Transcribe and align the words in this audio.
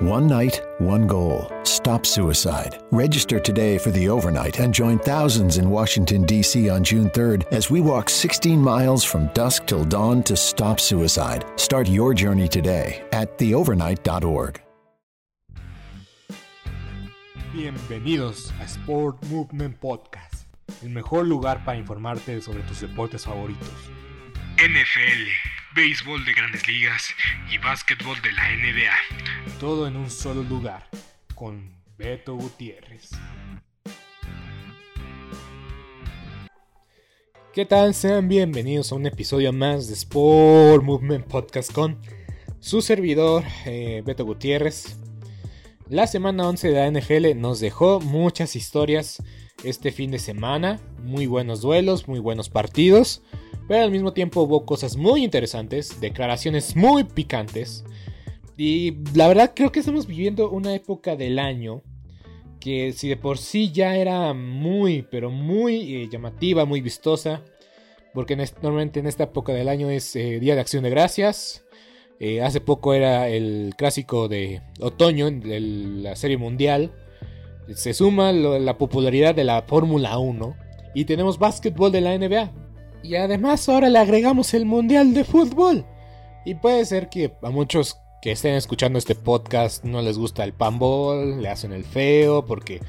One 0.00 0.28
night, 0.28 0.62
one 0.78 1.08
goal. 1.08 1.50
Stop 1.64 2.06
suicide. 2.06 2.80
Register 2.92 3.40
today 3.40 3.78
for 3.78 3.90
the 3.90 4.08
overnight 4.08 4.60
and 4.60 4.72
join 4.72 5.00
thousands 5.00 5.58
in 5.58 5.68
Washington, 5.70 6.22
D.C. 6.22 6.68
on 6.68 6.84
June 6.84 7.10
3rd 7.10 7.52
as 7.52 7.68
we 7.68 7.80
walk 7.80 8.08
16 8.08 8.60
miles 8.60 9.02
from 9.02 9.26
dusk 9.34 9.66
till 9.66 9.84
dawn 9.84 10.22
to 10.22 10.36
stop 10.36 10.78
suicide. 10.78 11.44
Start 11.56 11.88
your 11.88 12.14
journey 12.14 12.46
today 12.46 13.04
at 13.10 13.36
theovernight.org. 13.38 14.62
Bienvenidos 17.52 18.52
a 18.60 18.68
Sport 18.68 19.16
Movement 19.28 19.80
Podcast, 19.80 20.44
el 20.84 20.90
mejor 20.90 21.26
lugar 21.26 21.64
para 21.64 21.76
informarte 21.76 22.40
sobre 22.40 22.62
tus 22.62 22.82
deportes 22.82 23.24
favoritos. 23.24 23.90
NFL, 24.58 25.67
béisbol 25.78 26.24
de 26.24 26.32
grandes 26.32 26.66
ligas 26.66 27.04
y 27.52 27.58
básquetbol 27.58 28.20
de 28.20 28.32
la 28.32 28.50
NBA. 28.50 29.60
Todo 29.60 29.86
en 29.86 29.94
un 29.94 30.10
solo 30.10 30.42
lugar, 30.42 30.88
con 31.36 31.70
Beto 31.96 32.34
Gutiérrez. 32.34 33.10
¿Qué 37.54 37.64
tal? 37.64 37.94
Sean 37.94 38.26
bienvenidos 38.26 38.90
a 38.90 38.96
un 38.96 39.06
episodio 39.06 39.52
más 39.52 39.86
de 39.86 39.94
Sport 39.94 40.82
Movement 40.82 41.28
Podcast 41.28 41.72
con 41.72 41.96
su 42.58 42.82
servidor, 42.82 43.44
eh, 43.64 44.02
Beto 44.04 44.24
Gutiérrez. 44.24 44.96
La 45.88 46.08
semana 46.08 46.48
11 46.48 46.72
de 46.72 46.74
la 46.74 46.90
NFL 46.90 47.40
nos 47.40 47.60
dejó 47.60 48.00
muchas 48.00 48.56
historias 48.56 49.22
este 49.64 49.92
fin 49.92 50.10
de 50.10 50.18
semana, 50.18 50.80
muy 51.02 51.26
buenos 51.26 51.60
duelos, 51.60 52.08
muy 52.08 52.18
buenos 52.18 52.48
partidos, 52.48 53.22
pero 53.66 53.84
al 53.84 53.90
mismo 53.90 54.12
tiempo 54.12 54.42
hubo 54.42 54.64
cosas 54.64 54.96
muy 54.96 55.24
interesantes, 55.24 56.00
declaraciones 56.00 56.76
muy 56.76 57.04
picantes, 57.04 57.84
y 58.56 58.96
la 59.14 59.28
verdad 59.28 59.52
creo 59.54 59.70
que 59.70 59.80
estamos 59.80 60.06
viviendo 60.06 60.50
una 60.50 60.74
época 60.74 61.14
del 61.14 61.38
año 61.38 61.82
que 62.58 62.92
si 62.92 63.08
de 63.08 63.16
por 63.16 63.38
sí 63.38 63.70
ya 63.70 63.96
era 63.96 64.34
muy, 64.34 65.02
pero 65.02 65.30
muy 65.30 65.94
eh, 65.94 66.08
llamativa, 66.10 66.64
muy 66.64 66.80
vistosa, 66.80 67.42
porque 68.14 68.36
normalmente 68.36 69.00
en 69.00 69.06
esta 69.06 69.24
época 69.24 69.52
del 69.52 69.68
año 69.68 69.90
es 69.90 70.16
eh, 70.16 70.40
Día 70.40 70.54
de 70.54 70.60
Acción 70.60 70.82
de 70.82 70.90
Gracias, 70.90 71.64
eh, 72.20 72.42
hace 72.42 72.60
poco 72.60 72.94
era 72.94 73.28
el 73.28 73.74
clásico 73.76 74.26
de 74.26 74.60
otoño 74.80 75.30
de 75.30 75.60
la 75.60 76.16
Serie 76.16 76.36
Mundial. 76.36 76.92
Se 77.74 77.94
suma 77.94 78.32
la 78.32 78.78
popularidad 78.78 79.34
de 79.34 79.44
la 79.44 79.62
Fórmula 79.62 80.18
1. 80.18 80.56
Y 80.94 81.04
tenemos 81.04 81.38
básquetbol 81.38 81.92
de 81.92 82.00
la 82.00 82.16
NBA. 82.16 82.50
Y 83.02 83.14
además 83.16 83.68
ahora 83.68 83.88
le 83.88 83.98
agregamos 83.98 84.54
el 84.54 84.64
Mundial 84.64 85.14
de 85.14 85.24
Fútbol. 85.24 85.86
Y 86.44 86.54
puede 86.54 86.84
ser 86.84 87.08
que 87.08 87.32
a 87.42 87.50
muchos 87.50 87.98
que 88.20 88.32
estén 88.32 88.54
escuchando 88.54 88.98
este 88.98 89.14
podcast 89.14 89.84
no 89.84 90.02
les 90.02 90.18
gusta 90.18 90.44
el 90.44 90.52
panball, 90.52 91.40
le 91.40 91.48
hacen 91.48 91.72
el 91.72 91.84
feo, 91.84 92.44
porque 92.44 92.80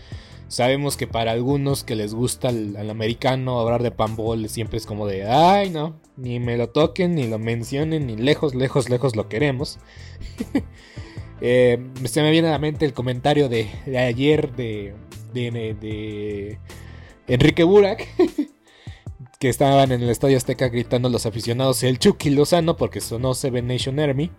sabemos 0.47 0.97
que 0.97 1.05
para 1.05 1.31
algunos 1.31 1.83
que 1.83 1.95
les 1.95 2.13
gusta 2.13 2.49
al, 2.49 2.89
americano 2.89 3.59
hablar 3.59 3.83
de 3.83 3.91
panball 3.91 4.49
siempre 4.49 4.77
es 4.77 4.85
como 4.85 5.05
de, 5.05 5.27
ay 5.27 5.69
no, 5.69 5.99
ni 6.17 6.39
me 6.39 6.57
lo 6.57 6.69
toquen, 6.69 7.15
ni 7.15 7.27
lo 7.27 7.37
mencionen, 7.37 8.07
ni 8.07 8.15
lejos, 8.15 8.55
lejos, 8.55 8.89
lejos 8.89 9.15
lo 9.15 9.29
queremos. 9.29 9.77
eh, 11.41 11.79
se 12.05 12.21
me 12.21 12.31
viene 12.31 12.47
a 12.47 12.51
la 12.51 12.59
mente 12.59 12.85
el 12.85 12.93
comentario 12.93 13.49
de, 13.49 13.69
ayer 13.97 14.51
de, 14.55 14.95
Enrique 17.27 17.63
Burak. 17.63 18.07
que 19.39 19.47
estaban 19.47 19.91
en 19.93 20.03
el 20.03 20.09
Estadio 20.09 20.35
Azteca 20.35 20.67
gritando 20.67 21.07
los 21.07 21.25
aficionados 21.25 21.81
el 21.83 21.97
Chucky 21.97 22.29
Lozano 22.29 22.75
porque 22.75 22.99
sonó 22.99 23.33
Seven 23.33 23.67
Nation 23.67 23.99
Army. 23.99 24.31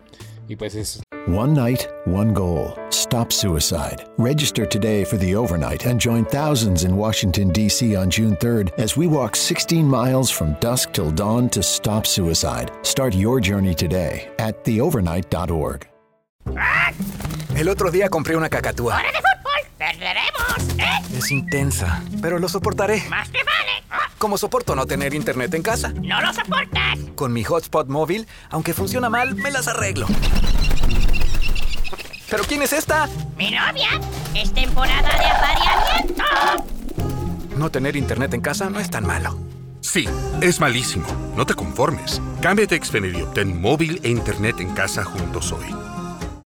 Y 0.47 0.57
pues 0.57 0.75
es. 0.75 1.01
One 1.29 1.55
night, 1.55 1.87
one 2.07 2.33
goal. 2.33 2.77
Stop 2.91 3.33
suicide. 3.33 4.05
Register 4.19 4.67
today 4.67 5.05
for 5.05 5.17
the 5.17 5.35
overnight 5.35 5.87
and 5.87 6.01
join 6.01 6.25
thousands 6.25 6.85
in 6.85 6.97
Washington, 6.97 7.51
D.C. 7.51 7.95
on 7.95 8.11
June 8.11 8.37
3rd 8.37 8.73
as 8.79 8.97
we 8.97 9.07
walk 9.07 9.37
16 9.37 9.87
miles 9.87 10.31
from 10.31 10.57
dusk 10.61 10.93
till 10.93 11.11
dawn 11.11 11.49
to 11.51 11.63
stop 11.63 12.07
suicide. 12.07 12.73
Start 12.83 13.15
your 13.15 13.41
journey 13.41 13.75
today 13.75 14.31
at 14.39 14.65
theovernight.org. 14.65 15.90
El 17.55 17.69
otro 17.69 17.91
día 17.91 18.09
compré 18.09 18.37
una 18.37 18.49
cacatúa. 18.49 18.97
¡Hora 18.97 19.11
de 19.13 19.19
fútbol! 19.19 19.71
¡Perderemos! 19.77 20.79
¿eh? 20.79 21.19
Es 21.19 21.31
intensa, 21.31 22.03
pero 22.23 22.39
lo 22.39 22.49
soportaré. 22.49 23.05
¡Más 23.09 23.31
te 23.31 23.39
vale! 23.45 24.07
Como 24.19 24.39
soporto 24.39 24.75
no 24.75 24.87
tener 24.87 25.15
internet 25.15 25.53
en 25.55 25.63
casa. 25.63 25.93
¡No 25.95 26.21
lo 26.21 26.33
soportas! 26.33 26.99
Con 27.17 27.33
mi 27.33 27.45
hotspot 27.45 27.89
móvil, 27.89 28.27
aunque 28.51 28.73
funciona 28.75 29.11
mal, 29.11 29.35
me 29.35 29.51
las 29.51 29.69
arreglo. 29.69 30.07
¿Pero 32.31 32.45
quién 32.45 32.63
es 32.63 32.73
esta? 32.73 33.09
¡Mi 33.37 33.51
novia! 33.51 33.89
¡Es 34.35 34.55
temporada 34.55 35.09
de 35.19 35.27
apareamiento! 35.27 36.25
No 37.57 37.71
tener 37.71 37.97
internet 37.97 38.33
en 38.35 38.41
casa 38.41 38.71
no 38.71 38.79
es 38.81 38.89
tan 38.89 39.05
malo. 39.05 39.39
Sí, 39.81 40.09
es 40.41 40.61
malísimo. 40.61 41.07
No 41.37 41.45
te 41.45 41.55
conformes. 41.55 42.23
Cámbiate 42.41 42.77
a 42.77 42.85
Xfinity 42.85 43.19
y 43.19 43.23
obtén 43.23 43.61
móvil 43.61 44.01
e 44.03 44.09
internet 44.09 44.61
en 44.61 44.73
casa 44.73 45.05
juntos 45.05 45.53
hoy. 45.53 45.90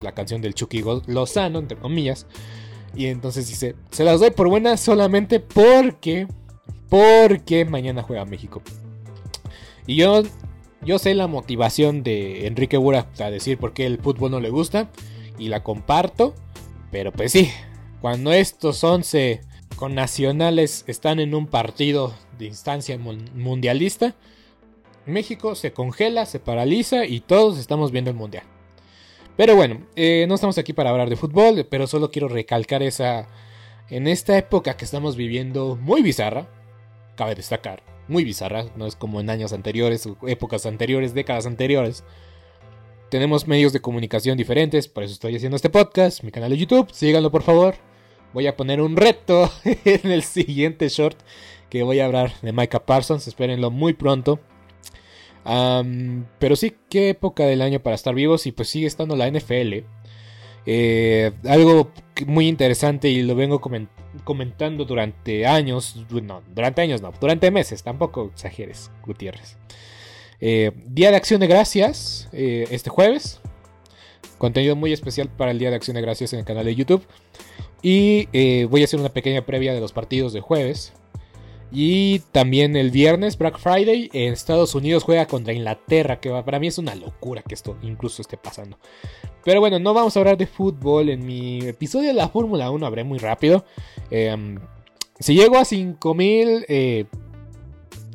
la 0.00 0.12
canción 0.12 0.40
del 0.40 0.54
Chucky 0.54 0.82
Lozano, 1.06 1.58
entre 1.58 1.78
comillas. 1.78 2.26
Y 2.94 3.06
entonces 3.06 3.48
dice, 3.48 3.74
se 3.90 4.04
las 4.04 4.20
doy 4.20 4.30
por 4.30 4.48
buenas 4.48 4.80
solamente 4.80 5.40
porque, 5.40 6.28
porque 6.88 7.64
mañana 7.64 8.02
juega 8.02 8.24
México. 8.24 8.62
Y 9.86 9.96
yo, 9.96 10.22
yo 10.82 10.98
sé 10.98 11.14
la 11.14 11.26
motivación 11.26 12.02
de 12.02 12.46
Enrique 12.46 12.76
Bura 12.76 13.08
a 13.18 13.30
decir 13.30 13.58
por 13.58 13.72
qué 13.72 13.86
el 13.86 13.98
fútbol 13.98 14.30
no 14.30 14.40
le 14.40 14.50
gusta. 14.50 14.90
Y 15.38 15.48
la 15.48 15.62
comparto. 15.62 16.34
Pero 16.92 17.10
pues 17.10 17.32
sí, 17.32 17.50
cuando 18.00 18.32
estos 18.32 18.84
11 18.84 19.40
con 19.74 19.94
nacionales 19.94 20.84
están 20.86 21.18
en 21.18 21.34
un 21.34 21.48
partido 21.48 22.14
de 22.38 22.46
instancia 22.46 22.96
mundialista, 22.98 24.14
México 25.06 25.54
se 25.54 25.72
congela, 25.72 26.24
se 26.24 26.38
paraliza 26.38 27.04
y 27.04 27.20
todos 27.20 27.58
estamos 27.58 27.90
viendo 27.90 28.10
el 28.10 28.16
mundial. 28.16 28.44
Pero 29.36 29.56
bueno, 29.56 29.80
eh, 29.96 30.26
no 30.28 30.36
estamos 30.36 30.58
aquí 30.58 30.72
para 30.72 30.90
hablar 30.90 31.10
de 31.10 31.16
fútbol, 31.16 31.66
pero 31.68 31.86
solo 31.86 32.10
quiero 32.10 32.28
recalcar 32.28 32.82
esa... 32.82 33.28
En 33.90 34.06
esta 34.06 34.38
época 34.38 34.76
que 34.76 34.84
estamos 34.84 35.14
viviendo 35.14 35.76
muy 35.76 36.00
bizarra, 36.00 36.48
cabe 37.16 37.34
destacar, 37.34 37.82
muy 38.08 38.24
bizarra, 38.24 38.64
no 38.76 38.86
es 38.86 38.96
como 38.96 39.20
en 39.20 39.28
años 39.28 39.52
anteriores, 39.52 40.08
épocas 40.26 40.64
anteriores, 40.64 41.12
décadas 41.12 41.46
anteriores. 41.46 42.02
Tenemos 43.10 43.46
medios 43.46 43.74
de 43.74 43.80
comunicación 43.80 44.38
diferentes, 44.38 44.88
por 44.88 45.02
eso 45.02 45.12
estoy 45.12 45.36
haciendo 45.36 45.56
este 45.56 45.68
podcast, 45.68 46.22
mi 46.22 46.30
canal 46.30 46.50
de 46.50 46.56
YouTube, 46.56 46.90
síganlo 46.92 47.30
por 47.30 47.42
favor. 47.42 47.74
Voy 48.32 48.46
a 48.46 48.56
poner 48.56 48.80
un 48.80 48.96
reto 48.96 49.52
en 49.64 50.10
el 50.10 50.22
siguiente 50.22 50.88
short 50.88 51.18
que 51.68 51.82
voy 51.82 52.00
a 52.00 52.06
hablar 52.06 52.32
de 52.40 52.52
Micah 52.52 52.86
Parsons, 52.86 53.28
espérenlo 53.28 53.70
muy 53.70 53.92
pronto 53.92 54.40
pero 55.44 56.56
sí, 56.56 56.74
qué 56.88 57.10
época 57.10 57.44
del 57.44 57.62
año 57.62 57.80
para 57.80 57.94
estar 57.94 58.14
vivos 58.14 58.46
y 58.46 58.52
pues 58.52 58.68
sigue 58.68 58.86
estando 58.86 59.16
la 59.16 59.30
NFL. 59.30 59.84
Eh, 60.66 61.32
algo 61.46 61.90
muy 62.26 62.48
interesante 62.48 63.08
y 63.08 63.22
lo 63.22 63.34
vengo 63.34 63.60
comentando 64.24 64.84
durante 64.86 65.46
años, 65.46 65.96
no, 66.10 66.42
durante 66.54 66.80
años 66.80 67.02
no, 67.02 67.12
durante 67.20 67.50
meses, 67.50 67.82
tampoco 67.82 68.30
exageres, 68.32 68.90
Gutiérrez. 69.04 69.58
Eh, 70.40 70.72
Día 70.86 71.10
de 71.10 71.16
Acción 71.16 71.40
de 71.40 71.46
Gracias, 71.46 72.28
eh, 72.32 72.66
este 72.70 72.90
jueves. 72.90 73.40
Contenido 74.38 74.74
muy 74.76 74.92
especial 74.92 75.28
para 75.28 75.50
el 75.50 75.58
Día 75.58 75.70
de 75.70 75.76
Acción 75.76 75.94
de 75.94 76.02
Gracias 76.02 76.32
en 76.32 76.40
el 76.40 76.44
canal 76.44 76.64
de 76.64 76.74
YouTube. 76.74 77.06
Y 77.82 78.26
voy 78.66 78.80
a 78.80 78.84
hacer 78.84 78.98
una 78.98 79.10
pequeña 79.10 79.44
previa 79.44 79.74
de 79.74 79.80
los 79.80 79.92
partidos 79.92 80.32
de 80.32 80.40
jueves. 80.40 80.94
Y 81.72 82.20
también 82.30 82.76
el 82.76 82.90
viernes, 82.90 83.36
Black 83.36 83.58
Friday, 83.58 84.08
en 84.12 84.32
Estados 84.32 84.74
Unidos 84.74 85.02
juega 85.02 85.26
contra 85.26 85.52
Inglaterra, 85.52 86.20
que 86.20 86.30
para 86.30 86.60
mí 86.60 86.68
es 86.68 86.78
una 86.78 86.94
locura 86.94 87.42
que 87.42 87.54
esto 87.54 87.76
incluso 87.82 88.22
esté 88.22 88.36
pasando. 88.36 88.78
Pero 89.44 89.60
bueno, 89.60 89.78
no 89.78 89.92
vamos 89.92 90.16
a 90.16 90.20
hablar 90.20 90.36
de 90.36 90.46
fútbol. 90.46 91.10
En 91.10 91.26
mi 91.26 91.66
episodio 91.66 92.08
de 92.08 92.14
la 92.14 92.28
Fórmula 92.28 92.70
1 92.70 92.86
habré 92.86 93.04
muy 93.04 93.18
rápido. 93.18 93.64
Em, 94.10 94.58
si 95.18 95.34
llego 95.34 95.58
a 95.58 95.64
5000 95.64 96.66
eh, 96.68 97.06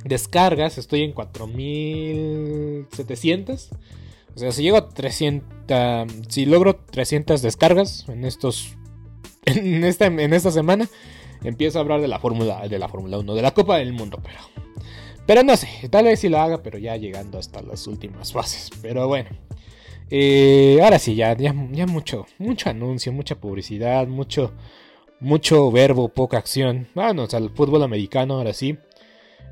descargas, 0.06 0.78
estoy 0.78 1.04
en 1.04 1.14
4700. 1.14 3.70
O 4.36 4.40
sea, 4.40 4.52
si 4.52 4.64
llego 4.64 4.78
a 4.78 4.90
300, 4.90 6.08
si 6.30 6.46
logro 6.46 6.78
300 6.78 7.42
descargas 7.42 8.08
en 8.08 8.26
estos 8.26 8.78
en 9.46 9.84
esta, 9.84 10.06
en 10.06 10.34
esta 10.34 10.52
semana, 10.52 10.90
empiezo 11.44 11.78
a 11.80 11.82
hablar 11.82 12.02
de 12.02 12.08
la 12.08 12.20
Fórmula 12.20 12.68
de 12.68 12.80
la 12.80 12.88
Fórmula 12.88 13.18
1, 13.20 13.36
de 13.36 13.42
la 13.42 13.52
Copa 13.52 13.78
del 13.78 13.94
Mundo, 13.94 14.20
pero 14.24 14.40
pero 15.30 15.44
no 15.44 15.56
sé, 15.56 15.68
tal 15.92 16.06
vez 16.06 16.22
si 16.22 16.28
lo 16.28 16.40
haga, 16.40 16.64
pero 16.64 16.80
ya 16.80 16.96
llegando 16.96 17.38
hasta 17.38 17.62
las 17.62 17.86
últimas 17.86 18.34
fases. 18.34 18.72
Pero 18.82 19.08
bueno. 19.08 19.30
Eh, 20.10 20.80
ahora 20.82 20.98
sí, 20.98 21.14
ya, 21.14 21.38
ya, 21.38 21.54
mucho, 21.54 22.26
mucho 22.40 22.68
anuncio, 22.72 23.14
mucha 23.14 23.36
publicidad, 23.40 24.08
mucho, 24.08 24.54
mucho 25.20 25.70
verbo, 25.72 26.10
poca 26.10 26.40
acción. 26.40 26.88
Vamos 26.96 27.36
al 27.36 27.52
fútbol 27.52 27.84
americano, 27.84 28.38
ahora 28.38 28.54
sí. 28.54 28.80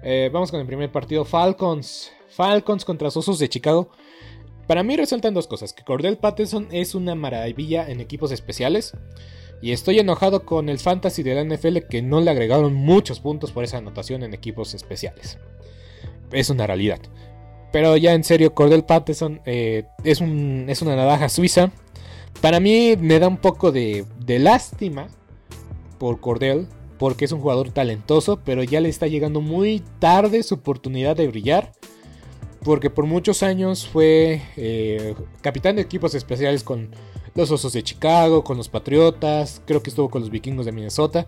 Eh, 0.01 0.31
vamos 0.33 0.49
con 0.49 0.59
el 0.59 0.65
primer 0.65 0.91
partido, 0.91 1.25
Falcons. 1.25 2.11
Falcons 2.27 2.83
contra 2.83 3.09
Osos 3.09 3.37
de 3.37 3.47
Chicago. 3.47 3.91
Para 4.65 4.81
mí 4.81 4.97
resaltan 4.97 5.35
dos 5.35 5.45
cosas, 5.45 5.73
que 5.73 5.83
Cordell 5.83 6.17
Patterson 6.17 6.69
es 6.71 6.95
una 6.95 7.13
maravilla 7.13 7.87
en 7.87 8.01
equipos 8.01 8.31
especiales. 8.31 8.93
Y 9.61 9.71
estoy 9.71 9.99
enojado 9.99 10.45
con 10.45 10.69
el 10.69 10.79
fantasy 10.79 11.23
de 11.23 11.35
la 11.35 11.43
NFL 11.43 11.79
que 11.89 12.01
no 12.01 12.21
le 12.21 12.29
agregaron 12.29 12.73
muchos 12.73 13.19
puntos 13.19 13.51
por 13.51 13.63
esa 13.63 13.77
anotación 13.77 14.23
en 14.23 14.33
equipos 14.33 14.73
especiales. 14.73 15.39
Es 16.31 16.49
una 16.49 16.67
realidad. 16.67 16.99
Pero 17.71 17.97
ya 17.97 18.13
en 18.13 18.23
serio, 18.23 18.53
Cordell 18.53 18.83
Patterson 18.83 19.41
eh, 19.45 19.85
es, 20.03 20.21
un, 20.21 20.65
es 20.67 20.81
una 20.81 20.95
navaja 20.95 21.29
suiza. 21.29 21.71
Para 22.41 22.59
mí 22.59 22.95
me 22.99 23.19
da 23.19 23.27
un 23.27 23.37
poco 23.37 23.71
de, 23.71 24.05
de 24.19 24.39
lástima 24.39 25.07
por 25.97 26.19
Cordell. 26.19 26.67
Porque 26.99 27.25
es 27.25 27.31
un 27.31 27.41
jugador 27.41 27.71
talentoso. 27.71 28.39
Pero 28.43 28.63
ya 28.63 28.79
le 28.79 28.89
está 28.89 29.07
llegando 29.07 29.41
muy 29.41 29.83
tarde 29.99 30.43
su 30.43 30.55
oportunidad 30.55 31.15
de 31.15 31.27
brillar. 31.27 31.71
Porque 32.63 32.89
por 32.89 33.05
muchos 33.05 33.43
años 33.43 33.87
fue 33.87 34.41
eh, 34.55 35.15
capitán 35.41 35.75
de 35.75 35.83
equipos 35.83 36.15
especiales 36.15 36.63
con 36.63 36.89
los 37.37 37.51
Osos 37.51 37.73
de 37.73 37.83
Chicago, 37.83 38.43
con 38.43 38.57
los 38.57 38.67
Patriotas, 38.67 39.61
creo 39.65 39.83
que 39.83 39.91
estuvo 39.91 40.09
con 40.09 40.21
los 40.21 40.31
Vikingos 40.31 40.65
de 40.65 40.71
Minnesota. 40.71 41.27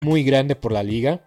muy 0.00 0.22
grande 0.22 0.56
por 0.56 0.72
la 0.72 0.82
liga. 0.82 1.22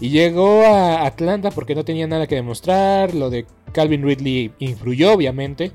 Y 0.00 0.10
llegó 0.10 0.64
a 0.66 1.06
Atlanta 1.06 1.50
porque 1.50 1.74
no 1.74 1.84
tenía 1.84 2.06
nada 2.06 2.26
que 2.26 2.34
demostrar. 2.34 3.14
Lo 3.14 3.30
de 3.30 3.46
Calvin 3.72 4.02
Ridley 4.02 4.52
influyó, 4.58 5.12
obviamente. 5.12 5.72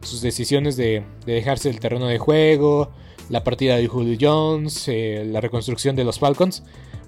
Sus 0.00 0.20
decisiones 0.20 0.76
de, 0.76 1.02
dejarse 1.26 1.70
el 1.70 1.80
terreno 1.80 2.06
de 2.06 2.18
juego, 2.18 2.92
la 3.30 3.42
partida 3.42 3.76
de 3.76 3.88
Julio 3.88 4.16
Jones, 4.20 4.86
eh, 4.86 5.24
la 5.26 5.40
reconstrucción 5.40 5.96
de 5.96 6.04
los 6.04 6.18
Falcons. 6.18 6.62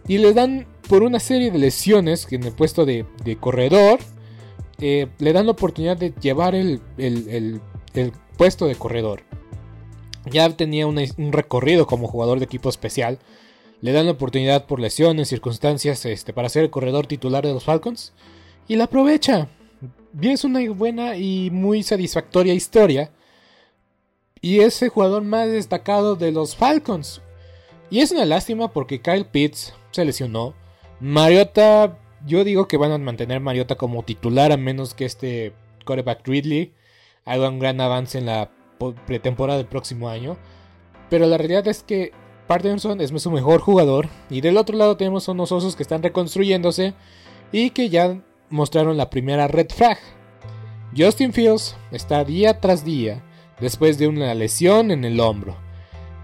Y 0.08 0.18
le 0.18 0.32
dan 0.32 0.66
por 0.88 1.02
una 1.02 1.20
serie 1.20 1.50
de 1.50 1.58
lesiones 1.58 2.26
en 2.30 2.44
el 2.44 2.52
puesto 2.52 2.84
de, 2.84 3.04
corredor. 3.38 4.00
Eh, 4.80 5.08
le 5.18 5.32
dan 5.32 5.46
la 5.46 5.52
oportunidad 5.52 5.96
de 5.96 6.14
llevar 6.20 6.54
el, 6.54 6.80
puesto 8.36 8.66
de 8.66 8.74
corredor. 8.74 9.22
Ya 10.30 10.48
tenía 10.56 10.88
un 10.88 11.32
recorrido 11.32 11.86
como 11.86 12.08
jugador 12.08 12.40
de 12.40 12.46
equipo 12.46 12.68
especial 12.68 13.20
le 13.80 13.92
dan 13.92 14.06
la 14.06 14.12
oportunidad 14.12 14.66
por 14.66 14.80
lesiones, 14.80 15.28
circunstancias, 15.28 16.04
este, 16.06 16.32
para 16.32 16.48
ser 16.48 16.64
el 16.64 16.70
corredor 16.70 17.06
titular 17.06 17.46
de 17.46 17.52
los 17.52 17.64
Falcons. 17.64 18.12
Y 18.68 18.76
la 18.76 18.84
aprovecha. 18.84 19.48
Bien, 20.12 20.32
es 20.32 20.44
una 20.44 20.60
buena 20.70 21.16
y 21.16 21.50
muy 21.50 21.82
satisfactoria 21.82 22.54
historia. 22.54 23.10
Y 24.40 24.60
es 24.60 24.80
el 24.82 24.88
jugador 24.88 25.22
más 25.22 25.48
destacado 25.48 26.16
de 26.16 26.32
los 26.32 26.56
Falcons. 26.56 27.20
Y 27.90 28.00
es 28.00 28.10
una 28.12 28.24
lástima 28.24 28.72
porque 28.72 29.00
Kyle 29.00 29.26
Pitts 29.26 29.74
se 29.90 30.04
lesionó. 30.04 30.54
Mariota, 31.00 31.98
yo 32.26 32.44
digo 32.44 32.66
que 32.66 32.76
van 32.78 32.92
a 32.92 32.98
mantener 32.98 33.40
Mariota 33.40 33.76
como 33.76 34.02
titular 34.04 34.52
a 34.52 34.56
menos 34.56 34.94
que 34.94 35.04
este 35.04 35.52
quarterback 35.84 36.26
Ridley 36.26 36.72
haga 37.24 37.48
un 37.48 37.58
gran 37.58 37.80
avance 37.80 38.18
en 38.18 38.26
la 38.26 38.50
pretemporada 39.06 39.58
del 39.58 39.68
próximo 39.68 40.08
año. 40.08 40.36
Pero 41.10 41.26
la 41.26 41.38
realidad 41.38 41.68
es 41.68 41.82
que 41.82 42.12
Patterson 42.46 43.00
es 43.00 43.10
su 43.22 43.30
mejor 43.30 43.60
jugador. 43.60 44.08
Y 44.30 44.40
del 44.40 44.56
otro 44.56 44.76
lado 44.76 44.96
tenemos 44.96 45.28
unos 45.28 45.52
osos 45.52 45.76
que 45.76 45.82
están 45.82 46.02
reconstruyéndose 46.02 46.94
y 47.52 47.70
que 47.70 47.88
ya 47.88 48.20
mostraron 48.50 48.96
la 48.96 49.10
primera 49.10 49.48
red 49.48 49.68
flag. 49.70 49.98
Justin 50.96 51.32
Fields 51.32 51.76
está 51.90 52.24
día 52.24 52.60
tras 52.60 52.84
día 52.84 53.22
después 53.60 53.98
de 53.98 54.08
una 54.08 54.34
lesión 54.34 54.90
en 54.90 55.04
el 55.04 55.20
hombro. 55.20 55.56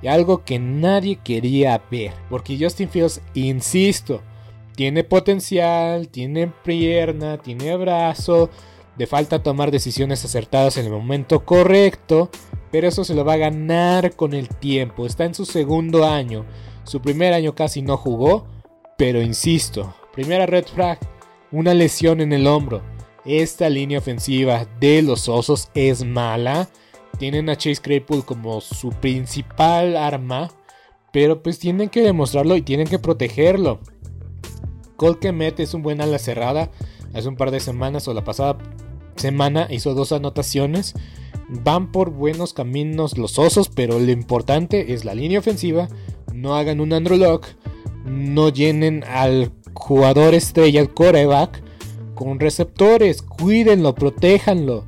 Y 0.01 0.09
algo 0.09 0.45
que 0.45 0.59
nadie 0.59 1.17
quería 1.17 1.81
ver. 1.91 2.13
Porque 2.29 2.59
Justin 2.59 2.89
Fields, 2.89 3.21
insisto, 3.35 4.21
tiene 4.75 5.05
potencial, 5.05 6.09
tiene 6.09 6.53
pierna, 6.65 7.39
tiene 7.39 7.77
brazo. 7.77 8.51
De 8.97 9.07
falta 9.07 9.43
tomar 9.43 9.71
decisiones 9.71 10.25
acertadas 10.25 10.77
en 10.77 10.87
el 10.87 10.93
momento 10.93 11.45
correcto 11.45 12.31
pero 12.73 12.89
eso 12.89 13.05
se 13.05 13.15
lo 13.15 13.25
va 13.25 13.35
a 13.35 13.37
ganar 13.37 14.17
con 14.17 14.33
el 14.33 14.49
tiempo. 14.49 15.05
Está 15.05 15.27
en 15.27 15.35
su 15.35 15.45
segundo 15.45 16.07
año. 16.07 16.47
Su 16.85 17.03
primer 17.03 17.35
año 17.35 17.55
casi 17.55 17.83
no 17.83 17.99
jugó, 17.99 18.47
pero 18.97 19.21
insisto, 19.21 19.95
primera 20.15 20.47
red 20.47 20.65
flag, 20.65 20.99
una 21.53 21.75
lesión 21.75 22.23
en 22.23 22.33
el 22.33 22.47
hombro. 22.47 22.83
Esta 23.27 23.69
línea 23.69 23.99
ofensiva 23.99 24.67
de 24.81 25.03
los 25.03 25.29
Osos 25.29 25.71
es 25.75 26.03
mala. 26.03 26.69
Tienen 27.19 27.51
a 27.51 27.57
Chase 27.57 27.83
Claypool 27.83 28.25
como 28.25 28.63
su 28.63 28.89
principal 28.89 29.97
arma, 29.97 30.51
pero 31.13 31.43
pues 31.43 31.59
tienen 31.59 31.91
que 31.91 32.01
demostrarlo 32.01 32.57
y 32.57 32.63
tienen 32.63 32.89
que 32.89 32.99
protegerlo. 32.99 33.81
Cole 34.97 35.19
es 35.59 35.75
un 35.75 35.83
buen 35.83 36.01
ala 36.01 36.19
cerrada. 36.19 36.71
Hace 37.13 37.29
un 37.29 37.37
par 37.37 37.51
de 37.51 37.61
semanas 37.61 38.09
o 38.09 38.15
la 38.15 38.25
pasada 38.25 38.57
semana 39.17 39.67
hizo 39.69 39.93
dos 39.93 40.13
anotaciones 40.13 40.95
van 41.49 41.93
por 41.93 42.11
buenos 42.11 42.53
caminos 42.53 43.19
los 43.19 43.39
osos, 43.39 43.69
pero 43.69 43.99
lo 43.99 44.11
importante 44.11 44.93
es 44.93 45.05
la 45.05 45.15
línea 45.15 45.39
ofensiva. 45.39 45.89
No 46.33 46.57
hagan 46.57 46.81
un 46.81 46.93
androlock, 46.93 47.47
no 48.05 48.49
llenen 48.49 49.05
al 49.05 49.53
jugador 49.75 50.35
estrella, 50.35 50.81
el 50.81 50.93
coreback, 50.93 51.63
con 52.15 52.41
receptores. 52.41 53.23
Cuídenlo, 53.23 53.95
protéjanlo. 53.95 54.87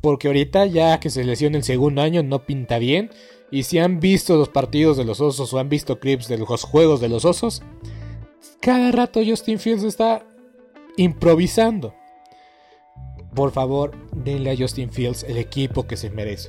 Porque 0.00 0.28
ahorita 0.28 0.66
ya 0.66 1.00
que 1.00 1.10
se 1.10 1.24
lesiona 1.24 1.58
el 1.58 1.64
segundo 1.64 2.02
año 2.02 2.22
no 2.22 2.44
pinta 2.44 2.78
bien. 2.78 3.10
Y 3.50 3.64
si 3.64 3.78
han 3.78 3.98
visto 3.98 4.36
los 4.36 4.48
partidos 4.48 4.96
de 4.96 5.04
los 5.04 5.20
osos 5.20 5.52
o 5.52 5.58
han 5.58 5.68
visto 5.68 5.98
clips 5.98 6.28
de 6.28 6.38
los 6.38 6.64
juegos 6.64 7.00
de 7.00 7.08
los 7.08 7.24
osos, 7.24 7.62
cada 8.60 8.92
rato 8.92 9.20
Justin 9.26 9.58
Fields 9.58 9.84
está 9.84 10.26
improvisando. 10.96 11.94
Por 13.38 13.52
favor, 13.52 13.92
denle 14.10 14.50
a 14.50 14.56
Justin 14.56 14.90
Fields 14.90 15.22
el 15.22 15.36
equipo 15.36 15.86
que 15.86 15.96
se 15.96 16.10
merece. 16.10 16.48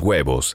huevos. 0.00 0.54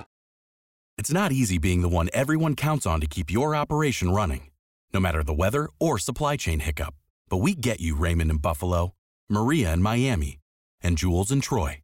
It's 1.01 1.11
not 1.11 1.31
easy 1.31 1.57
being 1.57 1.81
the 1.81 1.89
one 1.89 2.09
everyone 2.13 2.53
counts 2.53 2.85
on 2.85 3.01
to 3.01 3.07
keep 3.07 3.31
your 3.31 3.55
operation 3.55 4.11
running, 4.11 4.51
no 4.93 4.99
matter 4.99 5.23
the 5.23 5.33
weather 5.33 5.67
or 5.79 5.97
supply 5.97 6.35
chain 6.35 6.59
hiccup. 6.59 6.93
But 7.27 7.37
we 7.37 7.55
get 7.55 7.79
you, 7.79 7.95
Raymond 7.95 8.29
in 8.29 8.37
Buffalo, 8.37 8.91
Maria 9.27 9.73
in 9.73 9.81
Miami, 9.81 10.37
and 10.83 10.99
Jules 10.99 11.31
in 11.31 11.41
Troy, 11.41 11.81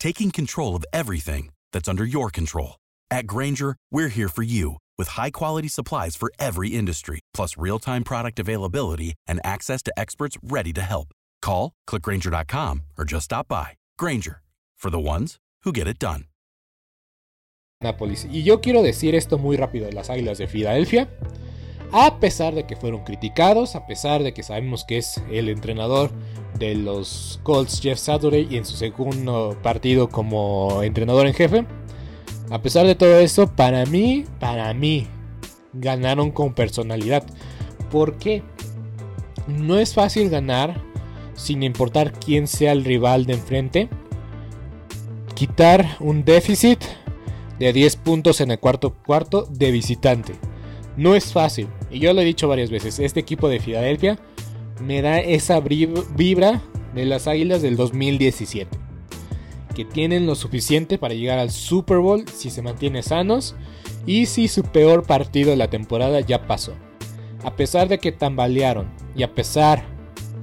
taking 0.00 0.30
control 0.30 0.74
of 0.74 0.86
everything 0.90 1.50
that's 1.70 1.86
under 1.86 2.06
your 2.06 2.30
control. 2.30 2.76
At 3.10 3.26
Granger, 3.26 3.76
we're 3.90 4.08
here 4.08 4.30
for 4.30 4.42
you 4.42 4.78
with 4.96 5.08
high 5.08 5.32
quality 5.32 5.68
supplies 5.68 6.16
for 6.16 6.32
every 6.38 6.70
industry, 6.70 7.20
plus 7.34 7.58
real 7.58 7.78
time 7.78 8.04
product 8.04 8.38
availability 8.38 9.12
and 9.26 9.38
access 9.44 9.82
to 9.82 9.92
experts 10.00 10.38
ready 10.42 10.72
to 10.72 10.80
help. 10.80 11.08
Call, 11.42 11.72
clickgranger.com, 11.86 12.84
or 12.96 13.04
just 13.04 13.26
stop 13.26 13.48
by. 13.48 13.74
Granger, 13.98 14.40
for 14.78 14.88
the 14.88 15.06
ones 15.14 15.36
who 15.64 15.72
get 15.72 15.86
it 15.86 15.98
done. 15.98 16.24
Y 18.32 18.42
yo 18.42 18.62
quiero 18.62 18.82
decir 18.82 19.14
esto 19.14 19.36
muy 19.36 19.58
rápido 19.58 19.84
de 19.84 19.92
las 19.92 20.08
Águilas 20.08 20.38
de 20.38 20.46
Filadelfia. 20.46 21.10
A 21.92 22.18
pesar 22.20 22.54
de 22.54 22.64
que 22.64 22.74
fueron 22.74 23.04
criticados, 23.04 23.76
a 23.76 23.86
pesar 23.86 24.22
de 24.22 24.32
que 24.32 24.42
sabemos 24.42 24.84
que 24.84 24.96
es 24.96 25.22
el 25.30 25.50
entrenador 25.50 26.10
de 26.58 26.74
los 26.74 27.38
Colts 27.42 27.82
Jeff 27.82 27.98
Saturday 27.98 28.48
y 28.50 28.56
en 28.56 28.64
su 28.64 28.78
segundo 28.78 29.58
partido 29.62 30.08
como 30.08 30.82
entrenador 30.82 31.26
en 31.26 31.34
jefe. 31.34 31.66
A 32.50 32.62
pesar 32.62 32.86
de 32.86 32.94
todo 32.94 33.18
eso, 33.18 33.54
para 33.54 33.84
mí, 33.84 34.24
para 34.40 34.72
mí, 34.72 35.06
ganaron 35.74 36.30
con 36.30 36.54
personalidad. 36.54 37.24
¿Por 37.90 38.16
qué? 38.16 38.42
No 39.46 39.78
es 39.78 39.92
fácil 39.92 40.30
ganar 40.30 40.82
sin 41.34 41.62
importar 41.62 42.12
quién 42.12 42.46
sea 42.46 42.72
el 42.72 42.86
rival 42.86 43.26
de 43.26 43.34
enfrente. 43.34 43.88
Quitar 45.34 45.98
un 46.00 46.24
déficit 46.24 46.82
de 47.58 47.72
10 47.72 47.96
puntos 47.96 48.40
en 48.40 48.50
el 48.50 48.58
cuarto 48.58 48.94
cuarto 48.94 49.46
de 49.50 49.70
visitante. 49.70 50.34
No 50.96 51.14
es 51.14 51.32
fácil, 51.32 51.68
y 51.90 51.98
yo 51.98 52.12
lo 52.12 52.22
he 52.22 52.24
dicho 52.24 52.48
varias 52.48 52.70
veces, 52.70 52.98
este 52.98 53.20
equipo 53.20 53.48
de 53.48 53.60
Filadelfia 53.60 54.18
me 54.80 55.02
da 55.02 55.20
esa 55.20 55.60
vibra 55.60 56.62
de 56.94 57.04
las 57.04 57.26
Águilas 57.26 57.62
del 57.62 57.76
2017. 57.76 58.76
Que 59.74 59.84
tienen 59.84 60.26
lo 60.26 60.34
suficiente 60.34 60.98
para 60.98 61.14
llegar 61.14 61.38
al 61.38 61.50
Super 61.50 61.98
Bowl 61.98 62.24
si 62.28 62.50
se 62.50 62.62
mantienen 62.62 63.02
sanos 63.02 63.54
y 64.06 64.26
si 64.26 64.48
su 64.48 64.62
peor 64.62 65.04
partido 65.04 65.50
de 65.50 65.56
la 65.56 65.68
temporada 65.68 66.20
ya 66.20 66.46
pasó. 66.46 66.72
A 67.44 67.54
pesar 67.56 67.88
de 67.88 67.98
que 67.98 68.12
tambalearon 68.12 68.90
y 69.14 69.22
a 69.22 69.34
pesar 69.34 69.84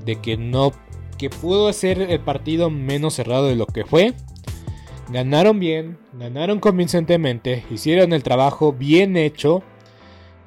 de 0.05 0.17
que 0.17 0.37
no 0.37 0.71
que 1.17 1.29
pudo 1.29 1.71
ser 1.73 2.01
el 2.01 2.19
partido 2.19 2.69
menos 2.69 3.15
cerrado 3.15 3.47
de 3.47 3.55
lo 3.55 3.65
que 3.65 3.85
fue, 3.85 4.13
Ganaron 5.09 5.59
bien, 5.59 5.97
ganaron 6.13 6.59
convincentemente, 6.59 7.65
hicieron 7.69 8.13
el 8.13 8.23
trabajo 8.23 8.71
bien 8.73 9.17
hecho. 9.17 9.61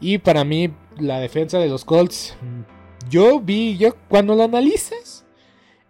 Y 0.01 0.19
para 0.19 0.45
mí, 0.45 0.73
la 0.99 1.21
defensa 1.21 1.59
de 1.59 1.69
los 1.69 1.85
Colts, 1.85 2.37
yo 3.09 3.41
vi, 3.41 3.77
yo 3.77 3.95
cuando 4.09 4.35
la 4.35 4.45
analizas, 4.45 5.27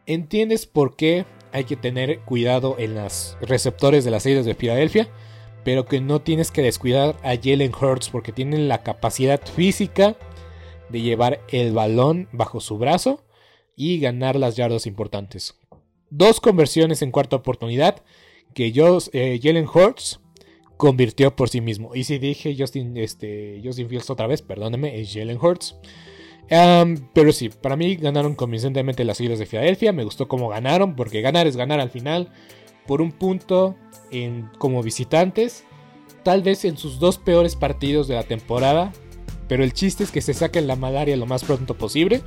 entiendes 0.05 0.67
por 0.67 0.97
qué 0.97 1.27
hay 1.53 1.65
que 1.65 1.77
tener 1.77 2.21
cuidado 2.21 2.77
en 2.79 2.95
los 2.95 3.37
receptores 3.41 4.05
de 4.05 4.11
las 4.11 4.27
islas 4.27 4.45
de 4.45 4.55
Filadelfia, 4.55 5.09
pero 5.65 5.87
que 5.87 6.01
no 6.01 6.21
tienes 6.21 6.51
que 6.51 6.63
descuidar 6.63 7.17
a 7.23 7.35
Jalen 7.37 7.73
Hurts 7.75 8.11
porque 8.11 8.33
tienen 8.33 8.69
la 8.69 8.83
capacidad 8.83 9.41
física 9.41 10.17
de 10.89 11.01
llevar 11.01 11.41
el 11.49 11.73
balón 11.73 12.29
bajo 12.33 12.61
su 12.61 12.79
brazo 12.79 13.25
y 13.75 13.99
ganar 13.99 14.37
las 14.37 14.57
yardas 14.57 14.87
importantes. 14.87 15.59
Dos 16.11 16.41
conversiones 16.41 17.03
en 17.03 17.11
cuarta 17.11 17.37
oportunidad 17.37 18.03
que 18.57 18.73
eh, 19.13 19.39
Jalen 19.43 19.67
Hurts 19.67 20.19
convirtió 20.79 21.37
por 21.37 21.51
sí 21.51 21.61
mismo. 21.61 21.95
Y 21.95 22.05
si 22.05 22.19
dije 22.19 22.57
Justin, 22.59 22.97
este, 22.97 23.61
Justin 23.63 23.87
Fields 23.87 24.09
otra 24.09 24.27
vez, 24.27 24.41
perdóneme, 24.41 24.99
es 24.99 25.13
Jalen 25.13 25.37
Hurts. 25.37 25.77
pero 26.49 27.33
sí, 27.33 27.51
para 27.51 27.77
mí 27.77 27.97
ganaron 27.97 28.35
convincentemente 28.35 29.05
las 29.05 29.21
Islas 29.21 29.39
de 29.39 29.45
Filadelfia. 29.45 29.93
Me 29.93 30.05
gustó 30.05 30.27
cómo 30.27 30.49
ganaron, 30.49 30.97
porque 30.97 31.21
ganar 31.21 31.47
es 31.47 31.55
ganar 31.55 31.81
al 31.81 31.91
final. 31.91 32.33
Por 32.87 33.03
un 33.03 33.13
punto 33.13 33.77
en, 34.11 34.49
como 34.57 34.83
visitantes. 34.83 35.65
Tal 36.23 36.43
vez 36.43 36.65
en 36.65 36.79
sus 36.79 36.99
dos 36.99 37.19
peores 37.19 37.57
partidos 37.57 38.09
de 38.09 38.15
la 38.15 38.23
temporada. 38.23 38.91
Pero 39.49 39.65
el 39.65 39.75
chiste 39.75 40.03
es 40.03 40.11
que 40.11 40.23
se 40.23 40.33
saquen 40.33 40.67
la 40.67 40.77
malaria 40.77 41.15
lo 41.19 41.27
más 41.27 41.45
pronto 41.45 41.77
posible. 41.77 42.23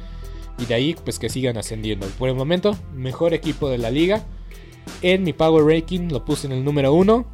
Y 0.59 0.65
de 0.65 0.75
ahí, 0.75 0.95
pues 1.03 1.17
que 1.17 1.27
sigan 1.27 1.57
ascendiendo. 1.57 2.05
Por 2.19 2.29
el 2.29 2.35
momento, 2.35 2.77
mejor 2.93 3.33
equipo 3.33 3.67
de 3.67 3.79
la 3.79 3.89
liga. 3.89 4.27
En 5.01 5.23
mi 5.23 5.33
Power 5.33 5.65
Ranking 5.65 6.09
lo 6.09 6.25
puse 6.25 6.47
en 6.47 6.53
el 6.53 6.63
número 6.63 6.93
1. 6.93 7.25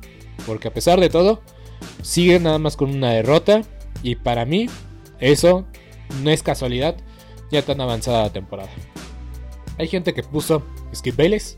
Porque 0.46 0.68
a 0.68 0.74
pesar 0.74 1.00
de 1.00 1.10
todo, 1.10 1.42
sigue 2.02 2.40
nada 2.40 2.60
más 2.60 2.78
con 2.78 2.90
una 2.90 3.12
derrota. 3.12 3.62
Y 4.04 4.16
para 4.16 4.46
mí, 4.46 4.68
eso 5.20 5.66
no 6.24 6.30
es 6.30 6.44
casualidad. 6.44 6.96
Ya 7.52 7.62
tan 7.62 7.82
avanzada 7.82 8.24
la 8.24 8.34
temporada. 8.34 8.70
Hay 9.78 9.88
gente 9.88 10.14
que 10.14 10.24
puso 10.24 10.64
Skip 10.94 11.18
Bayless 11.18 11.58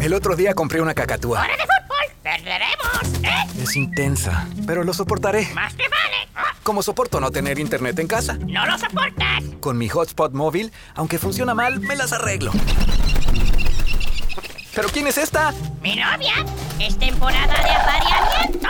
El 0.00 0.14
otro 0.14 0.36
día 0.36 0.54
compré 0.54 0.80
una 0.80 0.94
cacatúa. 0.94 1.42
¡Hora 1.42 1.56
de 1.56 1.62
fútbol! 1.62 2.22
¡Perderemos! 2.22 3.24
¿Eh? 3.24 3.62
Es 3.62 3.76
intensa, 3.76 4.46
pero 4.66 4.84
lo 4.84 4.92
soportaré. 4.92 5.48
¡Más 5.54 5.74
que 5.74 5.88
vale! 5.88 6.28
¡Ah! 6.34 6.54
Como 6.62 6.82
soporto 6.82 7.20
no 7.20 7.30
tener 7.30 7.58
internet 7.58 7.98
en 7.98 8.06
casa. 8.06 8.34
¡No 8.34 8.66
lo 8.66 8.78
soportas! 8.78 9.42
Con 9.60 9.78
mi 9.78 9.88
hotspot 9.88 10.32
móvil, 10.32 10.72
aunque 10.94 11.18
funciona 11.18 11.54
mal, 11.54 11.80
me 11.80 11.96
las 11.96 12.12
arreglo. 12.12 12.52
¿Pero 14.74 14.88
quién 14.90 15.06
es 15.06 15.18
esta? 15.18 15.52
¡Mi 15.82 15.96
novia! 15.96 16.34
¡Es 16.78 16.98
temporada 16.98 17.54
de 17.62 17.70
apareamiento! 17.70 18.68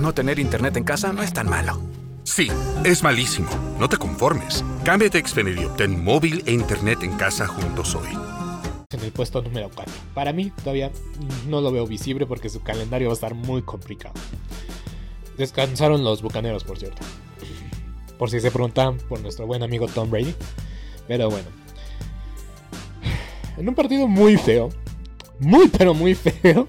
No 0.00 0.12
tener 0.12 0.38
internet 0.38 0.76
en 0.76 0.84
casa 0.84 1.12
no 1.12 1.22
es 1.22 1.32
tan 1.32 1.48
malo. 1.48 1.80
Sí, 2.24 2.50
es 2.84 3.02
malísimo. 3.02 3.48
No 3.78 3.88
te 3.88 3.96
conformes. 3.96 4.64
Cámbiate 4.84 5.18
a 5.18 5.26
Xfinity 5.26 5.62
y 5.62 5.64
obtén 5.66 6.02
móvil 6.02 6.42
e 6.46 6.52
internet 6.52 7.02
en 7.04 7.16
casa 7.16 7.46
juntos 7.46 7.94
hoy. 7.94 8.08
Puesto 9.14 9.40
número 9.42 9.70
4. 9.74 9.92
Para 10.12 10.32
mí 10.32 10.50
todavía 10.62 10.90
no 11.48 11.60
lo 11.60 11.70
veo 11.70 11.86
visible 11.86 12.26
porque 12.26 12.48
su 12.48 12.62
calendario 12.62 13.08
va 13.08 13.12
a 13.12 13.14
estar 13.14 13.34
muy 13.34 13.62
complicado. 13.62 14.14
Descansaron 15.38 16.04
los 16.04 16.22
bucaneros, 16.22 16.64
por 16.64 16.78
cierto. 16.78 17.02
Por 18.18 18.30
si 18.30 18.40
se 18.40 18.50
preguntan 18.50 18.98
por 19.08 19.20
nuestro 19.20 19.46
buen 19.46 19.62
amigo 19.62 19.86
Tom 19.86 20.10
Brady. 20.10 20.34
Pero 21.08 21.30
bueno. 21.30 21.48
En 23.56 23.68
un 23.68 23.74
partido 23.74 24.06
muy 24.08 24.36
feo. 24.36 24.70
Muy 25.38 25.68
pero 25.68 25.94
muy 25.94 26.14
feo. 26.14 26.66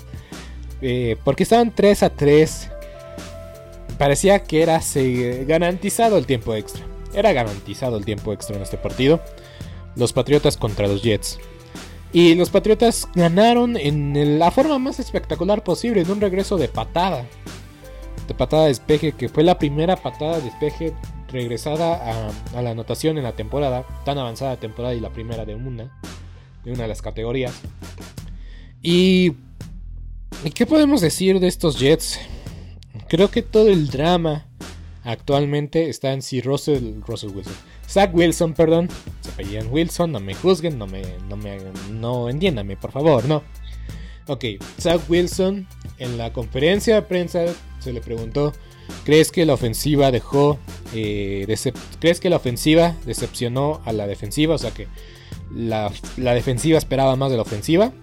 eh, 0.81 1.17
porque 1.23 1.43
estaban 1.43 1.73
3 1.73 2.03
a 2.03 2.09
3. 2.09 2.69
Parecía 3.97 4.43
que 4.43 4.61
era 4.61 4.81
garantizado 5.47 6.17
el 6.17 6.25
tiempo 6.25 6.53
extra. 6.53 6.85
Era 7.13 7.31
garantizado 7.33 7.97
el 7.97 8.05
tiempo 8.05 8.33
extra 8.33 8.55
en 8.55 8.61
este 8.61 8.77
partido. 8.77 9.21
Los 9.95 10.11
Patriotas 10.13 10.57
contra 10.57 10.87
los 10.87 11.01
Jets. 11.01 11.39
Y 12.15 12.33
los 12.33 12.49
Patriotas 12.49 13.09
ganaron 13.13 13.75
en 13.75 14.39
la 14.39 14.49
forma 14.49 14.79
más 14.79 15.01
espectacular 15.01 15.65
posible, 15.65 15.99
en 15.99 16.09
un 16.09 16.21
regreso 16.21 16.55
de 16.55 16.69
patada. 16.69 17.25
De 18.29 18.33
patada 18.33 18.61
de 18.61 18.69
despeje, 18.69 19.11
que 19.11 19.27
fue 19.27 19.43
la 19.43 19.59
primera 19.59 19.97
patada 19.97 20.37
de 20.37 20.43
despeje 20.43 20.93
regresada 21.27 21.95
a, 21.95 22.57
a 22.57 22.61
la 22.61 22.69
anotación 22.69 23.17
en 23.17 23.25
la 23.25 23.33
temporada, 23.33 23.85
tan 24.05 24.17
avanzada 24.17 24.55
temporada 24.55 24.95
y 24.95 25.01
la 25.01 25.09
primera 25.09 25.43
de 25.43 25.55
una, 25.55 25.99
de 26.63 26.71
una 26.71 26.83
de 26.83 26.87
las 26.87 27.01
categorías. 27.01 27.53
Y, 28.81 29.33
¿y 30.45 30.51
qué 30.51 30.65
podemos 30.65 31.01
decir 31.01 31.41
de 31.41 31.47
estos 31.47 31.77
Jets? 31.77 32.17
Creo 33.09 33.29
que 33.29 33.41
todo 33.41 33.67
el 33.67 33.89
drama 33.89 34.45
actualmente 35.03 35.89
está 35.89 36.13
en 36.13 36.21
si 36.21 36.39
Russell, 36.39 37.01
Russell 37.05 37.31
Wilson, 37.31 37.55
Zach 37.95 38.13
Wilson, 38.13 38.53
perdón, 38.53 38.89
se 39.21 39.31
apellidan 39.31 39.69
Wilson, 39.71 40.11
no 40.11 40.19
me 40.19 40.35
juzguen, 40.35 40.77
no 40.77 40.85
me, 40.85 41.01
no 41.29 41.37
me, 41.37 41.59
no 41.93 42.27
entiéndame, 42.27 42.75
por 42.75 42.91
favor, 42.91 43.23
no. 43.23 43.41
Ok, 44.27 44.43
Zach 44.77 44.99
Wilson 45.07 45.65
en 45.97 46.17
la 46.17 46.33
conferencia 46.33 46.95
de 46.95 47.01
prensa 47.03 47.45
se 47.79 47.93
le 47.93 48.01
preguntó, 48.01 48.51
¿crees 49.05 49.31
que 49.31 49.45
la 49.45 49.53
ofensiva 49.53 50.11
dejó, 50.11 50.59
eh, 50.93 51.47
crees 52.01 52.19
que 52.19 52.29
la 52.29 52.35
ofensiva 52.35 52.97
decepcionó 53.05 53.81
a 53.85 53.93
la 53.93 54.07
defensiva? 54.07 54.55
O 54.55 54.57
sea 54.57 54.71
que 54.71 54.89
la, 55.55 55.89
la 56.17 56.33
defensiva 56.33 56.77
esperaba 56.77 57.15
más 57.15 57.31
de 57.31 57.37
la 57.37 57.43
ofensiva. 57.43 57.93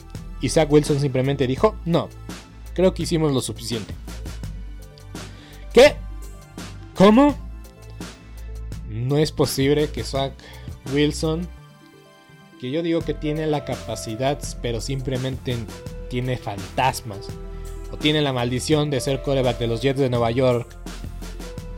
Y 0.40 0.48
Zach 0.48 0.72
Wilson 0.72 1.00
simplemente 1.00 1.46
dijo, 1.46 1.76
no, 1.84 2.08
creo 2.72 2.94
que 2.94 3.02
hicimos 3.02 3.30
lo 3.30 3.42
suficiente. 3.42 3.92
¿Qué? 5.74 5.96
¿Cómo? 6.94 7.51
No 8.92 9.16
es 9.16 9.32
posible 9.32 9.88
que 9.88 10.04
Zach 10.04 10.32
Wilson, 10.92 11.48
que 12.60 12.70
yo 12.70 12.82
digo 12.82 13.00
que 13.00 13.14
tiene 13.14 13.46
la 13.46 13.64
capacidad, 13.64 14.38
pero 14.60 14.80
simplemente 14.80 15.56
tiene 16.10 16.36
fantasmas, 16.36 17.28
o 17.90 17.96
tiene 17.96 18.20
la 18.20 18.34
maldición 18.34 18.90
de 18.90 19.00
ser 19.00 19.22
coreback 19.22 19.58
de 19.58 19.66
los 19.66 19.80
Jets 19.80 19.98
de 19.98 20.10
Nueva 20.10 20.30
York, 20.30 20.76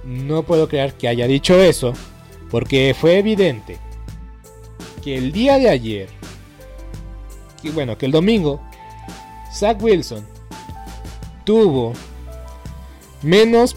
no 0.04 0.42
puedo 0.42 0.68
creer 0.68 0.94
que 0.94 1.08
haya 1.08 1.26
dicho 1.26 1.60
eso, 1.60 1.92
porque 2.50 2.94
fue 2.98 3.18
evidente 3.18 3.78
que 5.02 5.16
el 5.16 5.30
día 5.30 5.56
de 5.58 5.68
ayer, 5.68 6.08
y 7.62 7.70
bueno, 7.70 7.96
que 7.96 8.06
el 8.06 8.12
domingo, 8.12 8.60
Zach 9.52 9.80
Wilson 9.80 10.26
tuvo 11.44 11.92
menos 13.22 13.76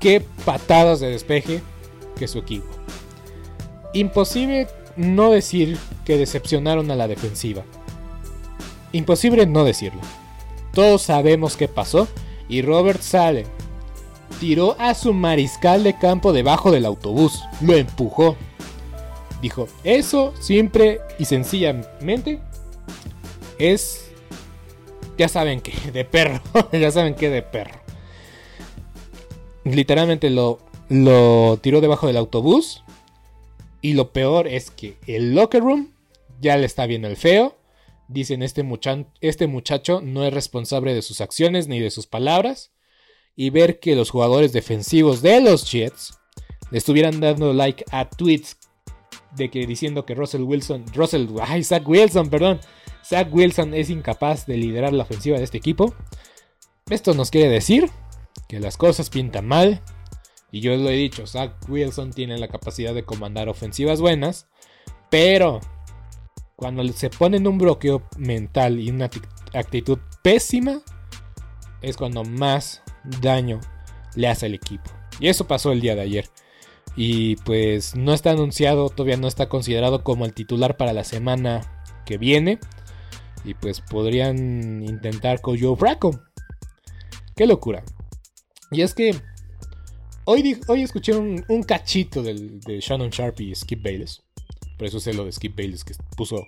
Qué 0.00 0.24
patadas 0.44 1.00
de 1.00 1.10
despeje 1.10 1.62
que 2.18 2.28
su 2.28 2.38
equipo. 2.38 2.66
Imposible 3.92 4.68
no 4.96 5.30
decir 5.30 5.78
que 6.04 6.18
decepcionaron 6.18 6.90
a 6.90 6.96
la 6.96 7.08
defensiva. 7.08 7.62
Imposible 8.92 9.46
no 9.46 9.64
decirlo. 9.64 10.00
Todos 10.72 11.02
sabemos 11.02 11.56
qué 11.56 11.68
pasó 11.68 12.08
y 12.48 12.62
Robert 12.62 13.00
Sale 13.00 13.46
tiró 14.40 14.76
a 14.78 14.94
su 14.94 15.12
mariscal 15.12 15.82
de 15.82 15.98
campo 15.98 16.32
debajo 16.32 16.70
del 16.70 16.86
autobús, 16.86 17.42
lo 17.60 17.74
empujó. 17.74 18.36
Dijo, 19.40 19.68
eso 19.84 20.32
simple 20.40 21.00
y 21.18 21.26
sencillamente 21.26 22.40
es, 23.58 24.10
ya 25.16 25.28
saben 25.28 25.60
que, 25.60 25.72
de 25.92 26.04
perro, 26.04 26.40
ya 26.72 26.90
saben 26.90 27.14
que 27.14 27.30
de 27.30 27.42
perro 27.42 27.85
literalmente 29.74 30.30
lo, 30.30 30.60
lo 30.88 31.58
tiró 31.60 31.80
debajo 31.80 32.06
del 32.06 32.16
autobús 32.16 32.84
Y 33.82 33.94
lo 33.94 34.12
peor 34.12 34.46
es 34.46 34.70
que 34.70 34.96
el 35.06 35.34
locker 35.34 35.62
room 35.62 35.92
ya 36.40 36.56
le 36.56 36.66
está 36.66 36.86
viendo 36.86 37.08
el 37.08 37.16
feo. 37.16 37.56
Dicen 38.08 38.42
este, 38.42 38.64
este 39.20 39.46
muchacho 39.46 40.00
no 40.00 40.24
es 40.24 40.32
responsable 40.32 40.94
de 40.94 41.02
sus 41.02 41.20
acciones 41.20 41.66
ni 41.66 41.80
de 41.80 41.90
sus 41.90 42.06
palabras. 42.06 42.72
Y 43.34 43.50
ver 43.50 43.80
que 43.80 43.96
los 43.96 44.10
jugadores 44.10 44.52
defensivos 44.52 45.20
de 45.20 45.40
los 45.40 45.70
Jets 45.70 46.18
le 46.70 46.78
estuvieran 46.78 47.20
dando 47.20 47.52
like 47.52 47.84
a 47.90 48.08
tweets 48.08 48.56
de 49.36 49.50
que 49.50 49.66
diciendo 49.66 50.06
que 50.06 50.14
Russell 50.14 50.42
Wilson, 50.42 50.84
Russell, 50.94 51.26
ay, 51.42 51.62
Zach 51.62 51.86
Wilson, 51.86 52.30
perdón, 52.30 52.60
Zach 53.04 53.28
Wilson 53.30 53.74
es 53.74 53.90
incapaz 53.90 54.46
de 54.46 54.56
liderar 54.56 54.94
la 54.94 55.02
ofensiva 55.02 55.36
de 55.36 55.44
este 55.44 55.58
equipo. 55.58 55.94
Esto 56.88 57.12
nos 57.12 57.30
quiere 57.30 57.50
decir 57.50 57.90
que 58.48 58.60
las 58.60 58.76
cosas 58.76 59.10
pintan 59.10 59.46
mal. 59.46 59.82
Y 60.50 60.60
yo 60.60 60.76
lo 60.76 60.88
he 60.88 60.96
dicho, 60.96 61.26
Zach 61.26 61.52
Wilson 61.68 62.12
tiene 62.12 62.38
la 62.38 62.48
capacidad 62.48 62.94
de 62.94 63.04
comandar 63.04 63.48
ofensivas 63.48 64.00
buenas. 64.00 64.46
Pero 65.10 65.60
cuando 66.56 66.86
se 66.92 67.10
pone 67.10 67.36
en 67.36 67.46
un 67.46 67.58
bloqueo 67.58 68.02
mental 68.16 68.80
y 68.80 68.90
una 68.90 69.10
actitud 69.52 69.98
pésima, 70.22 70.80
es 71.82 71.96
cuando 71.96 72.24
más 72.24 72.82
daño 73.20 73.60
le 74.14 74.28
hace 74.28 74.46
al 74.46 74.54
equipo. 74.54 74.90
Y 75.20 75.28
eso 75.28 75.46
pasó 75.46 75.72
el 75.72 75.80
día 75.80 75.94
de 75.94 76.02
ayer. 76.02 76.30
Y 76.96 77.36
pues 77.36 77.94
no 77.94 78.14
está 78.14 78.30
anunciado, 78.30 78.88
todavía 78.88 79.18
no 79.18 79.28
está 79.28 79.48
considerado 79.48 80.02
como 80.02 80.24
el 80.24 80.32
titular 80.32 80.76
para 80.76 80.94
la 80.94 81.04
semana 81.04 81.84
que 82.06 82.16
viene. 82.16 82.58
Y 83.44 83.54
pues 83.54 83.80
podrían 83.80 84.82
intentar 84.82 85.40
con 85.40 85.60
Joe 85.60 85.76
Fracco. 85.76 86.18
Qué 87.36 87.46
locura. 87.46 87.84
Y 88.70 88.82
es 88.82 88.94
que 88.94 89.14
hoy, 90.24 90.60
hoy 90.68 90.82
escuché 90.82 91.14
un, 91.14 91.62
cachito 91.66 92.22
de 92.22 92.80
Shannon 92.80 93.10
Sharp 93.10 93.40
y 93.40 93.54
Skip 93.54 93.82
Bayless. 93.82 94.22
Por 94.76 94.86
eso 94.86 95.00
sé 95.00 95.14
lo 95.14 95.24
de 95.24 95.32
Skip 95.32 95.56
Bayless 95.56 95.84
que 95.84 95.94
puso 96.16 96.46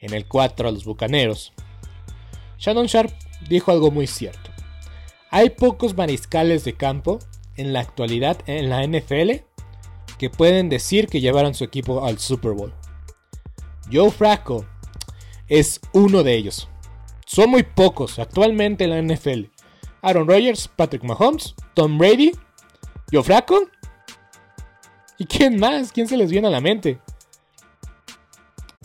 en 0.00 0.12
el 0.14 0.26
4 0.26 0.68
a 0.68 0.72
los 0.72 0.84
bucaneros. 0.84 1.52
Shannon 2.58 2.86
Sharp 2.86 3.10
dijo 3.48 3.70
algo 3.70 3.90
muy 3.90 4.06
cierto. 4.06 4.50
Hay 5.30 5.50
pocos 5.50 5.96
mariscales 5.96 6.64
de 6.64 6.74
campo 6.74 7.18
en 7.56 7.72
la 7.72 7.80
actualidad 7.80 8.38
en 8.46 8.68
la 8.68 8.86
NFL 8.86 9.44
que 10.18 10.30
pueden 10.30 10.68
decir 10.68 11.06
que 11.06 11.20
llevaron 11.20 11.54
su 11.54 11.64
equipo 11.64 12.04
al 12.04 12.18
Super 12.18 12.52
Bowl. 12.52 12.74
Joe 13.90 14.10
Fracco 14.10 14.66
es 15.48 15.80
uno 15.92 16.22
de 16.22 16.34
ellos. 16.34 16.68
Son 17.26 17.50
muy 17.50 17.62
pocos 17.62 18.18
actualmente 18.18 18.84
en 18.84 18.90
la 18.90 19.02
NFL. 19.02 19.51
Aaron 20.02 20.28
Rodgers, 20.28 20.68
Patrick 20.68 21.04
Mahomes, 21.04 21.54
Tom 21.74 21.96
Brady, 21.96 22.32
Joe 23.10 23.22
Fracco. 23.22 23.68
¿Y 25.18 25.26
quién 25.26 25.58
más? 25.58 25.92
¿Quién 25.92 26.08
se 26.08 26.16
les 26.16 26.30
viene 26.30 26.48
a 26.48 26.50
la 26.50 26.60
mente? 26.60 27.00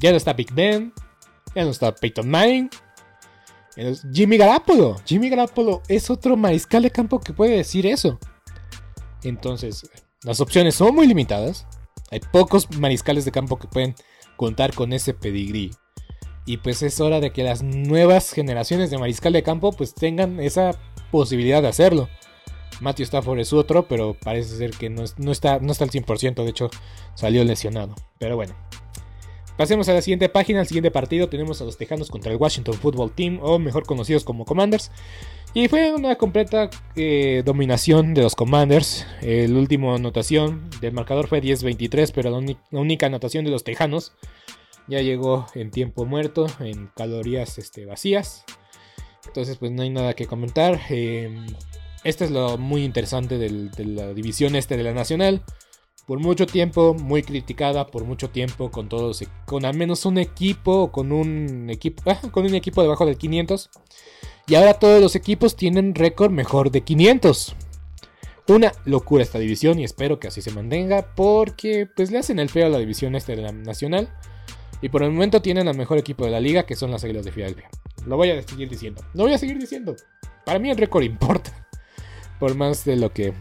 Ya 0.00 0.10
no 0.10 0.16
está 0.16 0.32
Big 0.32 0.52
Ben. 0.52 0.92
Ya 1.54 1.64
no 1.64 1.70
está 1.70 1.94
Peyton 1.94 2.28
Manning. 2.28 2.70
Jimmy 4.12 4.36
Garapolo. 4.36 4.96
Jimmy 5.04 5.28
Garapolo 5.28 5.82
es 5.88 6.10
otro 6.10 6.36
mariscal 6.36 6.82
de 6.82 6.90
campo 6.90 7.20
que 7.20 7.32
puede 7.32 7.56
decir 7.56 7.86
eso. 7.86 8.18
Entonces, 9.22 9.88
las 10.22 10.40
opciones 10.40 10.74
son 10.74 10.94
muy 10.94 11.06
limitadas. 11.06 11.66
Hay 12.10 12.20
pocos 12.20 12.68
mariscales 12.78 13.24
de 13.24 13.32
campo 13.32 13.58
que 13.58 13.68
pueden 13.68 13.94
contar 14.36 14.74
con 14.74 14.92
ese 14.92 15.14
pedigrí. 15.14 15.70
Y 16.46 16.56
pues 16.58 16.82
es 16.82 17.00
hora 17.00 17.20
de 17.20 17.30
que 17.30 17.44
las 17.44 17.62
nuevas 17.62 18.32
generaciones 18.32 18.90
de 18.90 18.98
mariscal 18.98 19.32
de 19.32 19.42
campo 19.42 19.72
pues 19.72 19.94
tengan 19.94 20.40
esa 20.40 20.70
posibilidad 21.10 21.60
de 21.60 21.68
hacerlo. 21.68 22.08
Matthew 22.80 23.04
Stafford 23.04 23.40
es 23.40 23.52
otro, 23.52 23.86
pero 23.86 24.14
parece 24.14 24.56
ser 24.56 24.70
que 24.70 24.88
no, 24.88 25.02
está, 25.02 25.58
no 25.58 25.72
está 25.72 25.84
al 25.84 25.90
100%, 25.90 26.42
de 26.42 26.50
hecho 26.50 26.70
salió 27.14 27.44
lesionado. 27.44 27.94
Pero 28.18 28.36
bueno, 28.36 28.54
Pasemos 29.58 29.88
a 29.88 29.92
la 29.92 30.02
siguiente 30.02 30.28
página, 30.28 30.60
al 30.60 30.68
siguiente 30.68 30.92
partido 30.92 31.28
tenemos 31.28 31.60
a 31.60 31.64
los 31.64 31.76
Tejanos 31.76 32.10
contra 32.10 32.30
el 32.30 32.38
Washington 32.38 32.74
Football 32.74 33.10
Team, 33.10 33.40
o 33.42 33.58
mejor 33.58 33.86
conocidos 33.86 34.22
como 34.22 34.44
Commanders. 34.44 34.92
Y 35.52 35.66
fue 35.66 35.92
una 35.92 36.14
completa 36.14 36.70
eh, 36.94 37.42
dominación 37.44 38.14
de 38.14 38.22
los 38.22 38.36
Commanders. 38.36 39.04
El 39.20 39.56
último 39.56 39.96
anotación 39.96 40.70
del 40.80 40.92
marcador 40.92 41.26
fue 41.26 41.42
10-23, 41.42 42.12
pero 42.14 42.30
la, 42.30 42.38
única 42.70 43.06
anotación 43.06 43.44
de 43.44 43.50
los 43.50 43.64
Tejanos 43.64 44.12
ya 44.86 45.02
llegó 45.02 45.48
en 45.56 45.72
tiempo 45.72 46.04
muerto, 46.04 46.46
en 46.60 46.86
calorías 46.94 47.58
este, 47.58 47.84
vacías. 47.84 48.44
Entonces 49.26 49.56
pues 49.56 49.72
no 49.72 49.82
hay 49.82 49.90
nada 49.90 50.14
que 50.14 50.26
comentar. 50.26 50.78
Eh, 50.88 51.36
este 52.04 52.26
es 52.26 52.30
lo 52.30 52.58
muy 52.58 52.84
interesante 52.84 53.38
de 53.38 53.70
la 53.84 54.14
división 54.14 54.54
este 54.54 54.76
de 54.76 54.84
la 54.84 54.92
Nacional 54.92 55.42
por 56.08 56.20
mucho 56.20 56.46
tiempo 56.46 56.94
muy 56.94 57.22
criticada, 57.22 57.86
por 57.86 58.04
mucho 58.04 58.30
tiempo 58.30 58.70
con 58.70 58.88
todos, 58.88 59.22
con 59.44 59.66
al 59.66 59.76
menos 59.76 60.06
un 60.06 60.16
equipo, 60.16 60.90
con 60.90 61.12
un 61.12 61.68
equipo, 61.68 62.02
ah, 62.06 62.18
con 62.30 62.46
un 62.46 62.54
equipo 62.54 62.80
debajo 62.80 63.04
del 63.04 63.18
500. 63.18 63.68
Y 64.46 64.54
ahora 64.54 64.72
todos 64.72 65.02
los 65.02 65.14
equipos 65.14 65.54
tienen 65.54 65.94
récord 65.94 66.30
mejor 66.30 66.70
de 66.70 66.80
500. 66.80 67.54
Una 68.48 68.72
locura 68.86 69.22
esta 69.22 69.38
división 69.38 69.78
y 69.78 69.84
espero 69.84 70.18
que 70.18 70.28
así 70.28 70.40
se 70.40 70.50
mantenga 70.50 71.14
porque 71.14 71.86
pues 71.94 72.10
le 72.10 72.16
hacen 72.16 72.38
el 72.38 72.48
feo 72.48 72.64
a 72.64 72.70
la 72.70 72.78
división 72.78 73.14
este 73.14 73.36
de 73.36 73.42
la 73.42 73.52
nacional. 73.52 74.08
Y 74.80 74.88
por 74.88 75.02
el 75.02 75.10
momento 75.10 75.42
tienen 75.42 75.68
al 75.68 75.76
mejor 75.76 75.98
equipo 75.98 76.24
de 76.24 76.30
la 76.30 76.40
liga 76.40 76.64
que 76.64 76.74
son 76.74 76.90
las 76.90 77.04
Águilas 77.04 77.26
de 77.26 77.32
Filadelfia. 77.32 77.68
Lo 78.06 78.16
voy 78.16 78.30
a 78.30 78.42
seguir 78.42 78.70
diciendo. 78.70 79.02
Lo 79.12 79.24
voy 79.24 79.34
a 79.34 79.38
seguir 79.38 79.58
diciendo. 79.58 79.94
Para 80.46 80.58
mí 80.58 80.70
el 80.70 80.78
récord 80.78 81.02
importa. 81.02 81.68
Por 82.40 82.54
más 82.54 82.86
de 82.86 82.96
lo 82.96 83.12
que 83.12 83.34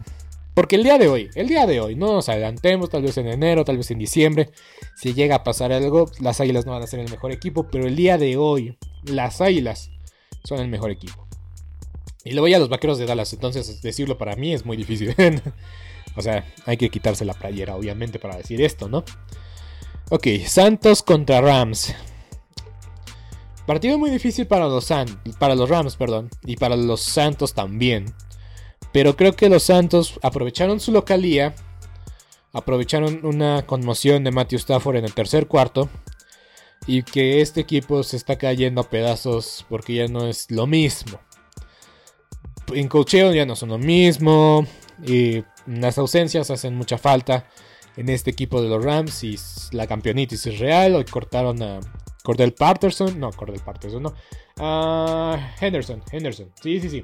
porque 0.57 0.75
el 0.75 0.81
día 0.81 0.97
de 0.97 1.07
hoy, 1.07 1.29
el 1.35 1.47
día 1.47 1.67
de 1.67 1.79
hoy, 1.79 1.95
no 1.95 2.11
nos 2.13 2.29
adelantemos, 2.29 2.89
tal 2.89 3.03
vez 3.03 3.15
en 3.19 3.27
enero, 3.27 3.63
tal 3.63 3.77
vez 3.77 3.91
en 3.91 3.99
diciembre, 3.99 4.49
si 4.95 5.13
llega 5.13 5.35
a 5.35 5.43
pasar 5.43 5.71
algo, 5.71 6.09
las 6.19 6.41
Águilas 6.41 6.65
no 6.65 6.71
van 6.71 6.81
a 6.81 6.87
ser 6.87 6.99
el 6.99 7.11
mejor 7.11 7.31
equipo, 7.31 7.67
pero 7.69 7.85
el 7.85 7.95
día 7.95 8.17
de 8.17 8.37
hoy, 8.37 8.75
las 9.03 9.39
Águilas 9.39 9.91
son 10.43 10.59
el 10.59 10.67
mejor 10.67 10.89
equipo. 10.89 11.27
Y 12.25 12.31
luego 12.31 12.47
ya 12.47 12.57
los 12.57 12.69
Vaqueros 12.69 12.97
de 12.97 13.05
Dallas, 13.05 13.31
entonces 13.33 13.83
decirlo 13.83 14.17
para 14.17 14.35
mí 14.35 14.51
es 14.51 14.65
muy 14.65 14.75
difícil. 14.77 15.15
o 16.15 16.23
sea, 16.23 16.43
hay 16.65 16.77
que 16.77 16.89
quitarse 16.89 17.23
la 17.23 17.35
playera, 17.35 17.75
obviamente, 17.75 18.17
para 18.17 18.35
decir 18.35 18.59
esto, 18.59 18.89
¿no? 18.89 19.03
Ok, 20.09 20.25
Santos 20.47 21.03
contra 21.03 21.39
Rams. 21.39 21.93
Partido 23.67 23.99
muy 23.99 24.09
difícil 24.09 24.47
para 24.47 24.65
los, 24.65 24.91
para 25.37 25.53
los 25.53 25.69
Rams, 25.69 25.97
perdón, 25.97 26.31
y 26.43 26.57
para 26.57 26.75
los 26.75 27.01
Santos 27.01 27.53
también. 27.53 28.05
Pero 28.97 29.15
creo 29.15 29.35
que 29.35 29.47
los 29.47 29.61
Santos 29.61 30.19
aprovecharon 30.23 30.79
su 30.79 30.91
localía 30.91 31.53
aprovecharon 32.51 33.23
una 33.27 33.63
conmoción 33.63 34.23
de 34.23 34.31
Matthew 34.31 34.57
Stafford 34.57 34.95
en 34.95 35.05
el 35.05 35.13
tercer 35.13 35.45
cuarto 35.45 35.87
y 36.87 37.03
que 37.03 37.41
este 37.41 37.61
equipo 37.61 38.01
se 38.01 38.17
está 38.17 38.39
cayendo 38.39 38.81
a 38.81 38.89
pedazos 38.89 39.67
porque 39.69 39.93
ya 39.93 40.07
no 40.07 40.25
es 40.25 40.49
lo 40.49 40.65
mismo. 40.65 41.19
En 42.73 42.87
cocheo 42.87 43.35
ya 43.35 43.45
no 43.45 43.55
son 43.55 43.69
lo 43.69 43.77
mismo 43.77 44.65
y 45.05 45.43
las 45.67 45.99
ausencias 45.99 46.49
hacen 46.49 46.73
mucha 46.75 46.97
falta 46.97 47.45
en 47.97 48.09
este 48.09 48.31
equipo 48.31 48.63
de 48.63 48.69
los 48.69 48.83
Rams 48.83 49.23
y 49.23 49.37
la 49.73 49.85
campeonitis 49.85 50.47
es 50.47 50.57
real. 50.57 50.95
Hoy 50.95 51.05
cortaron 51.05 51.61
a 51.61 51.81
Cordell 52.23 52.53
Patterson, 52.53 53.19
no, 53.19 53.29
Cordell 53.29 53.61
Patterson, 53.61 54.01
no, 54.01 54.15
a 54.57 55.53
Henderson, 55.61 56.01
Henderson, 56.11 56.51
sí, 56.59 56.81
sí, 56.81 56.89
sí. 56.89 57.03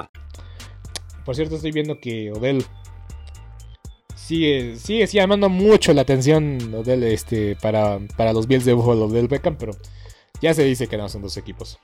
Por 1.25 1.35
cierto, 1.35 1.55
estoy 1.55 1.71
viendo 1.71 1.99
que 1.99 2.31
Odell 2.31 2.65
sigue, 4.15 4.75
sigue, 4.77 5.05
llamando 5.05 5.49
mucho 5.49 5.93
la 5.93 6.01
atención 6.01 6.73
Odell, 6.73 7.03
este, 7.03 7.55
para, 7.57 7.99
para 8.17 8.33
los 8.33 8.47
Bills 8.47 8.65
de 8.65 8.73
Buffalo 8.73 9.05
Odell 9.05 9.27
Beckham, 9.27 9.57
pero 9.57 9.73
ya 10.41 10.53
se 10.53 10.63
dice 10.63 10.87
que 10.87 10.97
no 10.97 11.09
son 11.09 11.21
dos 11.21 11.37
equipos. 11.37 11.79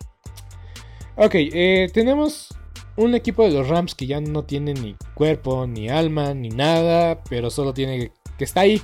Ok, 1.16 1.34
eh, 1.36 1.90
tenemos 1.94 2.50
un 2.96 3.16
equipo 3.16 3.44
de 3.44 3.52
los 3.52 3.68
Rams 3.68 3.96
que 3.96 4.08
ya 4.08 4.20
no 4.22 4.44
tiene 4.44 4.74
ni 4.74 4.96
cuerpo, 5.14 5.68
ni 5.68 5.90
alma, 5.90 6.34
ni 6.34 6.50
nada, 6.50 7.24
pero 7.30 7.50
solo 7.50 7.74
tiene 7.74 8.12
que 8.38 8.44
está 8.44 8.62
ahí, 8.62 8.82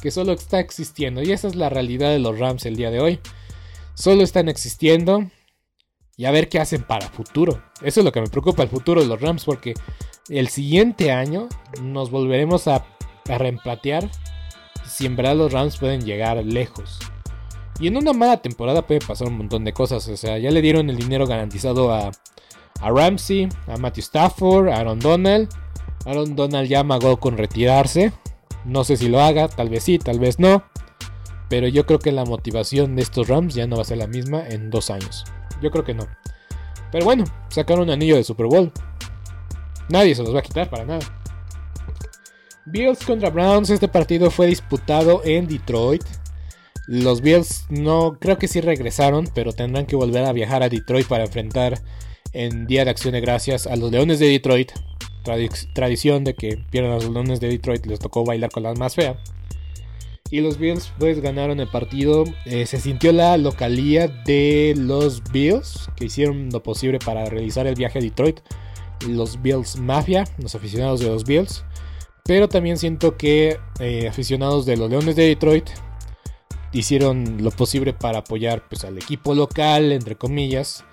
que 0.00 0.10
solo 0.10 0.32
está 0.32 0.60
existiendo. 0.60 1.22
Y 1.22 1.32
esa 1.32 1.48
es 1.48 1.54
la 1.54 1.68
realidad 1.68 2.10
de 2.10 2.18
los 2.18 2.38
Rams 2.38 2.66
el 2.66 2.76
día 2.76 2.90
de 2.90 3.00
hoy. 3.00 3.20
Solo 3.94 4.22
están 4.22 4.48
existiendo 4.48 5.30
y 6.16 6.24
a 6.24 6.30
ver 6.30 6.48
qué 6.48 6.58
hacen 6.58 6.82
para 6.82 7.08
futuro. 7.08 7.62
Eso 7.82 8.00
es 8.00 8.04
lo 8.04 8.12
que 8.12 8.20
me 8.20 8.28
preocupa, 8.28 8.62
el 8.62 8.68
futuro 8.68 9.00
de 9.02 9.06
los 9.06 9.20
Rams, 9.20 9.44
porque 9.44 9.74
el 10.28 10.48
siguiente 10.48 11.12
año 11.12 11.48
nos 11.82 12.10
volveremos 12.10 12.68
a, 12.68 12.86
a 13.28 13.38
reemplatear 13.38 14.10
si 14.84 15.06
en 15.06 15.16
verdad 15.16 15.36
los 15.36 15.52
Rams 15.52 15.76
pueden 15.76 16.04
llegar 16.04 16.42
lejos. 16.44 16.98
Y 17.78 17.88
en 17.88 17.96
una 17.96 18.12
mala 18.12 18.38
temporada 18.38 18.86
puede 18.86 19.00
pasar 19.00 19.28
un 19.28 19.36
montón 19.36 19.64
de 19.64 19.72
cosas. 19.72 20.08
O 20.08 20.16
sea, 20.16 20.38
ya 20.38 20.50
le 20.50 20.62
dieron 20.62 20.88
el 20.88 20.96
dinero 20.96 21.26
garantizado 21.26 21.92
a, 21.92 22.10
a 22.80 22.90
Ramsey, 22.90 23.48
a 23.66 23.76
Matthew 23.76 24.02
Stafford, 24.02 24.68
a 24.68 24.76
Aaron 24.76 24.98
Donald. 24.98 25.48
Aaron 26.06 26.34
Donald 26.36 26.68
ya 26.68 26.80
amagó 26.80 27.18
con 27.18 27.36
retirarse. 27.36 28.12
No 28.64 28.84
sé 28.84 28.96
si 28.96 29.08
lo 29.08 29.20
haga, 29.20 29.48
tal 29.48 29.68
vez 29.68 29.84
sí, 29.84 29.98
tal 29.98 30.18
vez 30.18 30.38
no. 30.38 30.64
Pero 31.50 31.68
yo 31.68 31.84
creo 31.84 31.98
que 31.98 32.12
la 32.12 32.24
motivación 32.24 32.96
de 32.96 33.02
estos 33.02 33.28
Rams 33.28 33.54
ya 33.54 33.66
no 33.66 33.76
va 33.76 33.82
a 33.82 33.84
ser 33.84 33.98
la 33.98 34.06
misma 34.06 34.46
en 34.48 34.70
dos 34.70 34.90
años. 34.90 35.24
Yo 35.62 35.70
creo 35.70 35.84
que 35.84 35.94
no. 35.94 36.06
Pero 36.92 37.04
bueno, 37.04 37.24
sacaron 37.48 37.84
un 37.84 37.90
anillo 37.90 38.16
de 38.16 38.24
Super 38.24 38.46
Bowl. 38.46 38.72
Nadie 39.88 40.14
se 40.14 40.22
los 40.22 40.34
va 40.34 40.40
a 40.40 40.42
quitar 40.42 40.68
para 40.68 40.84
nada. 40.84 41.00
Bills 42.66 43.04
contra 43.04 43.30
Browns. 43.30 43.70
Este 43.70 43.88
partido 43.88 44.30
fue 44.30 44.46
disputado 44.46 45.22
en 45.24 45.46
Detroit. 45.46 46.02
Los 46.86 47.20
Bills 47.20 47.66
no 47.68 48.18
creo 48.20 48.38
que 48.38 48.48
sí 48.48 48.60
regresaron, 48.60 49.28
pero 49.34 49.52
tendrán 49.52 49.86
que 49.86 49.96
volver 49.96 50.24
a 50.24 50.32
viajar 50.32 50.62
a 50.62 50.68
Detroit 50.68 51.06
para 51.06 51.24
enfrentar 51.24 51.80
en 52.32 52.66
Día 52.66 52.84
de 52.84 52.90
Acción 52.90 53.12
de 53.12 53.20
Gracias 53.20 53.66
a 53.66 53.76
los 53.76 53.90
Leones 53.90 54.18
de 54.18 54.28
Detroit. 54.28 54.72
tradición 55.74 56.22
de 56.22 56.34
que 56.34 56.64
pierdan 56.70 56.92
a 56.92 56.96
los 56.96 57.08
Leones 57.08 57.40
de 57.40 57.48
Detroit, 57.48 57.86
les 57.86 57.98
tocó 57.98 58.24
bailar 58.24 58.50
con 58.50 58.62
la 58.62 58.74
más 58.74 58.94
fea. 58.94 59.18
Y 60.30 60.40
los 60.40 60.58
Bills 60.58 60.92
pues 60.98 61.20
ganaron 61.20 61.60
el 61.60 61.68
partido. 61.68 62.24
Eh, 62.44 62.66
se 62.66 62.80
sintió 62.80 63.12
la 63.12 63.36
localía 63.36 64.08
de 64.08 64.74
los 64.76 65.22
Bills 65.30 65.88
que 65.96 66.06
hicieron 66.06 66.50
lo 66.50 66.62
posible 66.62 66.98
para 66.98 67.24
realizar 67.26 67.66
el 67.66 67.74
viaje 67.74 67.98
a 67.98 68.02
Detroit. 68.02 68.40
Los 69.08 69.40
Bills 69.40 69.76
Mafia, 69.78 70.24
los 70.38 70.54
aficionados 70.54 71.00
de 71.00 71.06
los 71.06 71.24
Bills. 71.24 71.64
Pero 72.24 72.48
también 72.48 72.76
siento 72.76 73.16
que 73.16 73.58
eh, 73.78 74.08
aficionados 74.08 74.66
de 74.66 74.76
los 74.76 74.90
Leones 74.90 75.14
de 75.14 75.28
Detroit 75.28 75.68
hicieron 76.72 77.42
lo 77.42 77.50
posible 77.52 77.92
para 77.92 78.18
apoyar 78.18 78.66
pues, 78.68 78.84
al 78.84 78.98
equipo 78.98 79.34
local, 79.34 79.92
entre 79.92 80.16
comillas. 80.16 80.84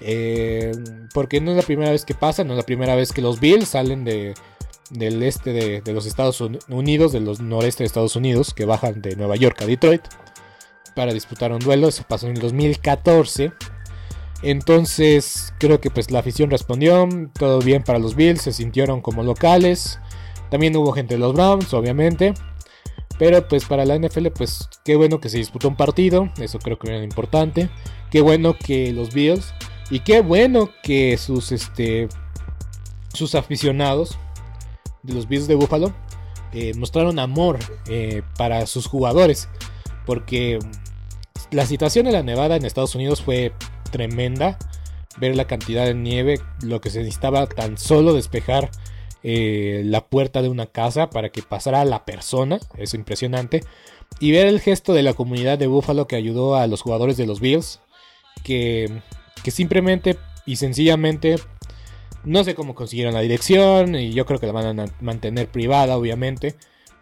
Eh, 0.00 0.72
porque 1.12 1.40
no 1.40 1.50
es 1.50 1.56
la 1.56 1.62
primera 1.62 1.90
vez 1.90 2.04
que 2.04 2.14
pasa, 2.14 2.44
no 2.44 2.52
es 2.52 2.58
la 2.58 2.66
primera 2.66 2.94
vez 2.94 3.12
que 3.12 3.22
los 3.22 3.40
Bills 3.40 3.68
salen 3.68 4.04
de, 4.04 4.34
del 4.90 5.22
este 5.22 5.52
de, 5.82 5.92
los 5.92 6.06
Estados 6.06 6.40
Unidos, 6.68 7.12
de 7.12 7.20
los 7.20 7.40
noreste 7.40 7.82
de 7.82 7.86
Estados 7.86 8.16
Unidos, 8.16 8.54
que 8.54 8.64
bajan 8.64 9.02
de 9.02 9.16
Nueva 9.16 9.36
York 9.36 9.60
a 9.62 9.66
Detroit 9.66 10.02
para 10.94 11.12
disputar 11.12 11.52
un 11.52 11.58
duelo. 11.58 11.88
Eso 11.88 12.04
pasó 12.08 12.26
en 12.26 12.36
el 12.36 12.42
2014. 12.42 13.52
Entonces 14.42 15.54
creo 15.58 15.80
que 15.80 15.90
pues 15.90 16.10
la 16.10 16.20
afición 16.20 16.50
respondió, 16.50 17.08
todo 17.38 17.60
bien 17.60 17.82
para 17.82 17.98
los 17.98 18.14
Bills, 18.14 18.42
se 18.42 18.52
sintieron 18.52 19.00
como 19.00 19.22
locales. 19.22 19.98
También 20.50 20.76
hubo 20.76 20.92
gente 20.92 21.14
de 21.14 21.20
los 21.20 21.34
Browns, 21.34 21.72
obviamente. 21.74 22.34
Pero 23.18 23.48
pues 23.48 23.64
para 23.64 23.84
la 23.84 23.98
NFL 23.98 24.28
pues 24.28 24.68
qué 24.84 24.96
bueno 24.96 25.20
que 25.20 25.30
se 25.30 25.38
disputó 25.38 25.68
un 25.68 25.76
partido, 25.76 26.30
eso 26.38 26.58
creo 26.58 26.78
que 26.78 26.88
era 26.88 27.02
importante. 27.02 27.70
Qué 28.10 28.20
bueno 28.20 28.54
que 28.54 28.92
los 28.92 29.14
Bills 29.14 29.54
y 29.90 30.00
qué 30.00 30.20
bueno 30.20 30.70
que 30.82 31.16
sus 31.16 31.52
este 31.52 32.08
sus 33.12 33.34
aficionados 33.34 34.18
de 35.06 35.14
los 35.14 35.28
Bills 35.28 35.46
de 35.46 35.54
Buffalo 35.54 35.92
eh, 36.52 36.72
mostraron 36.74 37.18
amor 37.18 37.58
eh, 37.88 38.22
para 38.36 38.66
sus 38.66 38.86
jugadores. 38.86 39.48
Porque 40.04 40.58
la 41.50 41.66
situación 41.66 42.06
en 42.06 42.14
la 42.14 42.22
nevada 42.22 42.56
en 42.56 42.64
Estados 42.64 42.94
Unidos 42.94 43.22
fue 43.22 43.52
tremenda. 43.90 44.58
Ver 45.18 45.34
la 45.34 45.46
cantidad 45.46 45.86
de 45.86 45.94
nieve, 45.94 46.40
lo 46.62 46.80
que 46.80 46.90
se 46.90 46.98
necesitaba 46.98 47.46
tan 47.46 47.78
solo 47.78 48.12
despejar 48.12 48.70
eh, 49.22 49.82
la 49.84 50.06
puerta 50.06 50.42
de 50.42 50.50
una 50.50 50.66
casa 50.66 51.08
para 51.08 51.30
que 51.30 51.42
pasara 51.42 51.84
la 51.84 52.04
persona, 52.04 52.58
es 52.76 52.92
impresionante. 52.92 53.62
Y 54.20 54.32
ver 54.32 54.46
el 54.46 54.60
gesto 54.60 54.92
de 54.92 55.02
la 55.02 55.14
comunidad 55.14 55.58
de 55.58 55.66
Buffalo 55.66 56.06
que 56.06 56.16
ayudó 56.16 56.54
a 56.54 56.66
los 56.66 56.82
jugadores 56.82 57.16
de 57.16 57.26
los 57.26 57.40
Bills, 57.40 57.80
que, 58.44 59.02
que 59.42 59.50
simplemente 59.50 60.18
y 60.44 60.56
sencillamente 60.56 61.36
no 62.26 62.42
sé 62.42 62.56
cómo 62.56 62.74
consiguieron 62.74 63.14
la 63.14 63.20
dirección 63.20 63.94
y 63.94 64.12
yo 64.12 64.26
creo 64.26 64.40
que 64.40 64.46
la 64.46 64.52
van 64.52 64.80
a 64.80 64.84
mantener 65.00 65.48
privada, 65.48 65.96
obviamente. 65.96 66.56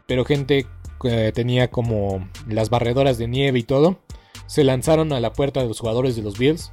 Pero 0.07 0.25
gente 0.25 0.67
que 1.01 1.33
tenía 1.33 1.71
como 1.71 2.29
las 2.47 2.69
barredoras 2.69 3.17
de 3.17 3.27
nieve 3.27 3.59
y 3.59 3.63
todo, 3.63 4.01
se 4.47 4.65
lanzaron 4.65 5.13
a 5.15 5.21
la 5.21 5.33
puerta 5.33 5.63
de 5.63 5.69
los 5.69 5.81
jugadores 5.81 6.15
de 6.15 6.23
los 6.23 6.39
Bills 6.39 6.73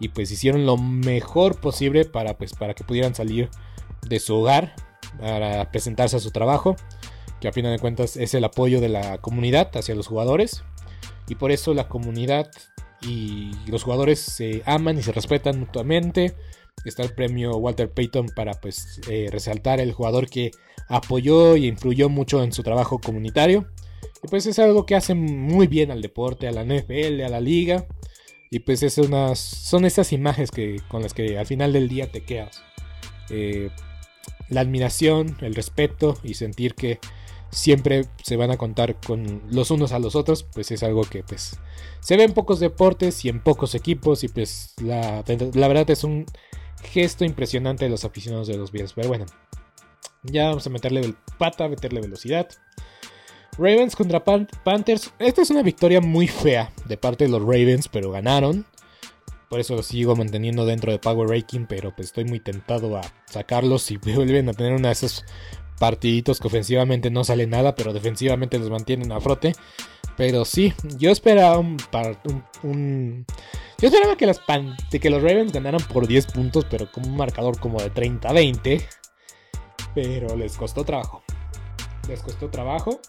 y 0.00 0.08
pues 0.08 0.30
hicieron 0.30 0.64
lo 0.64 0.78
mejor 0.78 1.60
posible 1.60 2.06
para, 2.06 2.36
pues, 2.38 2.54
para 2.54 2.74
que 2.74 2.82
pudieran 2.82 3.14
salir 3.14 3.50
de 4.08 4.18
su 4.18 4.36
hogar 4.36 4.74
para 5.20 5.70
presentarse 5.70 6.16
a 6.16 6.20
su 6.20 6.30
trabajo, 6.30 6.76
que 7.40 7.48
a 7.48 7.52
final 7.52 7.72
de 7.72 7.78
cuentas 7.78 8.16
es 8.16 8.32
el 8.32 8.44
apoyo 8.44 8.80
de 8.80 8.88
la 8.88 9.18
comunidad 9.18 9.70
hacia 9.76 9.94
los 9.94 10.06
jugadores. 10.06 10.64
Y 11.28 11.34
por 11.34 11.52
eso 11.52 11.74
la 11.74 11.88
comunidad 11.88 12.50
y 13.02 13.52
los 13.66 13.82
jugadores 13.82 14.18
se 14.18 14.62
aman 14.64 14.98
y 14.98 15.02
se 15.02 15.12
respetan 15.12 15.60
mutuamente 15.60 16.34
está 16.84 17.02
el 17.02 17.14
premio 17.14 17.56
Walter 17.56 17.90
Payton 17.90 18.26
para 18.34 18.52
pues 18.54 19.00
eh, 19.08 19.28
resaltar 19.30 19.80
el 19.80 19.92
jugador 19.92 20.28
que 20.28 20.50
apoyó 20.88 21.56
y 21.56 21.66
influyó 21.66 22.08
mucho 22.08 22.42
en 22.42 22.52
su 22.52 22.62
trabajo 22.62 22.98
comunitario. 22.98 23.68
Y 24.22 24.28
pues 24.28 24.46
es 24.46 24.58
algo 24.58 24.86
que 24.86 24.94
hace 24.94 25.14
muy 25.14 25.66
bien 25.66 25.90
al 25.90 26.02
deporte, 26.02 26.48
a 26.48 26.52
la 26.52 26.64
NFL, 26.64 27.22
a 27.22 27.28
la 27.28 27.40
liga. 27.40 27.86
Y 28.50 28.60
pues 28.60 28.82
es 28.82 28.98
unas, 28.98 29.38
son 29.38 29.84
esas 29.84 30.12
imágenes 30.12 30.50
que, 30.50 30.80
con 30.88 31.02
las 31.02 31.14
que 31.14 31.38
al 31.38 31.46
final 31.46 31.72
del 31.72 31.88
día 31.88 32.10
te 32.10 32.22
quedas. 32.22 32.62
Eh, 33.30 33.70
la 34.48 34.60
admiración, 34.60 35.36
el 35.40 35.54
respeto 35.54 36.18
y 36.22 36.34
sentir 36.34 36.74
que 36.74 36.98
siempre 37.50 38.06
se 38.22 38.36
van 38.36 38.50
a 38.50 38.56
contar 38.56 38.98
con 39.00 39.42
los 39.50 39.70
unos 39.70 39.92
a 39.92 39.98
los 39.98 40.16
otros, 40.16 40.44
pues 40.54 40.70
es 40.70 40.82
algo 40.82 41.02
que 41.02 41.22
pues 41.22 41.58
se 42.00 42.16
ve 42.16 42.24
en 42.24 42.32
pocos 42.32 42.60
deportes 42.60 43.24
y 43.24 43.28
en 43.28 43.42
pocos 43.42 43.74
equipos 43.74 44.24
y 44.24 44.28
pues 44.28 44.74
la, 44.82 45.22
la 45.54 45.68
verdad 45.68 45.88
es 45.90 46.02
un 46.04 46.26
gesto 46.82 47.24
impresionante 47.24 47.84
de 47.84 47.90
los 47.90 48.04
aficionados 48.04 48.48
de 48.48 48.56
los 48.56 48.72
Bills. 48.72 48.92
Pero 48.92 49.08
bueno, 49.08 49.26
ya 50.22 50.48
vamos 50.48 50.66
a 50.66 50.70
meterle 50.70 51.14
pata, 51.38 51.68
meterle 51.68 52.00
velocidad. 52.00 52.48
Ravens 53.58 53.96
contra 53.96 54.24
Panthers. 54.24 55.12
Esta 55.18 55.42
es 55.42 55.50
una 55.50 55.62
victoria 55.62 56.00
muy 56.00 56.26
fea 56.26 56.72
de 56.86 56.96
parte 56.96 57.24
de 57.24 57.30
los 57.30 57.42
Ravens, 57.42 57.88
pero 57.88 58.10
ganaron. 58.10 58.64
Por 59.50 59.60
eso 59.60 59.76
lo 59.76 59.82
sigo 59.82 60.16
manteniendo 60.16 60.64
dentro 60.64 60.92
de 60.92 60.98
Power 60.98 61.28
Ranking, 61.28 61.66
pero 61.68 61.94
pues 61.94 62.08
estoy 62.08 62.24
muy 62.24 62.40
tentado 62.40 62.96
a 62.96 63.02
sacarlos 63.26 63.90
y 63.90 63.96
vuelven 63.98 64.48
a 64.48 64.54
tener 64.54 64.72
una 64.72 64.88
de 64.88 64.92
esos 64.92 65.24
partiditos 65.78 66.40
que 66.40 66.46
ofensivamente 66.46 67.10
no 67.10 67.24
sale 67.24 67.46
nada, 67.46 67.74
pero 67.74 67.92
defensivamente 67.92 68.58
los 68.58 68.70
mantienen 68.70 69.12
a 69.12 69.20
frote. 69.20 69.52
Pero 70.16 70.44
sí, 70.44 70.72
yo 70.98 71.10
esperaba 71.10 71.58
un, 71.58 71.76
yo 73.78 73.88
esperaba 73.88 74.16
que, 74.16 74.26
las 74.26 74.40
que 74.90 75.10
los 75.10 75.22
Ravens 75.22 75.52
ganaran 75.52 75.80
por 75.92 76.06
10 76.06 76.26
puntos, 76.26 76.66
pero 76.70 76.90
con 76.92 77.06
un 77.06 77.16
marcador 77.16 77.58
como 77.58 77.80
de 77.80 77.92
30-20. 77.92 78.86
Pero 79.94 80.36
les 80.36 80.56
costó 80.56 80.84
trabajo. 80.84 81.22
Les 82.08 82.20
costó 82.22 82.50
trabajo. 82.50 83.00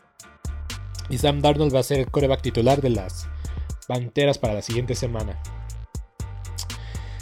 Y 1.10 1.18
Sam 1.18 1.42
Darnold 1.42 1.76
va 1.76 1.82
a 1.82 1.84
ser 1.84 2.00
el 2.00 2.10
coreback 2.10 2.42
titular 2.42 2.82
de 2.82 2.90
las 2.90 3.28
Panteras 3.88 4.38
para 4.38 4.54
la 4.54 4.62
siguiente 4.62 4.96
semana. 4.96 5.38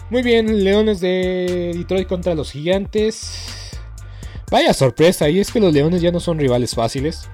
Muy 0.10 0.22
bien, 0.22 0.64
Leones 0.64 1.00
de 1.00 1.72
Detroit 1.74 2.08
contra 2.08 2.36
los 2.36 2.52
Gigantes. 2.52 3.80
Vaya 4.52 4.74
sorpresa, 4.74 5.30
y 5.30 5.40
es 5.40 5.52
que 5.52 5.60
los 5.60 5.74
Leones 5.74 6.02
ya 6.02 6.12
no 6.12 6.20
son 6.20 6.38
rivales 6.38 6.76
fáciles. 6.76 7.30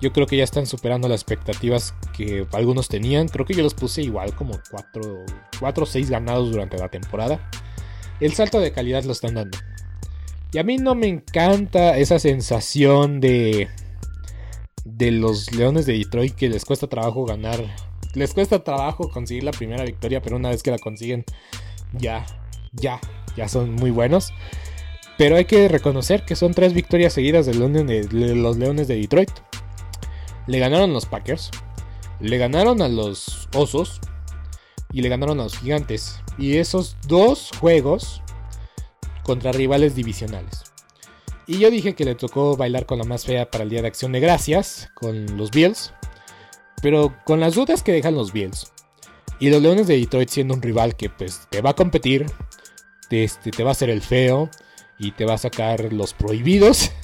Yo 0.00 0.12
creo 0.12 0.26
que 0.26 0.36
ya 0.36 0.44
están 0.44 0.66
superando 0.66 1.08
las 1.08 1.22
expectativas 1.22 1.94
que 2.16 2.46
algunos 2.52 2.88
tenían. 2.88 3.28
Creo 3.28 3.46
que 3.46 3.54
yo 3.54 3.62
los 3.62 3.74
puse 3.74 4.02
igual 4.02 4.34
como 4.34 4.58
4 5.60 5.82
o 5.82 5.86
6 5.86 6.10
ganados 6.10 6.50
durante 6.50 6.76
la 6.78 6.88
temporada. 6.88 7.50
El 8.20 8.34
salto 8.34 8.60
de 8.60 8.72
calidad 8.72 9.04
lo 9.04 9.12
están 9.12 9.34
dando. 9.34 9.58
Y 10.52 10.58
a 10.58 10.62
mí 10.62 10.76
no 10.76 10.94
me 10.94 11.08
encanta 11.08 11.96
esa 11.96 12.18
sensación 12.18 13.20
de 13.20 13.68
de 14.86 15.10
los 15.10 15.52
Leones 15.54 15.84
de 15.84 15.94
Detroit 15.94 16.34
que 16.34 16.48
les 16.48 16.64
cuesta 16.64 16.86
trabajo 16.86 17.24
ganar. 17.24 17.62
Les 18.14 18.32
cuesta 18.32 18.62
trabajo 18.62 19.10
conseguir 19.10 19.44
la 19.44 19.50
primera 19.50 19.84
victoria, 19.84 20.22
pero 20.22 20.36
una 20.36 20.50
vez 20.50 20.62
que 20.62 20.70
la 20.70 20.78
consiguen, 20.78 21.24
ya, 21.92 22.24
ya, 22.72 23.00
ya 23.36 23.48
son 23.48 23.74
muy 23.74 23.90
buenos. 23.90 24.32
Pero 25.18 25.36
hay 25.36 25.44
que 25.44 25.68
reconocer 25.68 26.24
que 26.24 26.36
son 26.36 26.54
tres 26.54 26.72
victorias 26.72 27.12
seguidas 27.12 27.46
de, 27.46 27.54
los 27.54 28.56
Leones 28.56 28.88
de 28.88 28.96
Detroit. 28.96 29.30
Le 30.46 30.58
ganaron 30.58 30.92
los 30.92 31.06
Packers, 31.06 31.50
le 32.20 32.38
ganaron 32.38 32.82
a 32.82 32.88
los 32.88 33.48
Osos 33.54 34.00
y 34.92 35.02
le 35.02 35.08
ganaron 35.08 35.40
a 35.40 35.44
los 35.44 35.58
Gigantes. 35.58 36.20
Y 36.38 36.56
esos 36.56 36.96
dos 37.06 37.50
juegos 37.60 38.22
contra 39.22 39.52
rivales 39.52 39.94
divisionales. 39.94 40.64
Y 41.46 41.58
yo 41.58 41.70
dije 41.70 41.94
que 41.94 42.04
le 42.04 42.14
tocó 42.14 42.56
bailar 42.56 42.86
con 42.86 42.98
la 42.98 43.04
más 43.04 43.24
fea 43.24 43.50
para 43.50 43.64
el 43.64 43.70
Día 43.70 43.82
de 43.82 43.88
Acción 43.88 44.12
de 44.12 44.20
Gracias, 44.20 44.90
con 44.94 45.36
los 45.36 45.50
Bills. 45.50 45.92
Pero 46.82 47.14
con 47.24 47.40
las 47.40 47.54
dudas 47.54 47.82
que 47.82 47.92
dejan 47.92 48.14
los 48.14 48.32
Bills. 48.32 48.72
Y 49.38 49.50
los 49.50 49.62
Leones 49.62 49.86
de 49.86 49.98
Detroit 49.98 50.28
siendo 50.28 50.54
un 50.54 50.62
rival 50.62 50.96
que 50.96 51.10
pues 51.10 51.46
te 51.50 51.60
va 51.60 51.70
a 51.70 51.74
competir, 51.74 52.26
te, 53.08 53.24
este, 53.24 53.50
te 53.50 53.62
va 53.62 53.70
a 53.70 53.72
hacer 53.72 53.90
el 53.90 54.00
feo 54.00 54.50
y 54.98 55.12
te 55.12 55.24
va 55.24 55.34
a 55.34 55.38
sacar 55.38 55.92
los 55.92 56.14
prohibidos. 56.14 56.90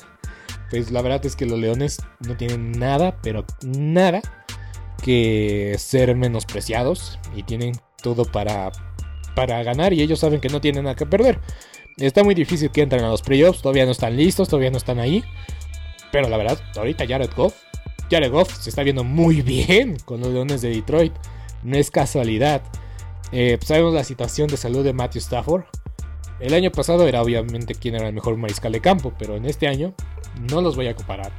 Pues 0.73 0.91
la 0.91 1.03
verdad 1.03 1.27
es 1.27 1.37
que 1.37 1.45
los 1.45 1.59
Leones 1.59 1.99
no 2.21 2.35
tienen 2.35 2.73
nada, 2.73 3.19
pero 3.21 3.45
nada 3.63 4.23
que 5.03 5.75
ser 5.77 6.17
menospreciados. 6.17 7.19
Y 7.37 7.43
tienen 7.43 7.75
todo 8.03 8.25
para, 8.25 8.73
para 9.37 9.63
ganar 9.65 9.93
y 9.93 10.01
ellos 10.01 10.21
saben 10.21 10.41
que 10.41 10.49
no 10.49 10.63
tienen 10.63 10.85
nada 10.85 10.97
que 10.97 11.05
perder. 11.05 11.41
Está 11.99 12.25
muy 12.25 12.35
difícil 12.35 12.71
que 12.71 12.81
entren 12.81 13.05
a 13.05 13.11
los 13.11 13.21
playoffs, 13.21 13.61
todavía 13.61 13.85
no 13.85 13.91
están 13.91 14.17
listos, 14.17 14.49
todavía 14.49 14.71
no 14.71 14.79
están 14.79 14.99
ahí. 14.99 15.23
Pero 16.11 16.31
la 16.31 16.39
verdad, 16.39 16.59
ahorita 16.75 17.07
Jared 17.07 17.33
Goff, 17.37 17.55
Jared 18.11 18.33
Goff 18.33 18.57
se 18.57 18.71
está 18.71 18.83
viendo 18.83 19.05
muy 19.05 19.43
bien 19.43 19.99
con 20.07 20.21
los 20.21 20.31
Leones 20.31 20.63
de 20.63 20.71
Detroit. 20.71 21.13
No 21.65 21.77
es 21.77 21.91
casualidad. 21.91 22.63
Eh, 23.31 23.59
pues 23.59 23.69
sabemos 23.69 23.93
la 23.93 24.05
situación 24.05 24.49
de 24.49 24.57
salud 24.57 24.83
de 24.83 24.95
Matthew 24.95 25.21
Stafford. 25.21 25.65
El 26.41 26.55
año 26.55 26.73
pasado 26.73 27.07
era 27.07 27.21
obviamente 27.21 27.75
quien 27.75 27.95
era 27.95 28.09
el 28.09 28.15
mejor 28.15 28.39
mariscal 28.39 28.73
de 28.73 28.81
campo, 28.81 29.13
pero 29.19 29.37
en 29.37 29.45
este 29.45 29.69
año 29.69 29.95
no 30.51 30.61
los 30.61 30.77
voy 30.77 30.89
a 30.89 30.95
comparar. 30.95 31.33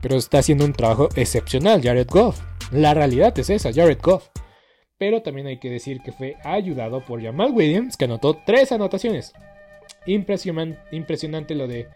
Pero 0.00 0.16
está 0.16 0.38
haciendo 0.38 0.64
un 0.64 0.72
trabajo 0.72 1.08
excepcional 1.16 1.82
Jared 1.82 2.08
Goff. 2.08 2.40
La 2.70 2.94
realidad 2.94 3.38
es 3.38 3.50
esa, 3.50 3.72
Jared 3.72 4.00
Goff. 4.02 4.28
Pero 4.98 5.22
también 5.22 5.46
hay 5.46 5.58
que 5.58 5.70
decir 5.70 6.00
que 6.02 6.12
fue 6.12 6.36
ayudado 6.44 7.04
por 7.04 7.22
Jamal 7.22 7.52
Williams, 7.52 7.96
que 7.96 8.04
anotó 8.04 8.38
tres 8.46 8.72
anotaciones. 8.72 9.32
Impresionante, 10.06 11.54
lo 11.54 11.66
de 11.66 11.88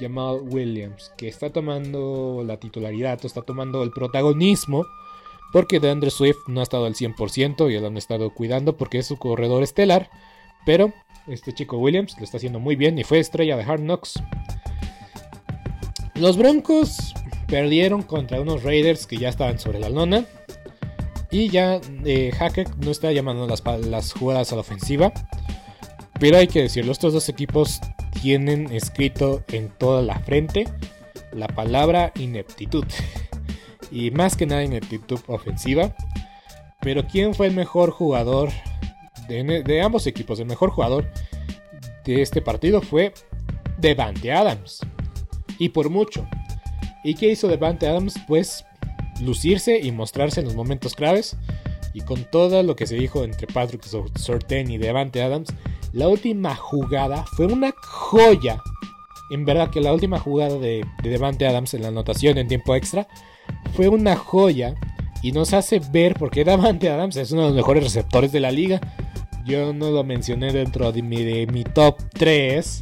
Jamal 0.00 0.40
Williams, 0.42 1.12
que 1.16 1.28
está 1.28 1.50
tomando 1.50 2.42
la 2.44 2.58
titularidad, 2.58 3.24
está 3.24 3.42
tomando 3.42 3.82
el 3.82 3.90
protagonismo, 3.90 4.86
porque 5.52 5.80
DeAndre 5.80 6.10
Swift 6.10 6.38
no 6.46 6.60
ha 6.60 6.62
estado 6.62 6.86
al 6.86 6.94
100% 6.94 7.70
y 7.70 7.78
lo 7.78 7.86
han 7.88 7.96
estado 7.96 8.32
cuidando 8.32 8.76
porque 8.76 8.98
es 8.98 9.06
su 9.06 9.18
corredor 9.18 9.62
estelar, 9.62 10.08
pero 10.64 10.92
este 11.26 11.52
chico 11.52 11.78
Williams 11.78 12.16
lo 12.18 12.24
está 12.24 12.38
haciendo 12.38 12.60
muy 12.60 12.76
bien 12.76 12.98
y 12.98 13.04
fue 13.04 13.18
estrella 13.18 13.56
de 13.56 13.64
Hard 13.64 13.80
Knocks. 13.80 14.22
Los 16.20 16.36
Broncos 16.36 17.14
perdieron 17.46 18.02
contra 18.02 18.42
unos 18.42 18.62
Raiders 18.62 19.06
que 19.06 19.16
ya 19.16 19.30
estaban 19.30 19.58
sobre 19.58 19.80
la 19.80 19.88
lona. 19.88 20.26
Y 21.30 21.48
ya 21.48 21.80
eh, 22.04 22.30
Hackett 22.38 22.68
no 22.76 22.90
está 22.90 23.10
llamando 23.10 23.46
las, 23.46 24.12
jugadas 24.12 24.52
a 24.52 24.56
la 24.56 24.60
ofensiva. 24.60 25.14
Pero 26.18 26.36
hay 26.36 26.46
que 26.46 26.60
decirlo, 26.60 26.92
estos 26.92 27.14
dos 27.14 27.30
equipos 27.30 27.80
tienen 28.20 28.70
escrito 28.70 29.42
en 29.48 29.70
toda 29.70 30.02
la 30.02 30.18
frente 30.18 30.68
la 31.32 31.48
palabra 31.48 32.12
ineptitud. 32.16 32.84
Y 33.92 34.12
más 34.12 34.36
que 34.36 34.46
nada 34.46 34.62
ineptitud 34.62 35.18
ofensiva. 35.26 35.96
Pero 36.80 37.08
¿quién 37.08 37.34
fue 37.34 37.48
el 37.48 37.54
mejor 37.54 37.90
jugador 37.90 38.50
de, 39.26 39.82
ambos 39.82 40.06
equipos? 40.06 40.38
El 40.38 40.46
mejor 40.46 40.70
jugador 40.70 41.10
de 42.04 42.22
este 42.22 42.40
partido 42.40 42.82
fue 42.82 43.12
Devante 43.78 44.30
Adams. 44.30 44.80
Y 45.60 45.68
por 45.68 45.90
mucho. 45.90 46.26
¿Y 47.04 47.14
qué 47.14 47.28
hizo 47.28 47.46
Devante 47.46 47.86
Adams? 47.86 48.14
Pues 48.26 48.64
lucirse 49.20 49.78
y 49.78 49.92
mostrarse 49.92 50.40
en 50.40 50.46
los 50.46 50.56
momentos 50.56 50.96
claves. 50.96 51.36
Y 51.92 52.00
con 52.00 52.24
todo 52.24 52.62
lo 52.62 52.74
que 52.74 52.86
se 52.86 52.96
dijo 52.96 53.24
entre 53.24 53.46
Patrick 53.46 53.84
Sorten 53.84 54.70
y 54.70 54.78
Devante 54.78 55.22
Adams, 55.22 55.52
la 55.92 56.08
última 56.08 56.54
jugada 56.56 57.24
fue 57.36 57.46
una 57.46 57.72
joya. 57.76 58.62
En 59.30 59.44
verdad 59.44 59.70
que 59.70 59.82
la 59.82 59.92
última 59.92 60.18
jugada 60.18 60.58
de, 60.58 60.84
Devante 61.02 61.46
Adams 61.46 61.74
en 61.74 61.82
la 61.82 61.88
anotación 61.88 62.38
en 62.38 62.48
tiempo 62.48 62.74
extra 62.74 63.06
fue 63.74 63.88
una 63.88 64.16
joya. 64.16 64.74
Y 65.22 65.32
nos 65.32 65.52
hace 65.52 65.80
ver 65.92 66.14
porque 66.14 66.44
Devante 66.44 66.88
Adams 66.88 67.16
es 67.16 67.32
uno 67.32 67.42
de 67.42 67.48
los 67.48 67.56
mejores 67.56 67.84
receptores 67.84 68.32
de 68.32 68.40
la 68.40 68.50
liga. 68.50 68.80
Yo 69.44 69.74
no 69.74 69.90
lo 69.90 70.04
mencioné 70.04 70.54
dentro 70.54 70.90
de 70.90 71.02
mi, 71.02 71.22
de 71.22 71.46
mi 71.48 71.64
top 71.64 71.98
3 72.14 72.80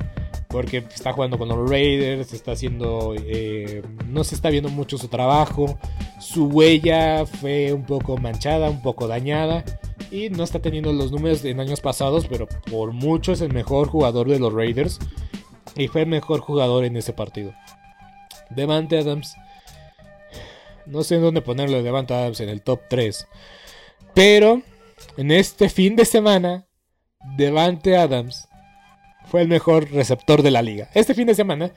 porque 0.48 0.78
está 0.78 1.12
jugando 1.12 1.38
con 1.38 1.48
los 1.48 1.68
Raiders, 1.68 2.32
está 2.32 2.52
haciendo, 2.52 3.14
eh, 3.16 3.82
no 4.06 4.24
se 4.24 4.34
está 4.34 4.48
viendo 4.50 4.70
mucho 4.70 4.96
su 4.96 5.08
trabajo, 5.08 5.78
su 6.20 6.46
huella 6.46 7.26
fue 7.26 7.72
un 7.72 7.84
poco 7.84 8.16
manchada, 8.16 8.70
un 8.70 8.82
poco 8.82 9.06
dañada 9.06 9.64
y 10.10 10.30
no 10.30 10.44
está 10.44 10.60
teniendo 10.60 10.92
los 10.92 11.12
números 11.12 11.44
en 11.44 11.60
años 11.60 11.80
pasados, 11.80 12.26
pero 12.28 12.48
por 12.70 12.92
mucho 12.92 13.32
es 13.32 13.42
el 13.42 13.52
mejor 13.52 13.88
jugador 13.88 14.28
de 14.28 14.38
los 14.38 14.52
Raiders 14.52 14.98
y 15.76 15.88
fue 15.88 16.02
el 16.02 16.08
mejor 16.08 16.40
jugador 16.40 16.84
en 16.84 16.96
ese 16.96 17.12
partido. 17.12 17.52
Devante 18.48 18.98
Adams, 18.98 19.36
no 20.86 21.02
sé 21.04 21.16
en 21.16 21.22
dónde 21.22 21.42
ponerlo 21.42 21.82
Devante 21.82 22.14
Adams 22.14 22.40
en 22.40 22.48
el 22.48 22.62
top 22.62 22.80
3, 22.88 23.28
pero 24.14 24.62
en 25.18 25.30
este 25.30 25.68
fin 25.68 25.94
de 25.94 26.06
semana, 26.06 26.66
Devante 27.36 27.98
Adams 27.98 28.48
fue 29.30 29.42
el 29.42 29.48
mejor 29.48 29.90
receptor 29.90 30.42
de 30.42 30.50
la 30.50 30.62
liga. 30.62 30.90
Este 30.94 31.14
fin 31.14 31.26
de 31.26 31.34
semana, 31.34 31.72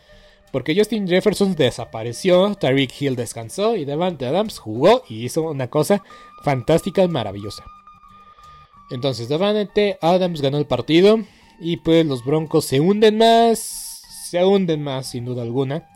porque 0.52 0.76
Justin 0.76 1.08
Jefferson 1.08 1.56
desapareció, 1.56 2.56
Tyreek 2.56 3.02
Hill 3.02 3.16
descansó 3.16 3.76
y 3.76 3.86
Devante 3.86 4.26
Adams 4.26 4.60
jugó 4.60 5.04
y 5.08 5.26
hizo 5.26 5.44
una 5.44 5.70
cosa 5.70 6.04
fantástica 6.44 7.04
y 7.04 7.08
maravillosa. 7.08 7.64
Entonces, 8.90 9.30
Devante 9.30 9.98
Adams 10.02 10.42
ganó 10.42 10.58
el 10.58 10.66
partido 10.66 11.20
y 11.60 11.78
pues 11.78 12.06
los 12.06 12.26
Broncos 12.26 12.66
se 12.66 12.80
hunden 12.80 13.18
más, 13.18 14.04
se 14.30 14.44
hunden 14.44 14.84
más 14.84 15.12
sin 15.12 15.26
duda 15.26 15.44
alguna. 15.44 15.88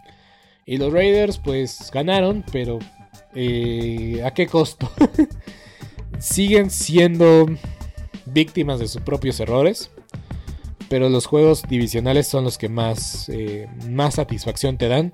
Y 0.66 0.78
los 0.78 0.92
Raiders 0.92 1.38
pues 1.38 1.92
ganaron, 1.92 2.44
pero 2.52 2.80
eh, 3.36 4.22
¿a 4.26 4.32
qué 4.34 4.48
costo? 4.48 4.90
Siguen 6.20 6.70
siendo 6.70 7.46
víctimas 8.26 8.80
de 8.80 8.88
sus 8.88 9.02
propios 9.02 9.40
errores. 9.40 9.92
Pero 10.90 11.10
los 11.10 11.26
juegos 11.26 11.64
divisionales 11.68 12.28
son 12.28 12.44
los 12.44 12.58
que 12.58 12.70
más, 12.70 13.30
eh, 13.30 13.68
más 13.90 14.16
satisfacción 14.16 14.78
te 14.78 14.88
dan. 14.88 15.12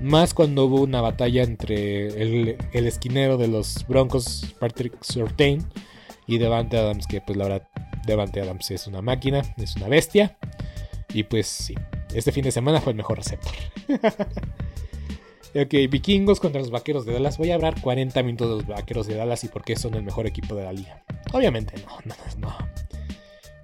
Más 0.00 0.34
cuando 0.34 0.64
hubo 0.66 0.82
una 0.82 1.00
batalla 1.00 1.42
entre 1.42 2.08
el, 2.20 2.56
el 2.72 2.86
esquinero 2.86 3.36
de 3.36 3.48
los 3.48 3.86
Broncos, 3.86 4.54
Patrick 4.58 5.02
Surtain, 5.02 5.64
y 6.26 6.38
Devante 6.38 6.78
Adams, 6.78 7.06
que 7.06 7.20
pues 7.20 7.36
la 7.36 7.44
verdad, 7.44 7.68
Devante 8.06 8.40
Adams 8.40 8.70
es 8.70 8.86
una 8.86 9.02
máquina, 9.02 9.42
es 9.56 9.76
una 9.76 9.88
bestia. 9.88 10.36
Y 11.12 11.24
pues 11.24 11.46
sí, 11.46 11.74
este 12.14 12.32
fin 12.32 12.44
de 12.44 12.50
semana 12.50 12.80
fue 12.80 12.92
el 12.92 12.96
mejor 12.96 13.18
receptor. 13.18 13.52
ok, 15.54 15.90
vikingos 15.90 16.40
contra 16.40 16.60
los 16.60 16.70
vaqueros 16.70 17.06
de 17.06 17.12
Dallas. 17.12 17.38
Voy 17.38 17.50
a 17.50 17.54
hablar 17.54 17.80
40 17.80 18.22
minutos 18.22 18.48
de 18.48 18.54
los 18.56 18.66
vaqueros 18.66 19.06
de 19.06 19.14
Dallas 19.14 19.44
y 19.44 19.48
por 19.48 19.64
qué 19.64 19.76
son 19.76 19.94
el 19.94 20.02
mejor 20.02 20.26
equipo 20.26 20.54
de 20.54 20.64
la 20.64 20.72
liga. 20.72 21.04
Obviamente 21.32 21.74
no, 21.86 21.98
no, 22.04 22.14
no. 22.38 22.56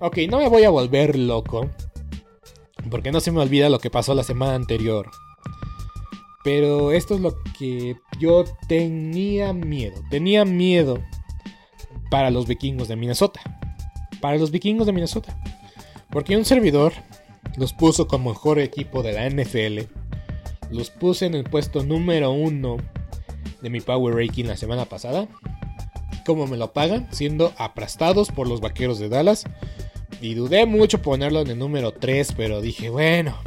Ok, 0.02 0.16
no 0.30 0.38
me 0.38 0.48
voy 0.48 0.64
a 0.64 0.70
volver 0.70 1.18
loco. 1.18 1.68
Porque 2.90 3.12
no 3.12 3.20
se 3.20 3.30
me 3.30 3.40
olvida 3.40 3.68
lo 3.68 3.78
que 3.78 3.90
pasó 3.90 4.14
la 4.14 4.22
semana 4.22 4.54
anterior. 4.54 5.10
Pero 6.42 6.92
esto 6.92 7.14
es 7.14 7.20
lo 7.20 7.36
que 7.58 7.96
yo 8.18 8.44
tenía 8.66 9.52
miedo. 9.52 10.02
Tenía 10.08 10.46
miedo 10.46 11.02
para 12.10 12.30
los 12.30 12.46
vikingos 12.46 12.88
de 12.88 12.96
Minnesota. 12.96 13.40
Para 14.22 14.38
los 14.38 14.50
vikingos 14.50 14.86
de 14.86 14.94
Minnesota. 14.94 15.38
Porque 16.08 16.34
un 16.34 16.46
servidor 16.46 16.94
los 17.58 17.74
puso 17.74 18.08
como 18.08 18.30
mejor 18.30 18.58
equipo 18.58 19.02
de 19.02 19.12
la 19.12 19.28
NFL. 19.28 19.80
Los 20.70 20.88
puse 20.88 21.26
en 21.26 21.34
el 21.34 21.44
puesto 21.44 21.84
número 21.84 22.30
uno 22.32 22.78
de 23.60 23.68
mi 23.68 23.82
Power 23.82 24.14
Ranking 24.14 24.46
la 24.46 24.56
semana 24.56 24.86
pasada. 24.86 25.28
¿Cómo 26.24 26.46
me 26.46 26.56
lo 26.56 26.72
pagan? 26.72 27.06
Siendo 27.12 27.52
aplastados 27.58 28.30
por 28.30 28.48
los 28.48 28.62
vaqueros 28.62 28.98
de 28.98 29.10
Dallas. 29.10 29.44
Y 30.20 30.34
dudé 30.34 30.66
mucho 30.66 31.00
ponerlo 31.00 31.40
en 31.40 31.48
el 31.48 31.58
número 31.58 31.92
3, 31.92 32.34
pero 32.36 32.60
dije, 32.60 32.90
bueno, 32.90 33.38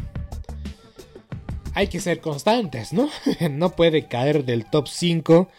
hay 1.76 1.88
que 1.88 2.00
ser 2.00 2.20
constantes, 2.20 2.94
¿no? 2.94 3.10
no 3.52 3.76
puede 3.76 4.08
caer 4.08 4.44
del 4.46 4.66
top 4.66 4.88
5 4.88 5.50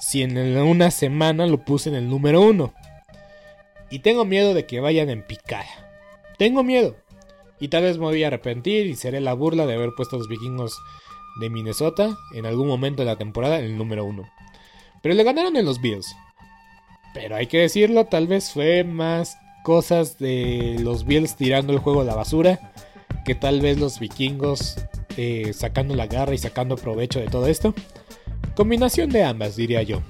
si 0.00 0.22
en 0.22 0.36
una 0.58 0.90
semana 0.90 1.46
lo 1.46 1.64
puse 1.64 1.88
en 1.88 1.96
el 1.96 2.08
número 2.08 2.40
1. 2.40 2.72
Y 3.90 3.98
tengo 4.00 4.24
miedo 4.24 4.54
de 4.54 4.66
que 4.66 4.80
vayan 4.80 5.10
en 5.10 5.26
picada. 5.26 5.66
Tengo 6.38 6.62
miedo. 6.62 6.96
Y 7.58 7.68
tal 7.68 7.82
vez 7.82 7.98
me 7.98 8.04
voy 8.04 8.22
a 8.24 8.28
arrepentir 8.28 8.86
y 8.86 8.94
seré 8.94 9.20
la 9.20 9.34
burla 9.34 9.66
de 9.66 9.74
haber 9.74 9.90
puesto 9.96 10.16
a 10.16 10.18
los 10.18 10.28
vikingos 10.28 10.78
de 11.40 11.50
Minnesota 11.50 12.16
en 12.32 12.46
algún 12.46 12.68
momento 12.68 13.02
de 13.02 13.06
la 13.06 13.16
temporada 13.16 13.58
en 13.58 13.66
el 13.66 13.76
número 13.76 14.04
1. 14.04 14.28
Pero 15.02 15.14
le 15.14 15.24
ganaron 15.24 15.56
en 15.56 15.66
los 15.66 15.80
Bills. 15.80 16.14
Pero 17.12 17.36
hay 17.36 17.48
que 17.48 17.58
decirlo, 17.58 18.06
tal 18.06 18.28
vez 18.28 18.52
fue 18.52 18.84
más 18.84 19.36
cosas 19.62 20.18
de 20.18 20.76
los 20.80 21.04
Bills 21.04 21.36
tirando 21.36 21.72
el 21.72 21.78
juego 21.78 22.02
a 22.02 22.04
la 22.04 22.14
basura 22.14 22.72
que 23.24 23.34
tal 23.34 23.60
vez 23.60 23.78
los 23.78 23.98
vikingos 23.98 24.76
eh, 25.16 25.52
sacando 25.54 25.94
la 25.94 26.06
garra 26.06 26.34
y 26.34 26.38
sacando 26.38 26.76
provecho 26.76 27.20
de 27.20 27.26
todo 27.26 27.46
esto. 27.46 27.74
Combinación 28.56 29.10
de 29.10 29.24
ambas, 29.24 29.56
diría 29.56 29.82
yo. 29.82 30.02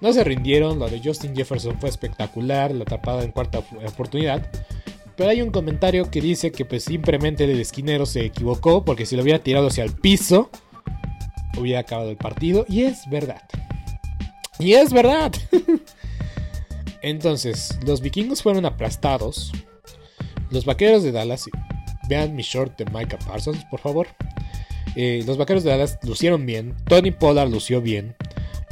No 0.00 0.12
se 0.12 0.24
rindieron, 0.24 0.78
lo 0.78 0.88
de 0.88 1.00
Justin 1.02 1.36
Jefferson 1.36 1.78
fue 1.78 1.90
espectacular, 1.90 2.74
la 2.74 2.84
tapada 2.84 3.22
en 3.22 3.32
cuarta 3.32 3.58
oportunidad. 3.86 4.50
Pero 5.16 5.28
hay 5.28 5.42
un 5.42 5.50
comentario 5.50 6.10
que 6.10 6.22
dice 6.22 6.50
que 6.50 6.64
pues 6.64 6.84
simplemente 6.84 7.44
el 7.44 7.60
esquinero 7.60 8.06
se 8.06 8.24
equivocó 8.24 8.84
porque 8.84 9.04
si 9.04 9.16
lo 9.16 9.22
hubiera 9.22 9.40
tirado 9.40 9.66
hacia 9.66 9.84
el 9.84 9.92
piso, 9.92 10.48
hubiera 11.58 11.80
acabado 11.80 12.08
el 12.10 12.16
partido. 12.16 12.64
Y 12.68 12.84
es 12.84 13.08
verdad. 13.10 13.42
Y 14.58 14.72
es 14.74 14.92
verdad. 14.92 15.32
Entonces, 17.02 17.78
los 17.84 18.00
vikingos 18.00 18.42
fueron 18.42 18.66
aplastados. 18.66 19.52
Los 20.50 20.64
vaqueros 20.64 21.02
de 21.02 21.12
Dallas, 21.12 21.48
vean 22.08 22.34
mi 22.34 22.42
short 22.42 22.76
de 22.78 22.84
Micah 22.86 23.18
Parsons, 23.18 23.64
por 23.70 23.80
favor. 23.80 24.08
Eh, 24.96 25.22
los 25.26 25.38
vaqueros 25.38 25.62
de 25.62 25.70
Dallas 25.70 25.98
lucieron 26.02 26.44
bien. 26.44 26.74
Tony 26.86 27.12
Pollard 27.12 27.50
lució 27.50 27.80
bien. 27.80 28.16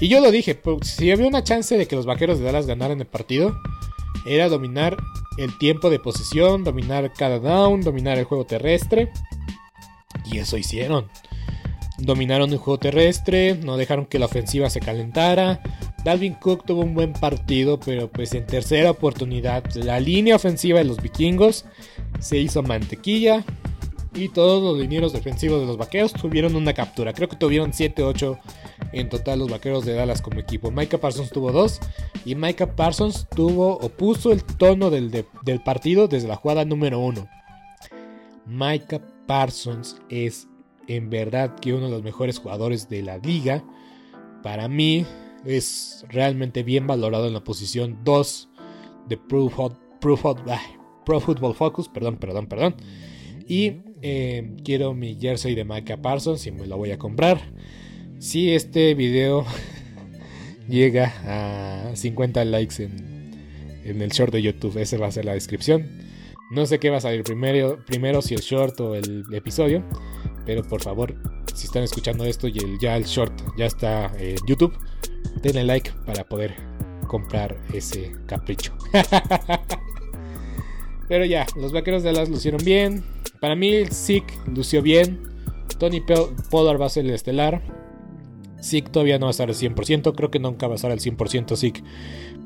Y 0.00 0.08
yo 0.08 0.20
lo 0.20 0.30
dije, 0.30 0.54
pues, 0.54 0.88
si 0.88 1.10
había 1.10 1.26
una 1.26 1.44
chance 1.44 1.76
de 1.76 1.86
que 1.86 1.96
los 1.96 2.06
vaqueros 2.06 2.38
de 2.38 2.44
Dallas 2.44 2.66
ganaran 2.66 3.00
el 3.00 3.06
partido, 3.06 3.56
era 4.26 4.48
dominar 4.48 4.96
el 5.38 5.56
tiempo 5.58 5.90
de 5.90 5.98
posesión, 5.98 6.64
dominar 6.64 7.12
cada 7.12 7.38
down, 7.38 7.80
dominar 7.80 8.18
el 8.18 8.24
juego 8.24 8.44
terrestre. 8.44 9.10
Y 10.24 10.38
eso 10.38 10.56
hicieron. 10.56 11.08
Dominaron 11.98 12.50
el 12.52 12.58
juego 12.58 12.78
terrestre, 12.78 13.56
no 13.56 13.76
dejaron 13.76 14.06
que 14.06 14.18
la 14.18 14.26
ofensiva 14.26 14.70
se 14.70 14.80
calentara, 14.80 15.60
Dalvin 16.08 16.32
Cook 16.32 16.64
tuvo 16.64 16.80
un 16.80 16.94
buen 16.94 17.12
partido, 17.12 17.78
pero 17.78 18.08
pues 18.08 18.32
en 18.32 18.46
tercera 18.46 18.90
oportunidad 18.90 19.62
la 19.74 20.00
línea 20.00 20.36
ofensiva 20.36 20.78
de 20.78 20.86
los 20.86 21.02
vikingos 21.02 21.66
se 22.18 22.38
hizo 22.38 22.62
mantequilla 22.62 23.44
y 24.14 24.30
todos 24.30 24.62
los 24.62 24.78
linieros 24.78 25.12
defensivos 25.12 25.60
de 25.60 25.66
los 25.66 25.76
vaqueros 25.76 26.14
tuvieron 26.14 26.56
una 26.56 26.72
captura. 26.72 27.12
Creo 27.12 27.28
que 27.28 27.36
tuvieron 27.36 27.72
7-8 27.72 28.38
en 28.92 29.10
total 29.10 29.40
los 29.40 29.50
vaqueros 29.50 29.84
de 29.84 29.92
Dallas 29.92 30.22
como 30.22 30.40
equipo. 30.40 30.70
Micah 30.70 30.96
Parsons 30.96 31.28
tuvo 31.28 31.52
2 31.52 31.78
y 32.24 32.34
Micah 32.36 32.74
Parsons 32.74 33.26
tuvo 33.28 33.76
o 33.76 33.90
puso 33.90 34.32
el 34.32 34.42
tono 34.44 34.88
del, 34.88 35.10
del 35.10 35.62
partido 35.62 36.08
desde 36.08 36.26
la 36.26 36.36
jugada 36.36 36.64
número 36.64 37.00
1. 37.00 37.28
Micah 38.46 39.02
Parsons 39.26 40.00
es 40.08 40.48
en 40.86 41.10
verdad 41.10 41.56
que 41.56 41.74
uno 41.74 41.84
de 41.84 41.90
los 41.90 42.02
mejores 42.02 42.38
jugadores 42.38 42.88
de 42.88 43.02
la 43.02 43.18
liga. 43.18 43.62
Para 44.42 44.68
mí, 44.68 45.04
es 45.44 46.04
realmente 46.08 46.62
bien 46.62 46.86
valorado 46.86 47.26
en 47.26 47.34
la 47.34 47.44
posición 47.44 47.98
2 48.04 48.48
de 49.08 49.16
Pro, 49.16 49.48
Football 49.48 51.54
Focus. 51.54 51.88
Perdón, 51.88 52.16
perdón, 52.16 52.46
perdón. 52.46 52.76
Y 53.46 53.80
eh, 54.02 54.56
quiero 54.64 54.94
mi 54.94 55.16
jersey 55.18 55.54
de 55.54 55.64
Micah 55.64 56.02
Parsons 56.02 56.46
y 56.46 56.52
me 56.52 56.66
lo 56.66 56.76
voy 56.76 56.90
a 56.90 56.98
comprar. 56.98 57.40
Si 58.18 58.52
este 58.52 58.94
video 58.94 59.46
llega 60.68 61.14
a 61.24 61.96
50 61.96 62.44
likes 62.44 62.82
en, 62.82 63.80
en 63.84 64.02
el 64.02 64.10
short 64.10 64.32
de 64.32 64.42
YouTube, 64.42 64.76
esa 64.78 64.98
va 64.98 65.06
a 65.06 65.12
ser 65.12 65.24
la 65.24 65.34
descripción. 65.34 65.86
No 66.50 66.66
sé 66.66 66.78
qué 66.78 66.90
va 66.90 66.96
a 66.96 67.00
salir 67.00 67.24
primero, 67.24 67.78
primero 67.86 68.22
si 68.22 68.34
el 68.34 68.40
short 68.40 68.80
o 68.80 68.94
el 68.94 69.24
episodio. 69.32 69.84
Pero 70.46 70.62
por 70.62 70.82
favor, 70.82 71.14
si 71.54 71.66
están 71.66 71.82
escuchando 71.82 72.24
esto 72.24 72.48
y 72.48 72.58
el, 72.58 72.78
ya 72.78 72.96
el 72.96 73.04
short 73.04 73.32
ya 73.58 73.66
está 73.66 74.10
en 74.18 74.36
YouTube, 74.46 74.72
denle 75.40 75.64
like 75.64 75.92
para 76.04 76.24
poder 76.24 76.54
comprar 77.06 77.56
ese 77.72 78.12
capricho. 78.26 78.72
Pero 81.08 81.24
ya, 81.24 81.46
los 81.56 81.72
vaqueros 81.72 82.02
de 82.02 82.12
Dallas 82.12 82.28
lucieron 82.28 82.62
bien. 82.64 83.02
Para 83.40 83.56
mí, 83.56 83.72
el 83.72 83.88
lució 84.54 84.82
bien. 84.82 85.20
Tony 85.78 86.00
Pollard 86.50 86.80
va 86.80 86.86
a 86.86 86.90
ser 86.90 87.06
el 87.06 87.12
estelar. 87.12 87.62
Zeke 88.62 88.90
todavía 88.90 89.18
no 89.18 89.26
va 89.26 89.30
a 89.30 89.32
estar 89.32 89.48
al 89.48 89.54
100%. 89.54 90.14
Creo 90.14 90.30
que 90.30 90.38
nunca 90.38 90.66
va 90.66 90.74
a 90.74 90.76
estar 90.76 90.90
al 90.90 90.98
100% 90.98 91.56
Zeke 91.56 91.82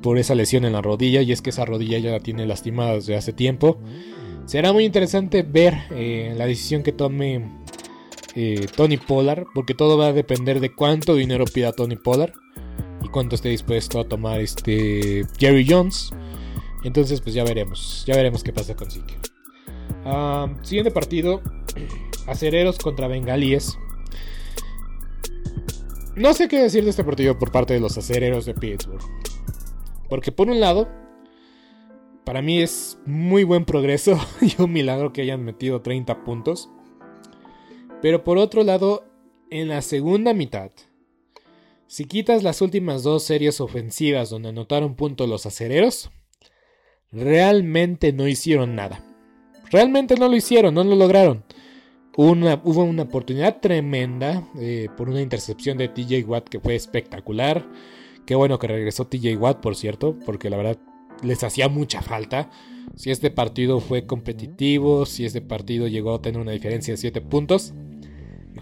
por 0.02 0.18
esa 0.18 0.34
lesión 0.34 0.64
en 0.64 0.74
la 0.74 0.82
rodilla. 0.82 1.22
Y 1.22 1.32
es 1.32 1.42
que 1.42 1.50
esa 1.50 1.64
rodilla 1.64 1.98
ya 1.98 2.12
la 2.12 2.20
tiene 2.20 2.46
lastimada 2.46 2.94
desde 2.94 3.16
hace 3.16 3.32
tiempo. 3.32 3.78
Será 4.46 4.72
muy 4.72 4.84
interesante 4.84 5.42
ver 5.42 5.74
eh, 5.90 6.34
la 6.36 6.46
decisión 6.46 6.82
que 6.82 6.92
tome 6.92 7.50
eh, 8.36 8.66
Tony 8.76 8.98
Pollard. 8.98 9.46
Porque 9.54 9.74
todo 9.74 9.98
va 9.98 10.08
a 10.08 10.12
depender 10.12 10.60
de 10.60 10.72
cuánto 10.72 11.16
dinero 11.16 11.46
pida 11.46 11.72
Tony 11.72 11.96
Pollard 11.96 12.32
cuánto 13.12 13.36
esté 13.36 13.50
dispuesto 13.50 14.00
a 14.00 14.08
tomar 14.08 14.40
este 14.40 15.24
Jerry 15.38 15.64
Jones. 15.68 16.10
Entonces, 16.82 17.20
pues 17.20 17.34
ya 17.34 17.44
veremos, 17.44 18.02
ya 18.06 18.16
veremos 18.16 18.42
qué 18.42 18.52
pasa 18.52 18.74
con 18.74 18.90
Zeke. 18.90 19.16
siguiente 20.62 20.90
partido, 20.90 21.40
Acereros 22.26 22.78
contra 22.78 23.06
Bengalíes. 23.06 23.78
No 26.14 26.34
sé 26.34 26.48
qué 26.48 26.60
decir 26.62 26.84
de 26.84 26.90
este 26.90 27.04
partido 27.04 27.38
por 27.38 27.50
parte 27.50 27.74
de 27.74 27.80
los 27.80 27.96
acereros 27.96 28.44
de 28.44 28.54
Pittsburgh. 28.54 29.02
Porque 30.08 30.30
por 30.30 30.50
un 30.50 30.60
lado, 30.60 30.88
para 32.24 32.42
mí 32.42 32.60
es 32.60 32.98
muy 33.06 33.44
buen 33.44 33.64
progreso 33.64 34.18
y 34.40 34.60
un 34.60 34.72
milagro 34.72 35.12
que 35.12 35.22
hayan 35.22 35.44
metido 35.44 35.80
30 35.80 36.24
puntos. 36.24 36.68
Pero 38.02 38.24
por 38.24 38.38
otro 38.38 38.62
lado, 38.62 39.04
en 39.50 39.68
la 39.68 39.80
segunda 39.80 40.34
mitad, 40.34 40.70
si 41.92 42.06
quitas 42.06 42.42
las 42.42 42.62
últimas 42.62 43.02
dos 43.02 43.22
series 43.22 43.60
ofensivas 43.60 44.30
donde 44.30 44.48
anotaron 44.48 44.94
puntos 44.94 45.28
los 45.28 45.44
acereros, 45.44 46.10
realmente 47.10 48.14
no 48.14 48.26
hicieron 48.26 48.74
nada. 48.74 49.04
Realmente 49.70 50.14
no 50.16 50.26
lo 50.30 50.34
hicieron, 50.34 50.72
no 50.72 50.84
lo 50.84 50.96
lograron. 50.96 51.44
hubo 52.16 52.82
una 52.82 53.02
oportunidad 53.02 53.60
tremenda 53.60 54.48
eh, 54.58 54.88
por 54.96 55.10
una 55.10 55.20
intercepción 55.20 55.76
de 55.76 55.88
TJ 55.88 56.24
Watt 56.26 56.48
que 56.48 56.60
fue 56.60 56.76
espectacular. 56.76 57.68
Qué 58.24 58.36
bueno 58.36 58.58
que 58.58 58.68
regresó 58.68 59.06
TJ 59.06 59.36
Watt, 59.36 59.60
por 59.60 59.76
cierto, 59.76 60.18
porque 60.24 60.48
la 60.48 60.56
verdad 60.56 60.78
les 61.22 61.44
hacía 61.44 61.68
mucha 61.68 62.00
falta. 62.00 62.48
Si 62.96 63.10
este 63.10 63.30
partido 63.30 63.80
fue 63.80 64.06
competitivo, 64.06 65.04
si 65.04 65.26
este 65.26 65.42
partido 65.42 65.88
llegó 65.88 66.14
a 66.14 66.22
tener 66.22 66.40
una 66.40 66.52
diferencia 66.52 66.94
de 66.94 66.96
7 66.96 67.20
puntos, 67.20 67.74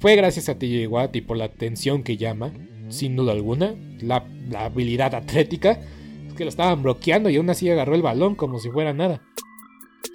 fue 0.00 0.16
gracias 0.16 0.48
a 0.48 0.58
TJ 0.58 0.88
Watt 0.88 1.14
y 1.14 1.20
por 1.20 1.36
la 1.36 1.44
atención 1.44 2.02
que 2.02 2.16
llama 2.16 2.52
sin 2.90 3.16
duda 3.16 3.32
alguna. 3.32 3.74
La, 4.00 4.24
habilidad 4.58 5.14
atlética 5.14 5.80
es 6.28 6.34
que 6.34 6.44
lo 6.44 6.50
estaban 6.50 6.82
bloqueando 6.82 7.30
y 7.30 7.36
aún 7.36 7.50
así 7.50 7.70
agarró 7.70 7.94
el 7.94 8.02
balón 8.02 8.34
como 8.34 8.58
si 8.58 8.70
fuera 8.70 8.92
nada. 8.92 9.22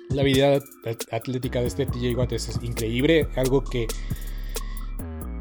La 0.09 0.21
habilidad 0.21 0.61
atlética 1.11 1.61
de 1.61 1.67
este 1.67 1.85
TJ 1.85 2.15
Watt 2.15 2.33
es 2.33 2.59
increíble, 2.61 3.27
algo 3.35 3.63
que, 3.63 3.87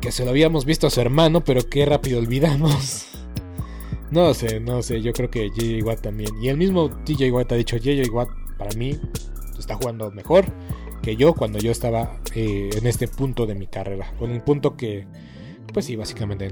que 0.01 0.11
se 0.11 0.24
lo 0.24 0.30
habíamos 0.30 0.64
visto 0.64 0.87
a 0.87 0.91
su 0.91 1.01
hermano, 1.01 1.45
pero 1.45 1.68
que 1.68 1.85
rápido 1.85 2.18
olvidamos. 2.18 3.09
No 4.11 4.32
sé, 4.32 4.61
no 4.61 4.80
sé, 4.82 5.03
yo 5.03 5.12
creo 5.12 5.28
que 5.28 5.51
JJ 5.51 5.82
Watt 5.82 6.03
también. 6.03 6.30
Y 6.41 6.49
el 6.49 6.57
mismo 6.57 6.89
TJ 6.89 7.32
Watt 7.32 7.51
ha 7.51 7.57
dicho, 7.57 7.76
JJ 7.76 8.09
Watt 8.11 8.28
para 8.57 8.70
mí 8.76 8.97
está 9.59 9.74
jugando 9.74 10.11
mejor 10.11 10.45
que 11.03 11.16
yo 11.16 11.35
cuando 11.35 11.59
yo 11.59 11.70
estaba 11.70 12.18
eh, 12.35 12.70
en 12.74 12.87
este 12.87 13.09
punto 13.09 13.47
de 13.47 13.55
mi 13.55 13.66
carrera. 13.66 14.12
Con 14.18 14.30
el 14.30 14.41
punto 14.43 14.76
que, 14.76 15.07
pues 15.72 15.85
sí, 15.87 15.97
básicamente 15.97 16.51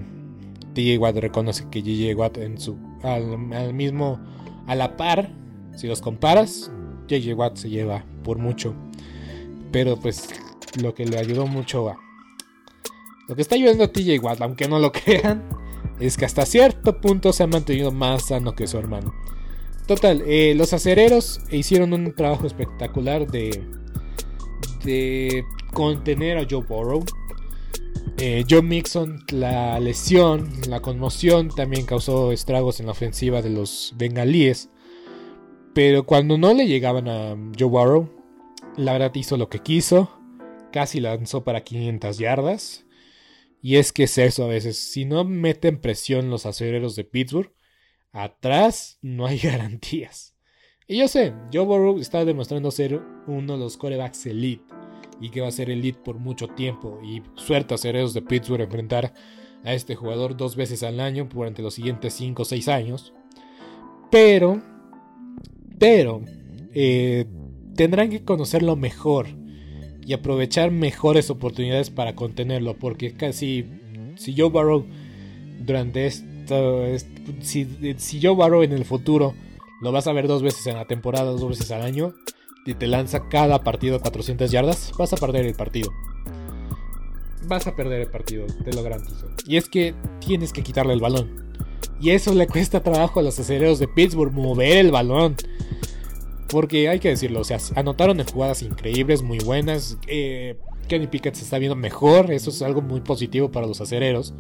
TJ 0.75 0.99
Watt 0.99 1.17
reconoce 1.17 1.69
que 1.71 1.83
JJ 1.83 2.15
Watt 2.15 2.39
en 2.39 2.59
su, 2.59 2.77
al, 3.03 3.39
mismo, 3.75 4.21
a 4.67 4.75
la 4.75 4.97
par, 4.97 5.31
si 5.77 5.87
los 5.87 6.01
comparas, 6.01 6.71
JJ 7.09 7.35
Watt 7.35 7.57
se 7.57 7.71
lleva 7.71 8.05
por 8.25 8.39
mucho. 8.39 8.75
Pero 9.71 9.99
pues 9.99 10.29
lo 10.81 10.95
que 10.95 11.07
le 11.07 11.19
ayudó 11.19 11.47
mucho 11.47 11.89
a... 11.89 11.99
Lo 13.29 13.37
que 13.37 13.43
está 13.43 13.55
ayudando 13.55 13.85
a 13.85 13.93
TJ 13.93 14.19
Watt, 14.21 14.41
aunque 14.41 14.69
no 14.69 14.79
lo 14.79 14.93
crean, 14.93 15.43
es 16.01 16.17
que 16.17 16.25
hasta 16.25 16.47
cierto 16.47 17.01
punto 17.01 17.33
se 17.33 17.43
ha 17.43 17.47
mantenido 17.47 17.93
más 17.93 18.27
sano 18.27 18.55
que 18.55 18.67
su 18.67 18.79
hermano. 18.79 19.15
Total, 19.87 20.23
eh, 20.27 20.55
los 20.55 20.73
acereros 20.73 21.41
hicieron 21.51 21.93
un 21.93 22.15
trabajo 22.15 22.47
espectacular 22.47 23.27
de, 23.27 23.63
de 24.85 25.45
contener 25.73 26.39
a 26.39 26.47
Joe 26.49 26.63
Burrow. 26.63 27.05
Eh, 28.19 28.45
Joe 28.49 28.63
Mixon, 28.63 29.25
la 29.31 29.81
lesión, 29.81 30.49
la 30.69 30.81
conmoción 30.81 31.49
también 31.49 31.87
causó 31.87 32.33
estragos 32.33 32.79
en 32.79 32.87
la 32.87 32.93
ofensiva 32.93 33.43
de 33.43 33.51
los 33.51 33.95
bengalíes. 33.97 34.71
Pero 35.75 36.05
cuando 36.05 36.39
no 36.39 36.53
le 36.55 36.67
llegaban 36.67 37.09
a 37.09 37.37
Joe 37.59 37.69
Burrow, 37.69 38.09
la 38.77 38.93
verdad 38.93 39.15
hizo 39.15 39.37
lo 39.37 39.49
que 39.49 39.61
quiso. 39.61 40.11
Casi 40.71 41.01
lanzó 41.01 41.45
para 41.45 41.65
500 41.65 42.19
yardas. 42.19 42.87
Y 43.61 43.77
es 43.77 43.93
que 43.93 44.05
es 44.05 44.19
eso 44.19 44.45
a 44.45 44.49
veces. 44.49 44.79
Si 44.79 45.05
no 45.05 45.25
meten 45.25 45.81
presión 45.81 46.31
los 46.31 46.47
acereros 46.47 46.97
de 46.97 47.05
Pittsburgh, 47.05 47.53
atrás 48.13 48.99
no 49.03 49.27
hay 49.27 49.39
garantías. 49.43 50.37
Y 50.87 50.99
yo 50.99 51.09
sé, 51.09 51.33
Joe 51.53 51.65
Burrow 51.65 51.99
está 51.99 52.25
demostrando 52.25 52.71
ser 52.71 53.01
uno 53.27 53.55
de 53.55 53.59
los 53.59 53.77
corebacks 53.77 54.27
elite. 54.27 54.65
Y 55.21 55.31
que 55.31 55.41
va 55.41 55.49
a 55.49 55.53
ser 55.53 55.71
elite 55.71 55.99
por 56.03 56.19
mucho 56.19 56.49
tiempo. 56.49 57.01
Y 57.05 57.23
suerte 57.35 57.75
acereros 57.75 58.15
de 58.15 58.23
Pittsburgh 58.23 58.63
enfrentar 58.63 59.13
a 59.65 59.75
este 59.75 59.95
jugador 59.95 60.37
dos 60.37 60.57
veces 60.57 60.83
al 60.83 61.01
año 61.01 61.29
durante 61.33 61.63
los 61.63 61.75
siguientes 61.75 62.15
5 62.15 62.43
o 62.43 62.45
6 62.45 62.69
años. 62.69 63.13
Pero, 64.11 64.61
pero, 65.79 66.23
eh, 66.75 67.27
tendrán 67.77 68.11
que 68.11 68.25
conocerlo 68.25 68.77
mejor 68.77 69.27
y 70.05 70.13
aprovechar 70.13 70.71
mejores 70.71 71.31
oportunidades 71.31 71.91
para 71.91 72.15
contenerlo. 72.15 72.77
Porque 72.77 73.15
casi, 73.15 73.65
si 74.17 74.35
Joe 74.37 74.51
Burrow 74.51 74.85
durante 75.61 76.07
esto, 76.07 76.85
si, 77.41 77.67
si 77.97 78.21
Joe 78.21 78.35
Burrow 78.35 78.63
en 78.63 78.73
el 78.73 78.85
futuro 78.85 79.35
lo 79.81 79.93
vas 79.93 80.07
a 80.07 80.13
ver 80.13 80.29
dos 80.29 80.43
veces 80.43 80.67
en 80.67 80.77
la 80.77 80.87
temporada, 80.87 81.31
dos 81.33 81.49
veces 81.49 81.71
al 81.71 81.83
año, 81.83 82.15
y 82.65 82.75
te 82.75 82.87
lanza 82.87 83.29
cada 83.29 83.63
partido 83.63 84.01
400 84.01 84.51
yardas, 84.51 84.93
vas 84.99 85.13
a 85.13 85.17
perder 85.17 85.47
el 85.47 85.55
partido. 85.55 85.91
Vas 87.47 87.67
a 87.67 87.75
perder 87.75 88.03
el 88.03 88.11
partido, 88.11 88.47
te 88.65 88.73
lo 88.73 88.83
garantizo. 88.83 89.27
Y 89.47 89.57
es 89.57 89.69
que 89.69 89.95
tienes 90.25 90.53
que 90.53 90.63
quitarle 90.63 90.93
el 90.93 91.01
balón. 91.01 91.53
Y 92.01 92.11
eso 92.11 92.35
le 92.35 92.47
cuesta 92.47 92.83
trabajo 92.83 93.21
a 93.21 93.23
los 93.23 93.39
aceleros 93.39 93.79
de 93.79 93.89
Pittsburgh, 93.89 94.33
mover 94.33 94.79
el 94.79 94.91
balón. 94.91 95.37
Porque 96.49 96.89
hay 96.89 97.01
que 97.01 97.09
decirlo, 97.09 97.41
o 97.41 97.45
sea, 97.45 97.59
anotaron 97.75 98.21
en 98.21 98.27
jugadas 98.27 98.63
increíbles, 98.63 99.23
muy 99.23 99.39
buenas. 99.39 99.99
Eh, 100.07 100.57
Kenny 100.89 101.07
Pickett 101.07 101.35
se 101.35 101.45
está 101.45 101.59
viendo 101.59 101.77
mejor, 101.77 102.31
eso 102.31 102.51
es 102.51 102.61
algo 102.63 102.83
muy 102.83 103.01
positivo 103.01 103.51
para 103.51 103.67
los 103.67 103.81
acereros. 103.81 104.35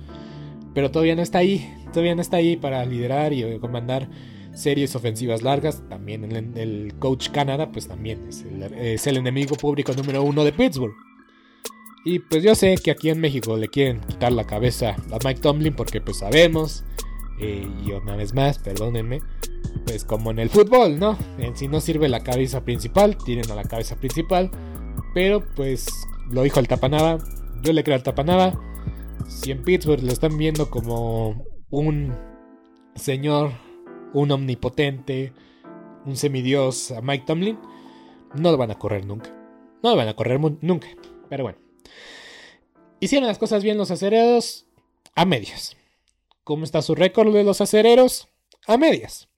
Pero 0.74 0.90
todavía 0.90 1.16
no 1.16 1.22
está 1.22 1.38
ahí, 1.38 1.72
todavía 1.92 2.14
no 2.14 2.22
está 2.22 2.36
ahí 2.38 2.56
para 2.56 2.84
liderar 2.84 3.32
y 3.32 3.58
comandar 3.58 4.08
series 4.54 4.94
ofensivas 4.94 5.42
largas. 5.42 5.82
También 5.88 6.24
el, 6.24 6.56
el 6.56 6.94
coach 6.98 7.30
Canadá, 7.30 7.70
pues 7.70 7.88
también 7.88 8.26
es 8.28 9.06
el, 9.06 9.16
enemigo 9.16 9.56
público 9.56 9.92
número 9.92 10.22
uno 10.22 10.44
de 10.44 10.52
Pittsburgh. 10.52 10.94
Y 12.04 12.18
pues 12.18 12.42
yo 12.42 12.54
sé 12.54 12.76
que 12.82 12.90
aquí 12.90 13.10
en 13.10 13.20
México 13.20 13.56
le 13.56 13.68
quieren 13.68 14.00
quitar 14.00 14.32
la 14.32 14.44
cabeza 14.44 14.96
a 15.12 15.18
Mike 15.24 15.40
Tomlin 15.40 15.74
porque 15.74 16.00
pues 16.00 16.18
sabemos, 16.18 16.84
eh, 17.40 17.68
y 17.84 17.92
una 17.92 18.16
vez 18.16 18.34
más, 18.34 18.58
perdónenme, 18.58 19.20
pues 19.86 20.04
como 20.04 20.32
en 20.32 20.40
el 20.40 20.50
fútbol, 20.50 20.98
¿no? 20.98 21.16
Si 21.54 21.68
no 21.68 21.80
sirve 21.80 22.08
la 22.08 22.24
cabeza 22.24 22.64
principal, 22.64 23.16
tienen 23.24 23.50
a 23.50 23.54
la 23.54 23.64
cabeza 23.64 23.96
principal. 23.96 24.50
Pero 25.14 25.44
pues 25.54 25.88
lo 26.30 26.42
dijo 26.42 26.58
el 26.58 26.68
Tapanaba, 26.68 27.18
yo 27.62 27.72
le 27.72 27.84
creo 27.84 27.96
al 27.96 28.02
Tapanaba. 28.02 28.60
Si 29.28 29.52
en 29.52 29.62
Pittsburgh 29.62 30.02
lo 30.02 30.12
están 30.12 30.36
viendo 30.36 30.70
como 30.70 31.44
un 31.70 32.12
señor, 32.96 33.52
un 34.14 34.30
omnipotente, 34.30 35.32
un 36.04 36.16
semidios 36.16 36.90
a 36.90 37.00
Mike 37.00 37.24
Tomlin, 37.26 37.58
no 38.34 38.50
lo 38.50 38.56
van 38.56 38.70
a 38.70 38.78
correr 38.78 39.06
nunca. 39.06 39.30
No 39.82 39.90
lo 39.90 39.96
van 39.96 40.08
a 40.08 40.16
correr 40.16 40.40
nunca. 40.40 40.88
Pero 41.28 41.44
bueno. 41.44 41.58
Hicieron 43.00 43.26
las 43.26 43.38
cosas 43.38 43.64
bien 43.64 43.78
los 43.78 43.90
acereros 43.90 44.66
a 45.14 45.24
medias. 45.24 45.76
¿Cómo 46.44 46.64
está 46.64 46.82
su 46.82 46.94
récord 46.94 47.34
de 47.34 47.44
los 47.44 47.60
acereros? 47.60 48.28
A 48.66 48.76
medias. 48.76 49.28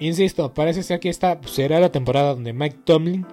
Insisto, 0.00 0.52
parece 0.54 0.82
ser 0.82 0.98
que 0.98 1.08
esta 1.08 1.40
será 1.46 1.78
la 1.78 1.92
temporada 1.92 2.34
donde 2.34 2.52
Mike 2.52 2.80
Tomlin 2.84 3.26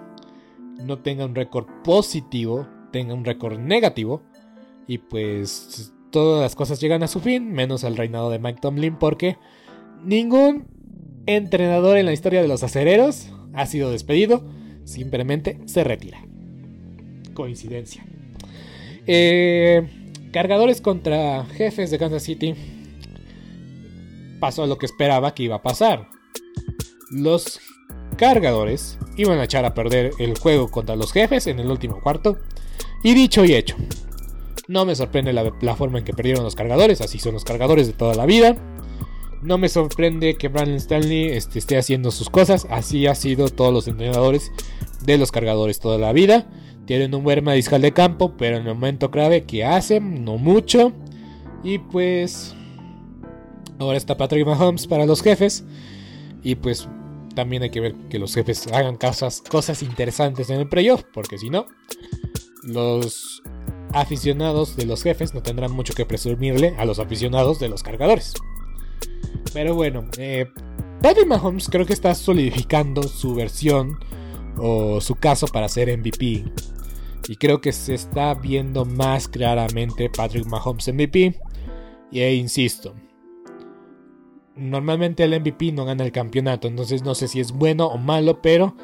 no 0.84 1.00
tenga 1.00 1.26
un 1.26 1.36
récord 1.36 1.66
positivo, 1.84 2.68
tenga 2.92 3.14
un 3.14 3.26
récord 3.26 3.58
negativo. 3.58 4.22
Y 4.88 5.00
pues 5.00 5.92
todas 6.12 6.42
las 6.42 6.56
cosas 6.56 6.80
llegan 6.80 7.02
a 7.04 7.08
su 7.08 7.20
fin, 7.20 7.52
menos 7.52 7.84
al 7.84 7.98
reinado 7.98 8.30
de 8.30 8.40
Mike 8.40 8.60
Tomlin, 8.62 8.98
porque 8.98 9.38
ningún 10.04 10.68
entrenador 11.26 11.98
en 11.98 12.06
la 12.06 12.14
historia 12.14 12.42
de 12.42 12.48
los 12.48 12.64
acereros 12.64 13.30
ha 13.54 13.66
sido 13.66 13.92
despedido, 13.92 14.44
simplemente 14.86 15.60
se 15.66 15.84
retira. 15.84 16.26
Coincidencia. 17.34 18.06
Eh, 19.08 19.88
cargadores 20.32 20.82
contra 20.82 21.46
jefes 21.46 21.92
de 21.92 21.98
Kansas 21.98 22.24
City. 22.24 22.56
Pasó 24.40 24.66
lo 24.66 24.78
que 24.78 24.86
esperaba 24.86 25.34
que 25.34 25.44
iba 25.44 25.58
a 25.58 25.62
pasar 25.62 26.08
los 27.12 27.60
cargadores 28.18 28.98
iban 29.18 29.40
a 29.40 29.44
echar 29.44 29.66
a 29.66 29.74
perder 29.74 30.14
el 30.18 30.38
juego 30.38 30.72
contra 30.72 30.96
los 30.96 31.12
jefes 31.12 31.48
en 31.48 31.60
el 31.60 31.70
último 31.70 32.02
cuarto. 32.02 32.38
Y 33.04 33.14
dicho 33.14 33.44
y 33.46 33.54
hecho. 33.54 33.76
No 34.68 34.86
me 34.86 34.96
sorprende 34.96 35.34
la, 35.34 35.76
forma 35.76 36.00
en 36.00 36.06
que 36.06 36.14
perdieron 36.14 36.44
los 36.44 36.56
cargadores, 36.56 37.02
así 37.02 37.20
son 37.20 37.34
los 37.34 37.44
cargadores 37.44 37.88
de 37.88 37.94
toda 37.94 38.14
la 38.14 38.26
vida. 38.26 38.56
No 39.42 39.58
me 39.58 39.70
sorprende 39.70 40.36
que 40.36 40.50
Brandon 40.50 40.76
Stanley 40.76 41.30
este, 41.30 41.60
esté 41.60 41.78
haciendo 41.78 42.12
sus 42.12 42.30
cosas, 42.30 42.68
así 42.70 43.08
ha 43.08 43.16
sido 43.16 43.50
todos 43.50 43.74
los 43.74 43.88
entrenadores 43.88 44.52
de 45.04 45.18
los 45.18 45.32
cargadores 45.32 45.80
toda 45.80 45.98
la 45.98 46.14
vida. 46.14 46.48
Tienen 46.86 47.16
un 47.16 47.24
buen 47.24 47.44
mariscal 47.44 47.82
de 47.82 47.92
campo, 47.92 48.36
pero 48.38 48.58
en 48.58 48.68
el 48.68 48.74
momento 48.76 49.10
clave 49.10 49.44
que 49.44 49.66
hacen, 49.66 50.24
no 50.24 50.38
mucho. 50.38 50.94
Y 51.64 51.80
pues 51.80 52.56
ahora 53.80 53.98
está 53.98 54.18
Patrick 54.18 54.46
Mahomes 54.46 54.88
para 54.88 55.06
los 55.06 55.22
jefes. 55.22 55.64
Y 56.44 56.56
pues 56.56 56.88
también 57.36 57.64
hay 57.64 57.70
que 57.70 57.80
ver 57.80 57.96
que 58.10 58.20
los 58.20 58.34
jefes 58.34 58.68
hagan 58.68 58.98
cosas, 58.98 59.42
cosas 59.42 59.82
interesantes 59.84 60.50
en 60.50 60.60
el 60.60 60.70
playoff, 60.70 61.04
porque 61.14 61.38
si 61.38 61.50
no, 61.50 61.66
los 62.64 63.42
aficionados 63.94 64.76
de 64.76 64.86
los 64.86 65.04
jefes 65.04 65.34
no 65.34 65.42
tendrán 65.42 65.72
mucho 65.72 65.94
que 65.94 66.06
presumirle 66.06 66.76
a 66.78 66.86
los 66.86 67.00
aficionados 67.00 67.60
de 67.60 67.70
los 67.70 67.84
cargadores. 67.84 68.34
Pero 69.54 69.76
bueno, 69.76 70.06
eh, 70.18 70.48
Patrick 71.02 71.28
Mahomes 71.28 71.68
creo 71.70 71.86
que 71.86 71.94
está 71.94 72.16
solidificando 72.16 73.04
su 73.04 73.36
versión 73.36 73.98
o 74.58 75.02
su 75.02 75.16
caso 75.16 75.48
para 75.48 75.68
ser 75.68 75.98
MVP. 75.98 76.46
Y 77.28 77.36
creo 77.36 77.62
que 77.62 77.72
se 77.72 77.94
está 77.94 78.34
viendo 78.34 78.86
más 78.86 79.28
claramente 79.28 80.10
Patrick 80.10 80.46
Mahomes 80.46 80.88
MVP. 80.88 81.40
Y 82.12 82.20
e 82.20 82.36
insisto, 82.36 82.94
normalmente 84.56 85.24
el 85.24 85.40
MVP 85.40 85.72
no 85.72 85.86
gana 85.86 86.04
el 86.04 86.12
campeonato, 86.12 86.68
entonces 86.68 87.04
no 87.04 87.16
sé 87.16 87.28
si 87.28 87.40
es 87.40 87.52
bueno 87.52 87.88
o 87.88 87.98
malo, 87.98 88.42
pero 88.42 88.76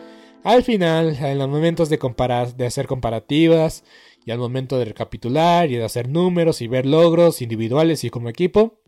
al 0.44 0.64
final, 0.64 1.18
en 1.20 1.38
los 1.38 1.50
momentos 1.50 1.90
de 1.90 2.00
comparar, 2.00 2.56
de 2.56 2.68
hacer 2.68 2.88
comparativas 2.88 3.84
y 4.26 4.32
al 4.32 4.40
momento 4.40 4.78
de 4.80 4.86
recapitular 4.86 5.70
y 5.70 5.76
de 5.76 5.84
hacer 5.84 6.08
números 6.08 6.62
y 6.62 6.68
ver 6.68 6.86
logros 6.86 7.42
individuales 7.42 8.04
y 8.06 8.10
como 8.10 8.30
equipo, 8.30 8.80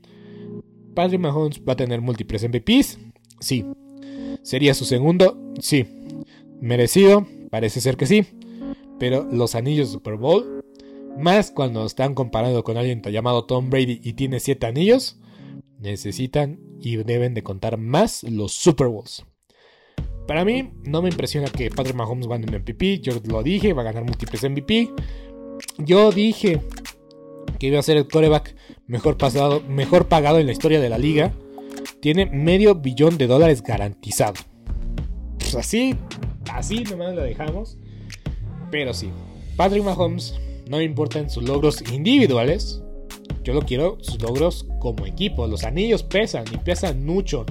Patrick 0.93 1.21
Mahomes 1.21 1.61
va 1.67 1.73
a 1.73 1.77
tener 1.77 2.01
múltiples 2.01 2.47
MVPs, 2.47 2.99
sí. 3.39 3.65
¿Sería 4.41 4.73
su 4.73 4.85
segundo? 4.85 5.37
Sí. 5.59 5.85
¿Merecido? 6.61 7.27
Parece 7.49 7.81
ser 7.81 7.97
que 7.97 8.05
sí. 8.05 8.25
Pero 8.99 9.27
los 9.31 9.55
anillos 9.55 9.89
de 9.89 9.93
Super 9.93 10.15
Bowl, 10.15 10.63
más 11.17 11.51
cuando 11.51 11.85
están 11.85 12.15
comparando 12.15 12.63
con 12.63 12.77
alguien 12.77 13.01
llamado 13.01 13.45
Tom 13.45 13.69
Brady 13.69 14.01
y 14.03 14.13
tiene 14.13 14.39
7 14.39 14.67
anillos, 14.67 15.19
necesitan 15.79 16.59
y 16.81 16.97
deben 16.97 17.33
de 17.33 17.43
contar 17.43 17.77
más 17.77 18.23
los 18.23 18.53
Super 18.53 18.87
Bowls. 18.87 19.25
Para 20.27 20.45
mí, 20.45 20.71
no 20.83 21.01
me 21.01 21.09
impresiona 21.09 21.47
que 21.47 21.71
Patrick 21.71 21.95
Mahomes 21.95 22.27
gane 22.27 22.45
un 22.45 22.61
MVP. 22.61 22.99
Yo 22.99 23.13
lo 23.25 23.41
dije, 23.41 23.73
va 23.73 23.81
a 23.81 23.85
ganar 23.85 24.03
múltiples 24.03 24.43
MVP. 24.43 24.89
Yo 25.79 26.11
dije 26.11 26.61
que 27.57 27.67
iba 27.67 27.79
a 27.79 27.83
ser 27.83 27.97
el 27.97 28.07
coreback 28.07 28.55
mejor, 28.89 29.17
pasado, 29.17 29.61
mejor 29.61 30.09
pagado 30.09 30.39
en 30.39 30.47
la 30.47 30.51
historia 30.51 30.81
de 30.81 30.89
la 30.89 30.97
liga. 30.97 31.31
Tiene 32.01 32.25
medio 32.25 32.75
billón 32.75 33.17
de 33.17 33.27
dólares 33.27 33.63
garantizado. 33.63 34.33
Pues 35.37 35.55
así, 35.55 35.95
así 36.51 36.83
nomás 36.83 37.15
lo 37.15 37.21
dejamos. 37.21 37.77
Pero 38.71 38.93
sí, 38.93 39.09
Patrick 39.55 39.83
Mahomes 39.83 40.35
no 40.67 40.77
me 40.77 40.83
importan 40.83 41.29
sus 41.29 41.43
logros 41.43 41.81
individuales. 41.91 42.83
Yo 43.43 43.53
lo 43.53 43.61
quiero 43.61 43.97
sus 44.01 44.21
logros 44.21 44.67
como 44.79 45.05
equipo. 45.05 45.47
Los 45.47 45.63
anillos 45.63 46.03
pesan 46.03 46.45
y 46.51 46.57
pesan 46.57 47.05
mucho. 47.05 47.45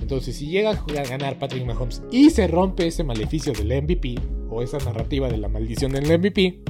Entonces, 0.00 0.36
si 0.36 0.46
llega 0.46 0.70
a 0.70 1.04
ganar 1.04 1.38
Patrick 1.38 1.66
Mahomes 1.66 2.02
y 2.10 2.30
se 2.30 2.46
rompe 2.48 2.86
ese 2.86 3.04
maleficio 3.04 3.52
del 3.52 3.82
MVP 3.82 4.16
o 4.50 4.62
esa 4.62 4.78
narrativa 4.78 5.28
de 5.28 5.36
la 5.36 5.48
maldición 5.48 5.92
del 5.92 6.18
MVP, 6.18 6.60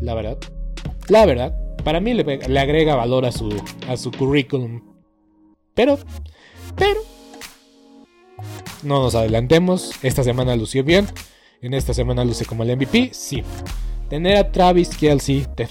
la 0.00 0.14
verdad, 0.14 0.38
la 1.08 1.26
verdad, 1.26 1.54
para 1.82 2.00
mí 2.00 2.14
le, 2.14 2.58
agrega 2.58 2.94
valor 2.94 3.26
a 3.26 3.32
su, 3.32 3.50
a 3.88 3.96
su 3.96 4.10
currículum. 4.10 4.82
Pero, 5.74 5.98
pero, 6.76 7.00
no 8.82 9.02
nos 9.02 9.14
adelantemos. 9.14 9.92
Esta 10.02 10.22
semana 10.22 10.56
lució 10.56 10.84
bien. 10.84 11.06
En 11.62 11.74
esta 11.74 11.92
semana 11.92 12.24
luce 12.24 12.44
como 12.44 12.62
el 12.62 12.76
MVP. 12.76 13.10
Sí. 13.12 13.42
Tener 14.08 14.36
a 14.36 14.50
Travis 14.50 14.88
Kelsey 14.96 15.46
te, 15.54 15.68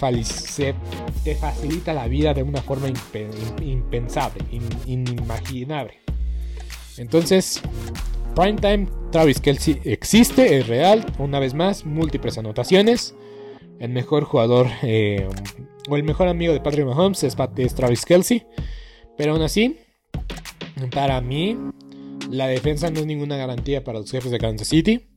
te 1.24 1.36
facilita 1.36 1.94
la 1.94 2.08
vida 2.08 2.34
de 2.34 2.44
una 2.44 2.62
forma 2.62 2.88
impensable, 3.62 4.44
inimaginable. 4.86 6.00
Entonces, 6.98 7.62
Primetime, 8.36 8.88
Travis 9.12 9.42
Kelsey 9.42 9.82
existe, 9.84 10.58
es 10.58 10.68
real. 10.68 11.06
Una 11.18 11.40
vez 11.40 11.54
más, 11.54 11.86
múltiples 11.86 12.38
anotaciones. 12.38 13.16
El 13.80 13.90
mejor 13.90 14.24
jugador 14.24 14.68
eh, 14.84 15.28
o 15.90 15.96
el 15.96 16.04
mejor 16.04 16.28
amigo 16.28 16.54
de 16.54 16.60
Patrick 16.60 16.86
Mahomes 16.86 17.24
es, 17.24 17.36
Travis 17.36 18.06
Kelsey. 18.06 18.46
Pero 19.18 19.34
aún 19.34 19.42
así, 19.42 19.78
para 20.92 21.20
mí, 21.22 21.58
la 22.30 22.48
defensa 22.48 22.90
no 22.90 23.00
es 23.00 23.06
ninguna 23.06 23.38
garantía 23.38 23.84
para 23.84 24.00
los 24.00 24.12
jefes 24.12 24.32
de 24.32 24.38
Kansas 24.38 24.68
City. 24.68 25.08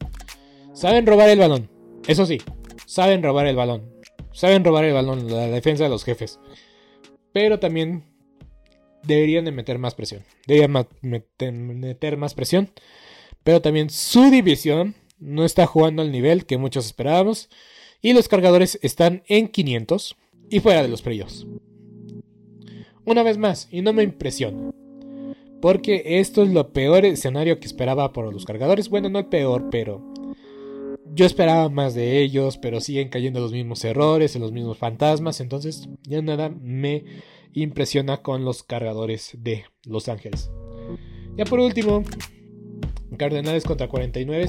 Saben 0.72 1.06
robar 1.06 1.28
el 1.28 1.38
balón, 1.38 1.70
eso 2.08 2.26
sí, 2.26 2.40
saben 2.86 3.22
robar 3.22 3.46
el 3.46 3.56
balón. 3.56 3.92
Saben 4.32 4.64
robar 4.64 4.84
el 4.84 4.94
balón, 4.94 5.30
la 5.30 5.46
defensa 5.48 5.84
de 5.84 5.90
los 5.90 6.04
jefes. 6.04 6.40
Pero 7.32 7.60
también 7.60 8.04
deberían 9.02 9.44
de 9.44 9.52
meter 9.52 9.78
más 9.78 9.94
presión. 9.94 10.24
Deberían 10.46 10.86
meter, 11.02 12.16
más 12.16 12.34
presión. 12.34 12.70
Pero 13.44 13.60
también 13.60 13.90
su 13.90 14.30
división 14.30 14.94
no 15.18 15.44
está 15.44 15.66
jugando 15.66 16.02
al 16.02 16.12
nivel 16.12 16.46
que 16.46 16.56
muchos 16.56 16.86
esperábamos. 16.86 17.50
Y 18.00 18.14
los 18.14 18.28
cargadores 18.28 18.78
están 18.82 19.22
en 19.26 19.48
500 19.48 20.16
y 20.52 20.60
fuera 20.60 20.82
de 20.82 20.88
los 20.88 21.02
playoffs. 21.02 21.46
Una 23.04 23.22
vez 23.22 23.38
más, 23.38 23.68
y 23.70 23.82
no 23.82 23.92
me 23.92 24.02
impresiona. 24.02 24.70
Porque 25.60 26.02
esto 26.20 26.42
es 26.42 26.50
lo 26.50 26.72
peor 26.72 27.04
escenario 27.04 27.58
que 27.58 27.66
esperaba 27.66 28.12
por 28.12 28.32
los 28.32 28.44
cargadores. 28.44 28.88
Bueno, 28.88 29.08
no 29.08 29.20
el 29.20 29.26
peor, 29.26 29.68
pero 29.70 30.12
yo 31.14 31.24
esperaba 31.24 31.68
más 31.68 31.94
de 31.94 32.20
ellos, 32.20 32.58
pero 32.58 32.80
siguen 32.80 33.08
cayendo 33.08 33.40
los 33.40 33.52
mismos 33.52 33.84
errores, 33.84 34.36
en 34.36 34.42
los 34.42 34.52
mismos 34.52 34.78
fantasmas. 34.78 35.40
Entonces, 35.40 35.88
ya 36.02 36.20
nada 36.20 36.48
me 36.50 37.04
impresiona 37.52 38.22
con 38.22 38.44
los 38.44 38.62
cargadores 38.62 39.36
de 39.38 39.64
Los 39.84 40.08
Ángeles. 40.08 40.50
Ya 41.36 41.44
por 41.44 41.60
último, 41.60 42.02
Cardenales 43.16 43.64
contra 43.64 43.88
49. 43.88 44.46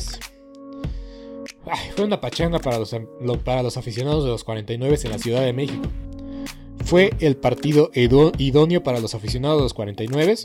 Fue 1.96 2.06
una 2.06 2.20
pachanga 2.20 2.60
para 2.60 2.80
los, 2.80 2.96
para 3.44 3.64
los 3.64 3.78
aficionados 3.78 4.24
de 4.24 4.30
los 4.30 4.44
49 4.44 4.98
en 5.04 5.12
la 5.12 5.18
Ciudad 5.18 5.42
de 5.42 5.54
México. 5.54 5.88
Fue 6.86 7.14
el 7.20 7.38
partido 7.38 7.92
idóneo 7.94 8.84
para 8.84 9.00
los 9.00 9.16
aficionados 9.16 9.58
de 9.58 9.64
los 9.64 9.74
49 9.74 10.36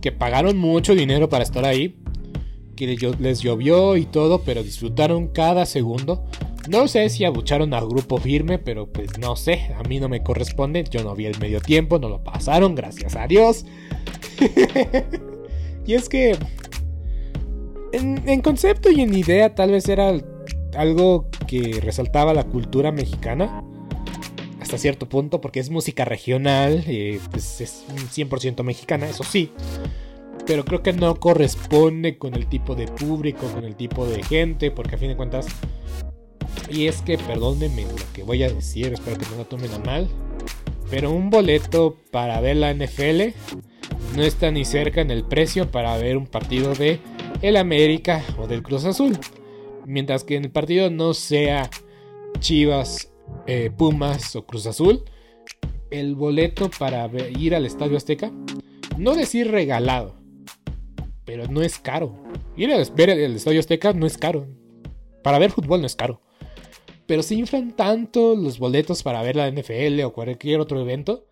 que 0.00 0.12
pagaron 0.12 0.56
mucho 0.56 0.94
dinero 0.94 1.28
para 1.28 1.44
estar 1.44 1.64
ahí, 1.64 1.96
que 2.76 2.96
les 3.18 3.40
llovió 3.40 3.96
y 3.96 4.06
todo, 4.06 4.42
pero 4.42 4.62
disfrutaron 4.62 5.28
cada 5.28 5.66
segundo 5.66 6.24
no 6.68 6.88
sé 6.88 7.08
si 7.10 7.24
abucharon 7.24 7.74
al 7.74 7.86
grupo 7.86 8.18
firme, 8.18 8.58
pero 8.58 8.86
pues 8.86 9.18
no 9.18 9.36
sé, 9.36 9.74
a 9.78 9.82
mí 9.86 10.00
no 10.00 10.08
me 10.08 10.22
corresponde, 10.22 10.84
yo 10.84 11.04
no 11.04 11.14
vi 11.14 11.26
el 11.26 11.38
medio 11.38 11.60
tiempo, 11.60 11.98
no 11.98 12.08
lo 12.08 12.24
pasaron, 12.24 12.74
gracias 12.74 13.16
a 13.16 13.26
Dios. 13.26 13.66
y 15.86 15.94
es 15.94 16.08
que 16.08 16.36
en, 17.92 18.40
concepto 18.40 18.90
y 18.90 19.02
en 19.02 19.14
idea 19.14 19.54
tal 19.54 19.72
vez 19.72 19.88
era 19.88 20.14
algo 20.76 21.28
que 21.46 21.80
resaltaba 21.82 22.34
la 22.34 22.44
cultura 22.44 22.92
mexicana. 22.92 23.62
Hasta 24.60 24.78
cierto 24.78 25.08
punto, 25.08 25.40
porque 25.40 25.60
es 25.60 25.70
música 25.70 26.04
regional, 26.04 26.84
eh, 26.86 27.20
pues 27.30 27.60
es 27.60 27.84
100% 28.14 28.62
mexicana, 28.62 29.08
eso 29.08 29.22
sí. 29.22 29.50
Pero 30.46 30.64
creo 30.64 30.82
que 30.82 30.92
no 30.92 31.16
corresponde 31.16 32.18
con 32.18 32.34
el 32.34 32.46
tipo 32.46 32.74
de 32.74 32.86
público, 32.86 33.46
con 33.48 33.64
el 33.64 33.76
tipo 33.76 34.06
de 34.06 34.22
gente, 34.22 34.70
porque 34.70 34.94
a 34.94 34.98
fin 34.98 35.08
de 35.08 35.16
cuentas 35.16 35.46
y 36.70 36.86
es 36.86 37.02
que, 37.02 37.18
perdónenme 37.18 37.82
lo 37.82 38.12
que 38.14 38.22
voy 38.22 38.42
a 38.42 38.48
decir, 38.48 38.92
espero 38.92 39.18
que 39.18 39.26
no 39.26 39.36
lo 39.36 39.44
tomen 39.44 39.72
a 39.72 39.78
mal. 39.78 40.08
Pero 40.90 41.10
un 41.10 41.30
boleto 41.30 41.96
para 42.10 42.40
ver 42.40 42.56
la 42.56 42.72
NFL 42.72 43.34
no 44.16 44.22
está 44.22 44.50
ni 44.50 44.64
cerca 44.64 45.00
en 45.00 45.10
el 45.10 45.24
precio 45.24 45.70
para 45.70 45.96
ver 45.96 46.16
un 46.16 46.26
partido 46.26 46.74
de 46.74 47.00
el 47.42 47.56
América 47.56 48.22
o 48.38 48.46
del 48.46 48.62
Cruz 48.62 48.84
Azul. 48.84 49.18
Mientras 49.84 50.24
que 50.24 50.36
en 50.36 50.44
el 50.44 50.50
partido 50.50 50.90
no 50.90 51.14
sea 51.14 51.70
Chivas, 52.40 53.12
eh, 53.46 53.70
Pumas 53.76 54.34
o 54.36 54.46
Cruz 54.46 54.66
Azul, 54.66 55.04
el 55.90 56.14
boleto 56.14 56.70
para 56.78 57.08
ir 57.38 57.54
al 57.54 57.66
Estadio 57.66 57.96
Azteca, 57.96 58.32
no 58.98 59.14
decir 59.14 59.50
regalado, 59.50 60.16
pero 61.24 61.46
no 61.48 61.62
es 61.62 61.78
caro. 61.78 62.16
Ir 62.56 62.72
a 62.72 62.78
ver 62.78 63.10
Estadio 63.10 63.60
Azteca 63.60 63.92
no 63.92 64.06
es 64.06 64.18
caro. 64.18 64.46
Para 65.22 65.38
ver 65.38 65.50
fútbol 65.50 65.80
no 65.80 65.86
es 65.86 65.96
caro. 65.96 66.20
Pero 67.06 67.22
se 67.22 67.34
inflan 67.34 67.76
tanto 67.76 68.34
los 68.34 68.58
boletos 68.58 69.02
para 69.02 69.22
ver 69.22 69.36
la 69.36 69.50
NFL 69.50 70.02
o 70.04 70.12
cualquier 70.12 70.60
otro 70.60 70.80
evento 70.80 71.26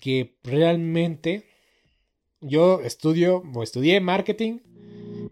que 0.00 0.36
realmente 0.42 1.46
yo 2.40 2.80
estudio 2.80 3.42
o 3.54 3.62
estudié 3.62 4.00
marketing 4.00 4.58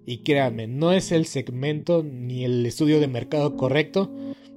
y 0.06 0.18
créanme, 0.18 0.66
no 0.66 0.92
es 0.92 1.12
el 1.12 1.26
segmento 1.26 2.02
ni 2.02 2.44
el 2.44 2.64
estudio 2.66 3.00
de 3.00 3.08
mercado 3.08 3.56
correcto 3.56 4.10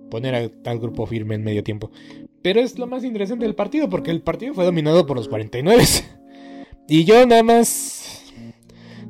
poner 0.10 0.36
a 0.36 0.50
tal 0.50 0.80
grupo 0.80 1.06
firme 1.06 1.36
en 1.36 1.44
medio 1.44 1.64
tiempo. 1.64 1.92
Pero 2.42 2.60
es 2.62 2.78
lo 2.78 2.88
más 2.88 3.04
interesante 3.04 3.46
del 3.46 3.56
partido 3.56 3.90
porque 3.90 4.12
el 4.12 4.22
partido 4.22 4.54
fue 4.54 4.66
dominado 4.66 5.06
por 5.06 5.18
los 5.18 5.28
49. 5.28 5.84
Y 6.88 7.04
yo 7.04 7.26
nada 7.26 7.42
más 7.42 8.06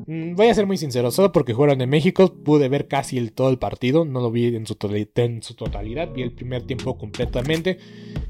Mm, 0.07 0.36
voy 0.36 0.47
a 0.47 0.53
ser 0.53 0.67
muy 0.67 0.78
sincero, 0.78 1.09
solo 1.09 1.32
porque 1.32 1.53
jugaron 1.53 1.82
en 1.82 1.89
México 1.89 2.32
pude 2.43 2.69
ver 2.69 2.88
casi 2.88 3.17
el, 3.17 3.32
todo 3.32 3.49
el 3.49 3.57
partido, 3.57 4.05
no 4.05 4.21
lo 4.21 4.30
vi 4.32 4.55
en 4.55 4.67
su, 4.67 4.78
en 5.15 5.41
su 5.41 5.55
totalidad, 5.55 6.13
vi 6.13 6.21
el 6.21 6.32
primer 6.32 6.63
tiempo 6.63 6.97
completamente, 6.97 7.80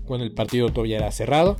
cuando 0.05 0.25
el 0.25 0.31
partido 0.31 0.69
todavía 0.69 0.97
era 0.97 1.11
cerrado. 1.11 1.57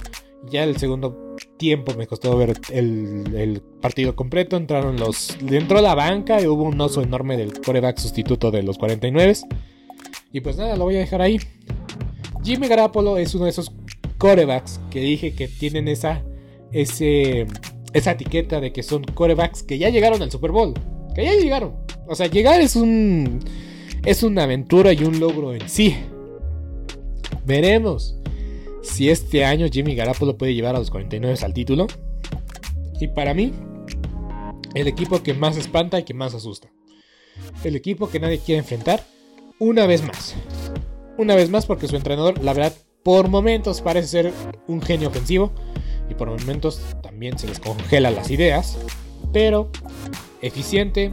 Ya 0.50 0.64
el 0.64 0.78
segundo 0.78 1.35
tiempo 1.58 1.94
me 1.96 2.08
costó 2.08 2.38
ver 2.38 2.54
el, 2.72 3.62
partido 3.82 4.16
completo, 4.16 4.58
entraron 4.58 4.98
los... 4.98 5.38
Entró 5.48 5.82
la 5.82 5.96
banca 5.96 6.42
y 6.42 6.48
hubo 6.48 6.64
un 6.64 6.80
oso 6.82 7.02
enorme 7.02 7.38
del 7.38 7.60
coreback 7.62 7.98
sustituto 7.98 8.52
de 8.52 8.64
los 8.64 8.78
49. 8.78 9.34
Y 10.32 10.42
pues 10.42 10.58
nada, 10.58 10.76
lo 10.76 10.86
voy 10.86 10.96
a 10.96 11.00
dejar 11.00 11.22
ahí. 11.22 11.40
Jimmy 12.44 12.68
Garapolo 12.68 13.18
es 13.18 13.34
uno 13.36 13.46
de 13.46 13.52
esos 13.52 13.72
corebacks 14.18 14.80
que 14.90 15.00
dije 15.00 15.34
que 15.34 15.48
tienen 15.48 15.88
esa... 15.88 16.24
Esa 16.72 18.12
etiqueta 18.12 18.60
de 18.60 18.74
que 18.74 18.84
son 18.84 19.04
corebacks 19.04 19.64
que 19.64 19.78
ya 19.78 19.90
llegaron 19.90 20.22
al 20.22 20.30
Super 20.30 20.52
Bowl. 20.52 20.74
Que 21.16 21.24
ya 21.24 21.34
llegaron. 21.36 21.76
O 22.08 22.16
sea, 22.16 22.28
llegar 22.28 22.60
es 22.60 22.76
un. 22.76 23.40
Es 24.04 24.24
una 24.24 24.44
aventura 24.44 24.92
y 24.92 25.04
un 25.06 25.22
logro 25.22 25.54
en 25.54 25.70
sí. 25.70 25.96
Veremos 27.46 28.18
si 28.86 29.10
este 29.10 29.44
año 29.44 29.68
Jimmy 29.72 29.96
Garapolo 29.96 30.38
puede 30.38 30.54
llevar 30.54 30.76
a 30.76 30.80
los 30.80 30.92
49 30.92 31.38
al 31.42 31.54
título. 31.54 31.88
Y 33.00 33.08
para 33.10 33.34
mí, 33.34 33.52
el 34.74 34.88
equipo 34.88 35.22
que 35.22 35.34
más 35.34 35.58
espanta 35.58 36.00
y 36.00 36.04
que 36.04 36.14
más 36.14 36.34
asusta. 36.34 36.70
El 37.64 37.76
equipo 37.76 38.10
que 38.10 38.20
nadie 38.20 38.40
quiere 38.40 38.60
enfrentar 38.60 39.04
una 39.60 39.86
vez 39.86 40.04
más. 40.04 40.36
Una 41.18 41.36
vez 41.36 41.50
más 41.50 41.66
porque 41.66 41.88
su 41.88 41.96
entrenador, 41.96 42.42
la 42.44 42.54
verdad, 42.54 42.74
por 43.04 43.28
momentos 43.28 43.82
parece 43.82 44.08
ser 44.08 44.34
un 44.68 44.82
genio 44.82 45.10
ofensivo 45.10 45.52
y 46.10 46.14
por 46.14 46.30
momentos 46.30 46.82
también 47.02 47.38
se 47.38 47.48
les 47.48 47.60
congela 47.60 48.12
las 48.12 48.30
ideas, 48.30 48.78
pero 49.34 49.72
eficiente, 50.42 51.12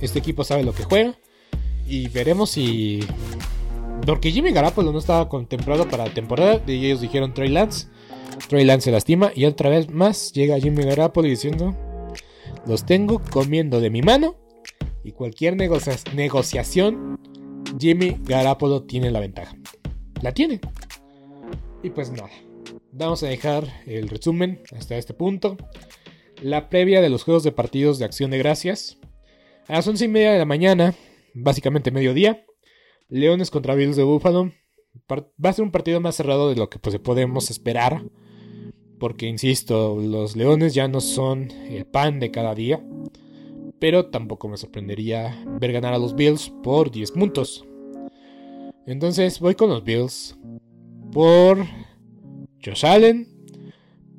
este 0.00 0.18
equipo 0.18 0.44
sabe 0.44 0.62
lo 0.62 0.74
que 0.74 0.84
juega 0.84 1.14
y 1.86 2.08
veremos 2.08 2.50
si... 2.50 3.00
Porque 4.06 4.32
Jimmy 4.32 4.52
Garapolo 4.52 4.92
no 4.92 4.98
estaba 4.98 5.28
contemplado 5.28 5.88
para 5.88 6.06
la 6.06 6.14
temporada 6.14 6.60
y 6.66 6.86
ellos 6.86 7.00
dijeron 7.00 7.34
Trey 7.34 7.48
Lance. 7.48 7.88
Trey 8.48 8.64
Lance 8.64 8.86
se 8.86 8.90
lastima 8.90 9.30
y 9.34 9.44
otra 9.44 9.70
vez 9.70 9.90
más 9.90 10.32
llega 10.32 10.58
Jimmy 10.58 10.82
Garapolo 10.82 11.28
diciendo, 11.28 11.76
los 12.66 12.84
tengo 12.84 13.20
comiendo 13.30 13.80
de 13.80 13.90
mi 13.90 14.02
mano 14.02 14.36
y 15.04 15.12
cualquier 15.12 15.56
negociación, 15.56 17.18
Jimmy 17.78 18.16
Garapolo 18.24 18.82
tiene 18.82 19.10
la 19.10 19.20
ventaja. 19.20 19.56
La 20.20 20.32
tiene. 20.32 20.60
Y 21.82 21.90
pues 21.90 22.10
nada, 22.10 22.30
vamos 22.92 23.22
a 23.22 23.28
dejar 23.28 23.66
el 23.86 24.08
resumen 24.08 24.62
hasta 24.76 24.96
este 24.96 25.14
punto. 25.14 25.56
La 26.40 26.68
previa 26.68 27.00
de 27.00 27.08
los 27.08 27.24
juegos 27.24 27.44
de 27.44 27.52
partidos 27.52 27.98
de 27.98 28.04
acción 28.04 28.30
de 28.30 28.38
gracias. 28.38 28.98
A 29.68 29.74
las 29.74 29.86
once 29.86 30.04
y 30.04 30.08
media 30.08 30.32
de 30.32 30.38
la 30.38 30.44
mañana, 30.44 30.94
básicamente 31.34 31.90
mediodía, 31.90 32.44
Leones 33.12 33.50
contra 33.50 33.74
Bills 33.74 33.96
de 33.96 34.04
Buffalo. 34.04 34.52
Va 35.10 35.50
a 35.50 35.52
ser 35.52 35.64
un 35.64 35.70
partido 35.70 36.00
más 36.00 36.16
cerrado 36.16 36.48
de 36.48 36.56
lo 36.56 36.70
que 36.70 36.78
pues, 36.78 36.98
podemos 36.98 37.50
esperar. 37.50 38.02
Porque, 38.98 39.26
insisto, 39.26 40.00
los 40.00 40.34
Leones 40.34 40.72
ya 40.72 40.88
no 40.88 41.02
son 41.02 41.50
el 41.50 41.84
pan 41.84 42.20
de 42.20 42.30
cada 42.30 42.54
día. 42.54 42.82
Pero 43.78 44.06
tampoco 44.06 44.48
me 44.48 44.56
sorprendería 44.56 45.44
ver 45.60 45.72
ganar 45.72 45.92
a 45.92 45.98
los 45.98 46.14
Bills 46.14 46.50
por 46.62 46.90
10 46.90 47.10
puntos. 47.10 47.66
Entonces 48.86 49.40
voy 49.40 49.56
con 49.56 49.68
los 49.68 49.84
Bills 49.84 50.38
por 51.12 51.66
Josh 52.64 52.86
Allen. 52.86 53.28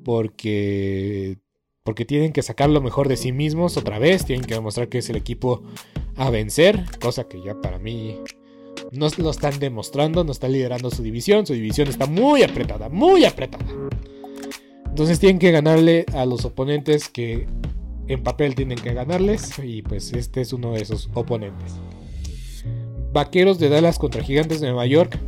Porque, 0.05 1.39
porque 1.83 2.05
tienen 2.05 2.31
que 2.31 2.43
sacar 2.43 2.69
lo 2.69 2.81
mejor 2.81 3.07
de 3.07 3.17
sí 3.17 3.31
mismos 3.31 3.75
otra 3.75 3.97
vez. 3.97 4.23
Tienen 4.23 4.45
que 4.45 4.53
demostrar 4.53 4.87
que 4.87 4.99
es 4.99 5.09
el 5.09 5.15
equipo 5.15 5.63
a 6.15 6.29
vencer. 6.29 6.85
Cosa 7.01 7.27
que 7.27 7.41
ya 7.41 7.59
para 7.59 7.79
mí 7.79 8.19
no 8.93 9.07
lo 9.17 9.31
están 9.31 9.59
demostrando. 9.59 10.23
No 10.23 10.31
están 10.31 10.51
liderando 10.51 10.89
su 10.89 11.03
división. 11.03 11.45
Su 11.45 11.53
división 11.53 11.87
está 11.87 12.05
muy 12.05 12.43
apretada. 12.43 12.89
Muy 12.89 13.25
apretada. 13.25 13.65
Entonces 14.85 15.19
tienen 15.19 15.39
que 15.39 15.51
ganarle 15.51 16.05
a 16.13 16.25
los 16.25 16.45
oponentes 16.45 17.09
que 17.09 17.47
en 18.07 18.23
papel 18.23 18.55
tienen 18.55 18.77
que 18.77 18.93
ganarles. 18.93 19.57
Y 19.63 19.81
pues 19.81 20.13
este 20.13 20.41
es 20.41 20.53
uno 20.53 20.73
de 20.73 20.81
esos 20.81 21.09
oponentes. 21.13 21.73
Vaqueros 23.11 23.59
de 23.59 23.69
Dallas 23.69 23.97
contra 23.97 24.23
Gigantes 24.23 24.61
de 24.61 24.67
Nueva 24.67 24.85
York. 24.85 25.19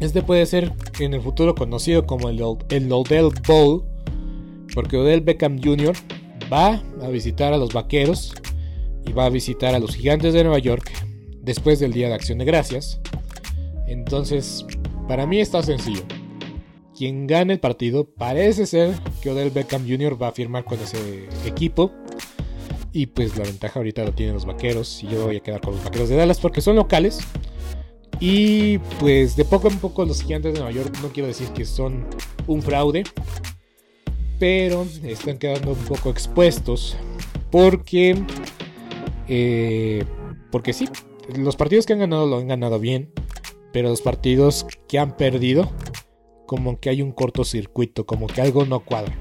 Este 0.00 0.22
puede 0.22 0.46
ser 0.46 0.72
en 1.00 1.14
el 1.14 1.20
futuro 1.20 1.54
conocido 1.54 2.06
como 2.06 2.28
el, 2.28 2.40
el 2.68 2.92
Odell 2.92 3.30
Bowl. 3.46 3.84
Porque 4.74 4.96
Odell 4.96 5.22
Beckham 5.22 5.60
Jr. 5.62 5.94
va 6.52 6.82
a 7.02 7.08
visitar 7.08 7.52
a 7.52 7.56
los 7.56 7.72
Vaqueros. 7.72 8.34
Y 9.04 9.12
va 9.12 9.26
a 9.26 9.30
visitar 9.30 9.74
a 9.74 9.78
los 9.78 9.94
Gigantes 9.96 10.34
de 10.34 10.44
Nueva 10.44 10.58
York. 10.58 11.05
Después 11.46 11.80
del 11.80 11.94
Día 11.94 12.08
de 12.08 12.14
Acción 12.14 12.36
de 12.36 12.44
Gracias. 12.44 13.00
Entonces, 13.86 14.66
para 15.08 15.26
mí 15.26 15.40
está 15.40 15.62
sencillo 15.62 16.02
quien 16.96 17.26
gane 17.26 17.52
el 17.52 17.60
partido 17.60 18.04
parece 18.04 18.66
ser 18.66 18.94
que 19.20 19.30
Odell 19.30 19.50
Beckham 19.50 19.86
Jr. 19.86 20.20
va 20.20 20.28
a 20.28 20.32
firmar 20.32 20.64
con 20.64 20.80
ese 20.80 21.28
equipo. 21.44 21.92
Y 22.92 23.06
pues 23.06 23.36
la 23.36 23.44
ventaja 23.44 23.78
ahorita 23.78 24.04
lo 24.04 24.12
tienen 24.12 24.34
los 24.34 24.46
vaqueros. 24.46 25.02
Y 25.02 25.08
yo 25.08 25.26
voy 25.26 25.36
a 25.36 25.40
quedar 25.40 25.60
con 25.60 25.74
los 25.74 25.84
vaqueros 25.84 26.08
de 26.08 26.16
Dallas 26.16 26.40
porque 26.40 26.62
son 26.62 26.76
locales. 26.76 27.18
Y 28.18 28.78
pues 28.98 29.36
de 29.36 29.44
poco 29.44 29.68
en 29.68 29.78
poco 29.78 30.06
los 30.06 30.22
gigantes 30.22 30.54
de 30.54 30.60
Nueva 30.60 30.74
York, 30.74 30.96
no 31.02 31.08
quiero 31.08 31.26
decir 31.26 31.48
que 31.48 31.66
son 31.66 32.06
un 32.46 32.62
fraude. 32.62 33.04
Pero 34.38 34.86
están 35.04 35.36
quedando 35.36 35.72
un 35.72 35.84
poco 35.84 36.08
expuestos. 36.08 36.96
Porque... 37.50 38.16
Eh, 39.28 40.04
porque 40.50 40.72
sí, 40.72 40.88
los 41.34 41.56
partidos 41.56 41.86
que 41.86 41.92
han 41.92 41.98
ganado 42.00 42.26
lo 42.26 42.38
han 42.38 42.48
ganado 42.48 42.78
bien. 42.78 43.12
Pero 43.72 43.90
los 43.90 44.00
partidos 44.00 44.66
que 44.88 44.98
han 44.98 45.16
perdido 45.16 45.70
como 46.46 46.80
que 46.80 46.88
hay 46.88 47.02
un 47.02 47.12
cortocircuito, 47.12 48.06
como 48.06 48.26
que 48.26 48.40
algo 48.40 48.64
no 48.64 48.80
cuadra. 48.80 49.14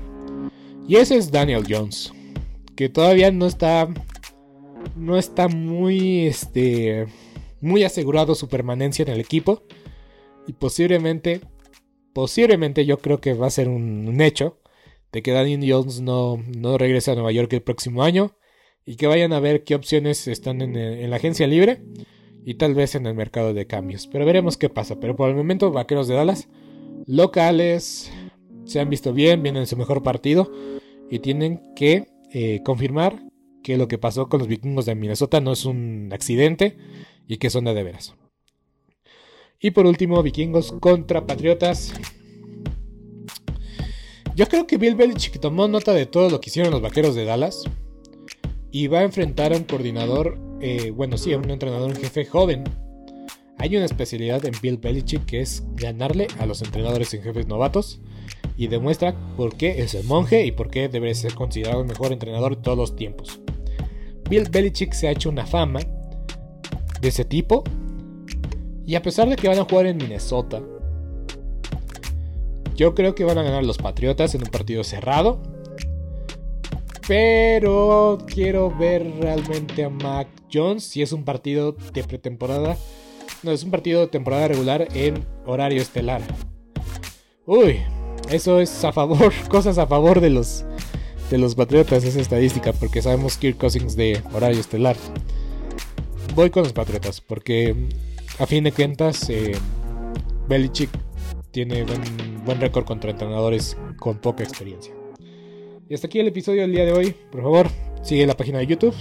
Y 0.87 0.97
ese 0.97 1.17
es 1.17 1.31
Daniel 1.31 1.65
Jones, 1.67 2.13
que 2.75 2.87
todavía 2.89 3.31
no 3.31 3.47
está 3.47 3.87
no 4.95 5.17
está 5.17 5.47
muy 5.47 6.27
este 6.27 7.07
muy 7.59 7.83
asegurado 7.83 8.35
su 8.35 8.47
permanencia 8.47 9.03
en 9.03 9.09
el 9.09 9.19
equipo 9.19 9.63
y 10.45 10.53
posiblemente 10.53 11.41
posiblemente 12.13 12.85
yo 12.85 12.99
creo 12.99 13.19
que 13.19 13.33
va 13.33 13.47
a 13.47 13.49
ser 13.49 13.67
un, 13.67 14.21
hecho 14.21 14.61
de 15.11 15.23
que 15.23 15.31
Daniel 15.31 15.65
Jones 15.67 16.01
no, 16.01 16.37
no 16.55 16.77
regrese 16.77 17.11
a 17.11 17.15
Nueva 17.15 17.31
York 17.31 17.51
el 17.53 17.63
próximo 17.63 18.03
año 18.03 18.37
y 18.85 18.95
que 18.97 19.07
vayan 19.07 19.33
a 19.33 19.39
ver 19.39 19.63
qué 19.63 19.75
opciones 19.75 20.27
están 20.27 20.61
en, 20.61 20.75
en, 20.75 21.09
la 21.09 21.15
agencia 21.15 21.47
libre 21.47 21.81
y 22.45 22.53
tal 22.55 22.75
vez 22.75 22.93
en 22.95 23.07
el 23.07 23.15
mercado 23.15 23.53
de 23.53 23.65
cambios. 23.65 24.07
Pero 24.07 24.25
veremos 24.25 24.57
qué 24.57 24.69
pasa. 24.69 24.99
Pero 24.99 25.15
por 25.15 25.29
el 25.29 25.35
momento, 25.35 25.71
Vaqueros 25.71 26.07
de 26.07 26.15
Dallas 26.15 26.47
locales 27.07 28.11
se 28.65 28.79
han 28.79 28.89
visto 28.89 29.13
bien, 29.13 29.41
vienen 29.41 29.61
en 29.61 29.67
su 29.67 29.77
mejor 29.77 30.03
partido 30.03 30.51
y 31.09 31.19
tienen 31.19 31.61
que 31.75 32.07
eh, 32.31 32.61
confirmar 32.63 33.23
que 33.63 33.77
lo 33.77 33.87
que 33.87 33.97
pasó 33.97 34.29
con 34.29 34.39
los 34.39 34.47
vikingos 34.47 34.85
de 34.85 34.93
Minnesota 34.93 35.41
no 35.41 35.51
es 35.51 35.65
un 35.65 36.09
accidente 36.13 36.77
y 37.27 37.37
que 37.37 37.49
son 37.49 37.65
de 37.65 37.73
de 37.73 37.83
veras. 37.83 38.15
Y 39.59 39.71
por 39.71 39.87
último, 39.87 40.21
vikingos 40.21 40.73
contra 40.73 41.25
patriotas. 41.25 41.93
Yo 44.35 44.47
creo 44.47 44.67
que 44.67 44.77
Bill 44.77 44.95
Belichick 44.95 45.39
tomó 45.39 45.67
nota 45.67 45.93
de 45.93 46.05
todo 46.05 46.29
lo 46.29 46.41
que 46.41 46.49
hicieron 46.49 46.71
los 46.71 46.81
vaqueros 46.81 47.15
de 47.15 47.25
Dallas 47.25 47.63
y 48.75 48.87
va 48.87 48.99
a 48.99 49.03
enfrentar 49.03 49.53
a 49.53 49.55
un 49.55 49.63
coordinador, 49.63 50.37
eh, 50.59 50.91
bueno, 50.91 51.17
sí, 51.17 51.31
a 51.31 51.37
un 51.37 51.49
entrenador 51.49 51.91
en 51.91 51.95
jefe 51.95 52.25
joven 52.25 52.65
hay 53.57 53.77
una 53.77 53.85
especialidad 53.85 54.43
en 54.45 54.51
Bill 54.61 54.75
Belichick 54.75 55.25
que 55.25 55.39
es 55.39 55.63
ganarle 55.75 56.27
a 56.39 56.45
los 56.45 56.61
entrenadores 56.61 57.13
en 57.13 57.23
jefes 57.23 57.47
novatos 57.47 58.01
y 58.57 58.67
demuestra 58.67 59.15
por 59.37 59.55
qué 59.55 59.81
es 59.81 59.93
el 59.93 60.03
monje 60.03 60.45
y 60.45 60.51
por 60.51 60.69
qué 60.69 60.89
debe 60.89 61.15
ser 61.15 61.35
considerado 61.35 61.79
el 61.79 61.87
mejor 61.87 62.11
entrenador 62.11 62.57
de 62.57 62.63
todos 62.63 62.77
los 62.77 62.97
tiempos. 62.97 63.39
Bill 64.29 64.49
Belichick 64.51 64.91
se 64.91 65.07
ha 65.07 65.11
hecho 65.11 65.29
una 65.29 65.45
fama 65.45 65.79
de 66.99 67.07
ese 67.07 67.23
tipo 67.23 67.63
y 68.85 68.95
a 68.95 69.01
pesar 69.01 69.29
de 69.29 69.37
que 69.37 69.47
van 69.47 69.59
a 69.59 69.63
jugar 69.63 69.85
en 69.85 69.95
Minnesota, 69.95 70.61
yo 72.75 72.93
creo 72.93 73.15
que 73.15 73.23
van 73.23 73.37
a 73.37 73.43
ganar 73.43 73.63
los 73.63 73.77
Patriotas 73.77 74.35
en 74.35 74.41
un 74.41 74.49
partido 74.49 74.83
cerrado. 74.83 75.54
Pero 77.07 78.17
quiero 78.27 78.75
ver 78.75 79.09
realmente 79.19 79.83
a 79.83 79.89
Mac 79.89 80.27
Jones 80.51 80.83
si 80.83 81.01
es 81.01 81.11
un 81.11 81.23
partido 81.23 81.75
de 81.93 82.03
pretemporada 82.03 82.77
no, 83.45 83.51
es 83.51 83.63
un 83.63 83.69
partido 83.69 84.01
de 84.01 84.07
temporada 84.07 84.47
regular 84.47 84.87
en 84.95 85.23
horario 85.45 85.79
estelar. 85.79 86.19
Uy, 87.45 87.79
eso 88.31 88.59
es 88.59 88.83
a 88.83 88.91
favor, 88.91 89.31
cosas 89.49 89.77
a 89.77 89.85
favor 89.85 90.19
de 90.19 90.31
los 90.31 90.65
de 91.29 91.37
los 91.37 91.53
Patriotas, 91.53 92.03
esa 92.03 92.19
estadística, 92.19 92.73
porque 92.73 93.03
sabemos 93.03 93.37
Kirk 93.37 93.57
Cousins 93.57 93.95
de 93.95 94.19
horario 94.33 94.59
estelar. 94.59 94.95
Voy 96.33 96.49
con 96.49 96.63
los 96.63 96.73
Patriotas, 96.73 97.21
porque 97.21 97.75
a 98.39 98.47
fin 98.47 98.63
de 98.63 98.71
cuentas, 98.71 99.29
eh, 99.29 99.51
Belichick 100.49 100.89
tiene 101.51 101.85
buen 102.45 102.59
récord 102.59 102.85
contra 102.85 103.11
entrenadores 103.11 103.77
con 103.99 104.17
poca 104.17 104.43
experiencia. 104.43 104.94
Y 105.87 105.93
hasta 105.93 106.07
aquí 106.07 106.19
el 106.19 106.27
episodio 106.27 106.61
del 106.61 106.71
día 106.71 106.85
de 106.85 106.93
hoy. 106.93 107.15
Por 107.31 107.43
favor, 107.43 107.67
sigue 108.01 108.25
la 108.25 108.35
página 108.35 108.59
de 108.59 108.67
YouTube. 108.67 108.95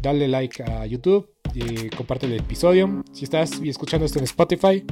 Dale 0.00 0.28
like 0.28 0.62
a 0.62 0.86
YouTube 0.86 1.28
y 1.52 1.88
comparte 1.90 2.26
el 2.26 2.34
episodio. 2.34 3.02
Si 3.12 3.24
estás 3.24 3.60
escuchando 3.64 4.06
esto 4.06 4.20
en 4.20 4.24
Spotify, 4.24 4.84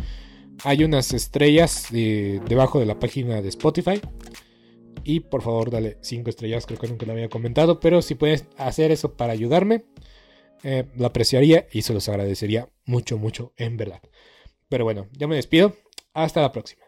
hay 0.64 0.82
unas 0.82 1.12
estrellas 1.12 1.86
debajo 1.92 2.80
de 2.80 2.86
la 2.86 2.98
página 2.98 3.40
de 3.40 3.48
Spotify. 3.48 4.00
Y 5.04 5.20
por 5.20 5.42
favor, 5.42 5.70
dale 5.70 5.98
5 6.00 6.28
estrellas, 6.30 6.66
creo 6.66 6.80
que 6.80 6.88
nunca 6.88 7.06
lo 7.06 7.12
había 7.12 7.28
comentado. 7.28 7.78
Pero 7.78 8.02
si 8.02 8.16
puedes 8.16 8.46
hacer 8.56 8.90
eso 8.90 9.16
para 9.16 9.32
ayudarme, 9.32 9.84
eh, 10.64 10.86
lo 10.96 11.06
apreciaría 11.06 11.68
y 11.70 11.82
se 11.82 11.94
los 11.94 12.08
agradecería 12.08 12.68
mucho, 12.86 13.18
mucho, 13.18 13.52
en 13.56 13.76
verdad. 13.76 14.00
Pero 14.68 14.82
bueno, 14.82 15.06
ya 15.12 15.28
me 15.28 15.36
despido. 15.36 15.76
Hasta 16.12 16.40
la 16.40 16.50
próxima. 16.50 16.85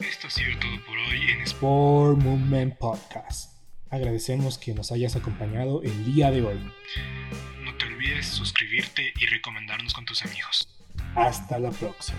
Esto 0.00 0.26
ha 0.26 0.30
sido 0.30 0.58
todo 0.58 0.84
por 0.86 0.96
hoy 0.98 1.30
en 1.30 1.42
Sport 1.42 2.18
Movement 2.18 2.76
Podcast. 2.78 3.58
Agradecemos 3.90 4.58
que 4.58 4.74
nos 4.74 4.92
hayas 4.92 5.16
acompañado 5.16 5.82
el 5.82 6.04
día 6.04 6.30
de 6.30 6.42
hoy 6.42 6.60
olvides 8.00 8.26
suscribirte 8.26 9.12
y 9.20 9.26
recomendarnos 9.26 9.92
con 9.92 10.04
tus 10.04 10.24
amigos. 10.24 10.68
Hasta 11.14 11.58
la 11.58 11.70
próxima. 11.70 12.18